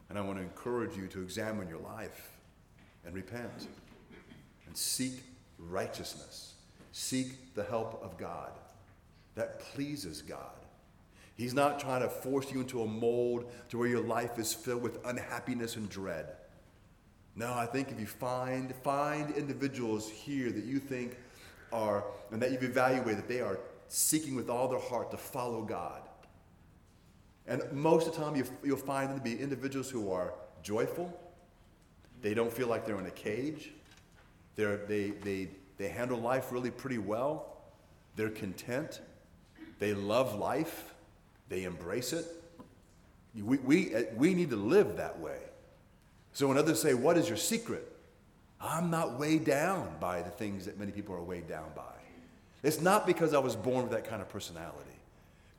And 0.08 0.18
I 0.18 0.22
want 0.22 0.38
to 0.38 0.42
encourage 0.42 0.96
you 0.96 1.06
to 1.08 1.22
examine 1.22 1.68
your 1.68 1.78
life 1.78 2.30
and 3.04 3.14
repent 3.14 3.68
and 4.66 4.76
seek 4.76 5.22
righteousness. 5.68 6.54
Seek 6.92 7.54
the 7.54 7.64
help 7.64 8.02
of 8.02 8.16
God 8.16 8.52
that 9.34 9.60
pleases 9.60 10.22
God. 10.22 10.38
He's 11.36 11.54
not 11.54 11.80
trying 11.80 12.02
to 12.02 12.08
force 12.08 12.52
you 12.52 12.60
into 12.60 12.82
a 12.82 12.86
mold 12.86 13.50
to 13.70 13.78
where 13.78 13.88
your 13.88 14.02
life 14.02 14.38
is 14.38 14.52
filled 14.52 14.82
with 14.82 14.98
unhappiness 15.06 15.76
and 15.76 15.88
dread. 15.88 16.26
No, 17.36 17.54
I 17.54 17.66
think 17.66 17.90
if 17.90 17.98
you 17.98 18.06
find 18.06 18.74
find 18.82 19.34
individuals 19.36 20.10
here 20.10 20.50
that 20.50 20.64
you 20.64 20.78
think 20.78 21.16
are 21.72 22.04
and 22.30 22.42
that 22.42 22.50
you've 22.50 22.64
evaluated 22.64 23.18
that 23.18 23.28
they 23.28 23.40
are 23.40 23.58
seeking 23.88 24.34
with 24.34 24.50
all 24.50 24.68
their 24.68 24.80
heart 24.80 25.10
to 25.12 25.16
follow 25.16 25.62
God, 25.62 26.02
and 27.46 27.62
most 27.72 28.06
of 28.06 28.14
the 28.14 28.22
time, 28.22 28.36
you, 28.36 28.44
you'll 28.62 28.76
find 28.76 29.10
them 29.10 29.18
to 29.18 29.24
be 29.24 29.40
individuals 29.40 29.90
who 29.90 30.12
are 30.12 30.34
joyful. 30.62 31.18
They 32.20 32.34
don't 32.34 32.52
feel 32.52 32.68
like 32.68 32.86
they're 32.86 33.00
in 33.00 33.06
a 33.06 33.10
cage. 33.10 33.72
They're, 34.60 34.76
they, 34.76 35.08
they, 35.08 35.48
they 35.78 35.88
handle 35.88 36.20
life 36.20 36.52
really 36.52 36.70
pretty 36.70 36.98
well. 36.98 37.56
They're 38.14 38.28
content. 38.28 39.00
They 39.78 39.94
love 39.94 40.38
life. 40.38 40.92
They 41.48 41.64
embrace 41.64 42.12
it. 42.12 42.26
We, 43.34 43.56
we, 43.56 43.94
we 44.16 44.34
need 44.34 44.50
to 44.50 44.56
live 44.56 44.98
that 44.98 45.18
way. 45.18 45.38
So 46.34 46.46
when 46.46 46.58
others 46.58 46.78
say, 46.78 46.92
What 46.92 47.16
is 47.16 47.26
your 47.26 47.38
secret? 47.38 47.90
I'm 48.60 48.90
not 48.90 49.18
weighed 49.18 49.46
down 49.46 49.94
by 49.98 50.20
the 50.20 50.28
things 50.28 50.66
that 50.66 50.78
many 50.78 50.92
people 50.92 51.14
are 51.14 51.22
weighed 51.22 51.48
down 51.48 51.70
by. 51.74 51.82
It's 52.62 52.82
not 52.82 53.06
because 53.06 53.32
I 53.32 53.38
was 53.38 53.56
born 53.56 53.84
with 53.84 53.92
that 53.92 54.04
kind 54.04 54.20
of 54.20 54.28
personality. 54.28 54.76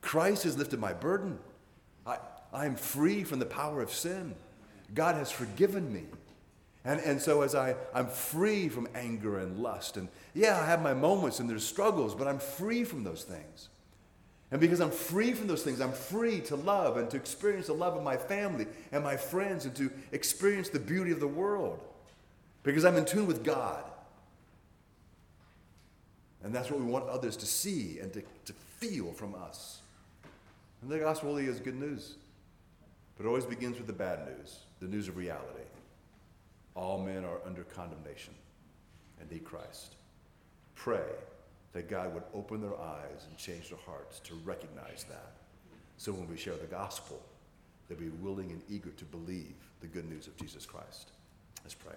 Christ 0.01 0.43
has 0.43 0.59
lifted 0.59 0.79
my 0.79 0.93
burden. 0.93 1.39
I, 2.05 2.19
I'm 2.53 2.75
free 2.75 3.23
from 3.23 3.39
the 3.39 3.47
power 3.47 3.81
of 3.81 3.91
sin. 3.91 4.35
God 4.93 5.15
has 5.15 5.31
forgiven 5.31 5.91
me. 5.91 6.03
And, 6.83 6.99
and 7.01 7.21
so 7.21 7.41
as 7.41 7.53
I, 7.53 7.75
I'm 7.93 8.07
free 8.07 8.67
from 8.67 8.87
anger 8.95 9.37
and 9.37 9.59
lust, 9.59 9.97
and 9.97 10.07
yeah, 10.33 10.59
I 10.59 10.65
have 10.65 10.81
my 10.81 10.93
moments 10.93 11.39
and 11.39 11.49
there's 11.49 11.65
struggles, 11.65 12.15
but 12.15 12.27
I'm 12.27 12.39
free 12.39 12.83
from 12.83 13.03
those 13.03 13.23
things. 13.23 13.69
And 14.49 14.59
because 14.59 14.81
I'm 14.81 14.91
free 14.91 15.33
from 15.33 15.47
those 15.47 15.63
things, 15.63 15.79
I'm 15.79 15.93
free 15.93 16.41
to 16.41 16.55
love 16.55 16.97
and 16.97 17.09
to 17.11 17.17
experience 17.17 17.67
the 17.67 17.73
love 17.73 17.95
of 17.95 18.03
my 18.03 18.17
family 18.17 18.67
and 18.91 19.03
my 19.03 19.15
friends 19.15 19.65
and 19.65 19.75
to 19.75 19.89
experience 20.11 20.69
the 20.69 20.79
beauty 20.79 21.11
of 21.11 21.19
the 21.19 21.27
world. 21.27 21.79
Because 22.63 22.83
I'm 22.83 22.97
in 22.97 23.05
tune 23.05 23.27
with 23.27 23.43
God. 23.43 23.83
And 26.43 26.53
that's 26.53 26.69
what 26.69 26.79
we 26.79 26.85
want 26.85 27.07
others 27.07 27.37
to 27.37 27.45
see 27.45 27.99
and 27.99 28.11
to, 28.13 28.23
to 28.45 28.53
feel 28.77 29.13
from 29.13 29.35
us. 29.35 29.79
And 30.81 30.91
the 30.91 30.99
gospel 30.99 31.29
really 31.29 31.45
is 31.45 31.59
good 31.59 31.79
news. 31.79 32.15
But 33.15 33.25
it 33.25 33.27
always 33.27 33.45
begins 33.45 33.77
with 33.77 33.87
the 33.87 33.93
bad 33.93 34.25
news, 34.25 34.59
the 34.79 34.87
news 34.87 35.07
of 35.07 35.15
reality. 35.15 35.61
All 36.75 36.99
men 36.99 37.25
are 37.25 37.39
under 37.45 37.63
condemnation 37.63 38.33
and 39.19 39.29
need 39.29 39.43
Christ. 39.43 39.95
Pray 40.75 41.09
that 41.73 41.89
God 41.89 42.13
would 42.13 42.23
open 42.33 42.61
their 42.61 42.79
eyes 42.79 43.25
and 43.27 43.37
change 43.37 43.69
their 43.69 43.79
hearts 43.85 44.19
to 44.21 44.35
recognize 44.43 45.05
that. 45.09 45.33
So 45.97 46.11
when 46.11 46.27
we 46.29 46.37
share 46.37 46.55
the 46.55 46.65
gospel, 46.65 47.21
they'll 47.87 47.97
be 47.97 48.09
willing 48.09 48.51
and 48.51 48.61
eager 48.69 48.89
to 48.89 49.05
believe 49.05 49.53
the 49.81 49.87
good 49.87 50.09
news 50.09 50.27
of 50.27 50.35
Jesus 50.37 50.65
Christ. 50.65 51.11
Let's 51.63 51.75
pray. 51.75 51.95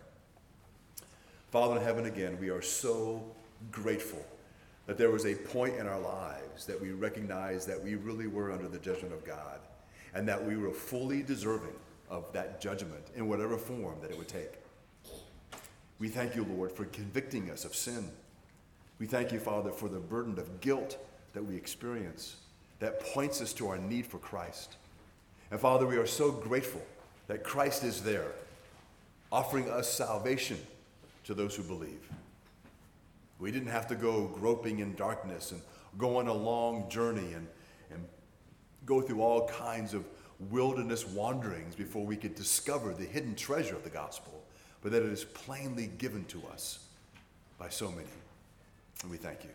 Father 1.51 1.77
in 1.77 1.83
heaven, 1.83 2.07
again, 2.07 2.37
we 2.41 2.51
are 2.51 2.63
so 2.63 3.25
grateful 3.71 4.25
that 4.87 4.99
there 4.99 5.11
was 5.11 5.25
a 5.25 5.35
point 5.35 5.77
in 5.77 5.87
our 5.87 6.01
lives 6.01 6.67
that 6.67 6.81
we 6.81 6.91
recognized 6.91 7.67
that 7.69 7.83
we 7.83 7.95
really 7.95 8.27
were 8.27 8.53
under 8.53 8.69
the 8.69 8.79
judgment 8.79 9.15
of 9.15 9.25
God 9.25 9.61
and 10.15 10.29
that 10.29 10.45
we 10.45 10.57
were 10.57 10.71
fully 10.71 11.23
deserving 11.23 11.75
of 12.11 12.31
that 12.33 12.61
judgment 12.61 13.05
in 13.17 13.29
whatever 13.29 13.57
form 13.57 13.95
that 14.03 14.11
it 14.11 14.19
would 14.19 14.29
take. 14.29 14.53
We 16.05 16.11
thank 16.11 16.37
you, 16.37 16.45
Lord, 16.45 16.71
for 16.71 16.85
convicting 16.85 17.51
us 17.51 17.65
of 17.65 17.75
sin. 17.75 18.11
We 18.99 19.07
thank 19.07 19.33
you, 19.33 19.41
Father, 19.41 19.71
for 19.71 19.89
the 19.89 19.99
burden 19.99 20.39
of 20.39 20.61
guilt 20.61 20.99
that 21.33 21.43
we 21.43 21.57
experience 21.57 22.37
that 22.79 23.01
points 23.01 23.41
us 23.41 23.55
to 23.55 23.69
our 23.69 23.79
need 23.79 24.05
for 24.05 24.19
Christ. 24.19 24.77
And 25.51 25.59
Father, 25.59 25.87
we 25.87 25.97
are 25.97 26.07
so 26.07 26.31
grateful 26.31 26.83
that 27.27 27.43
Christ 27.43 27.85
is 27.85 28.03
there, 28.03 28.33
offering 29.33 29.71
us 29.71 29.91
salvation 29.91 30.59
to 31.25 31.33
those 31.33 31.57
who 31.57 31.63
believe. 31.63 32.07
We 33.39 33.51
didn't 33.51 33.69
have 33.69 33.87
to 33.87 33.95
go 33.95 34.27
groping 34.27 34.81
in 34.81 34.95
darkness 34.97 35.53
and 35.53 35.63
go 35.97 36.19
on 36.19 36.29
a 36.29 36.35
long 36.35 36.91
journey 36.91 37.33
and, 37.33 37.49
and 37.91 38.05
go 38.85 39.01
through 39.01 39.23
all 39.23 39.49
kinds 39.49 39.95
of 39.95 40.05
wilderness 40.51 41.07
wanderings 41.09 41.75
before 41.75 42.05
we 42.05 42.19
could 42.19 42.35
discover 42.35 42.93
the 42.93 43.07
hidden 43.07 43.35
treasure 43.35 43.75
of 43.75 43.85
the 43.85 43.89
gospel, 43.89 44.44
but 44.85 44.93
that 44.93 45.03
it 45.03 45.11
is 45.11 45.25
plainly 45.25 45.87
given 45.97 46.27
to 46.27 46.43
us 46.53 46.79
by 47.59 47.71
so 47.71 47.91
many. 47.91 48.07
And 49.01 49.11
we 49.11 49.17
thank 49.17 49.43
you. 49.43 49.51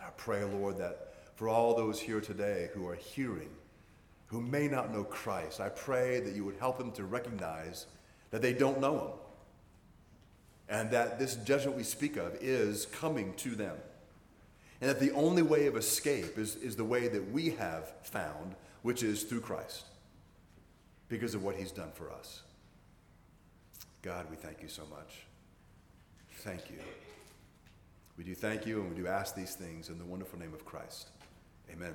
I 0.00 0.08
pray, 0.16 0.44
Lord, 0.44 0.78
that 0.78 1.14
for 1.34 1.48
all 1.48 1.74
those 1.74 1.98
here 1.98 2.20
today 2.20 2.70
who 2.74 2.86
are 2.86 2.94
hearing, 2.94 3.50
who 4.28 4.40
may 4.40 4.68
not 4.68 4.92
know 4.94 5.02
Christ, 5.02 5.60
I 5.60 5.68
pray 5.68 6.20
that 6.20 6.32
you 6.32 6.44
would 6.44 6.54
help 6.60 6.78
them 6.78 6.92
to 6.92 7.02
recognize 7.02 7.86
that 8.30 8.40
they 8.40 8.52
don't 8.52 8.80
know 8.80 8.98
him 8.98 9.18
and 10.68 10.92
that 10.92 11.18
this 11.18 11.34
judgment 11.34 11.76
we 11.76 11.82
speak 11.82 12.16
of 12.16 12.36
is 12.40 12.86
coming 12.86 13.34
to 13.38 13.56
them. 13.56 13.76
And 14.80 14.88
that 14.90 15.00
the 15.00 15.10
only 15.10 15.42
way 15.42 15.66
of 15.66 15.76
escape 15.76 16.38
is, 16.38 16.54
is 16.56 16.76
the 16.76 16.84
way 16.84 17.08
that 17.08 17.32
we 17.32 17.50
have 17.50 17.92
found, 18.02 18.54
which 18.82 19.02
is 19.02 19.24
through 19.24 19.40
Christ, 19.40 19.86
because 21.08 21.34
of 21.34 21.42
what 21.42 21.56
he's 21.56 21.72
done 21.72 21.90
for 21.94 22.12
us. 22.12 22.43
God, 24.04 24.26
we 24.28 24.36
thank 24.36 24.60
you 24.60 24.68
so 24.68 24.82
much. 24.90 25.24
Thank 26.40 26.68
you. 26.68 26.76
We 28.18 28.24
do 28.24 28.34
thank 28.34 28.66
you 28.66 28.82
and 28.82 28.90
we 28.90 29.02
do 29.02 29.06
ask 29.08 29.34
these 29.34 29.54
things 29.54 29.88
in 29.88 29.98
the 29.98 30.04
wonderful 30.04 30.38
name 30.38 30.52
of 30.52 30.62
Christ. 30.66 31.08
Amen. 31.72 31.94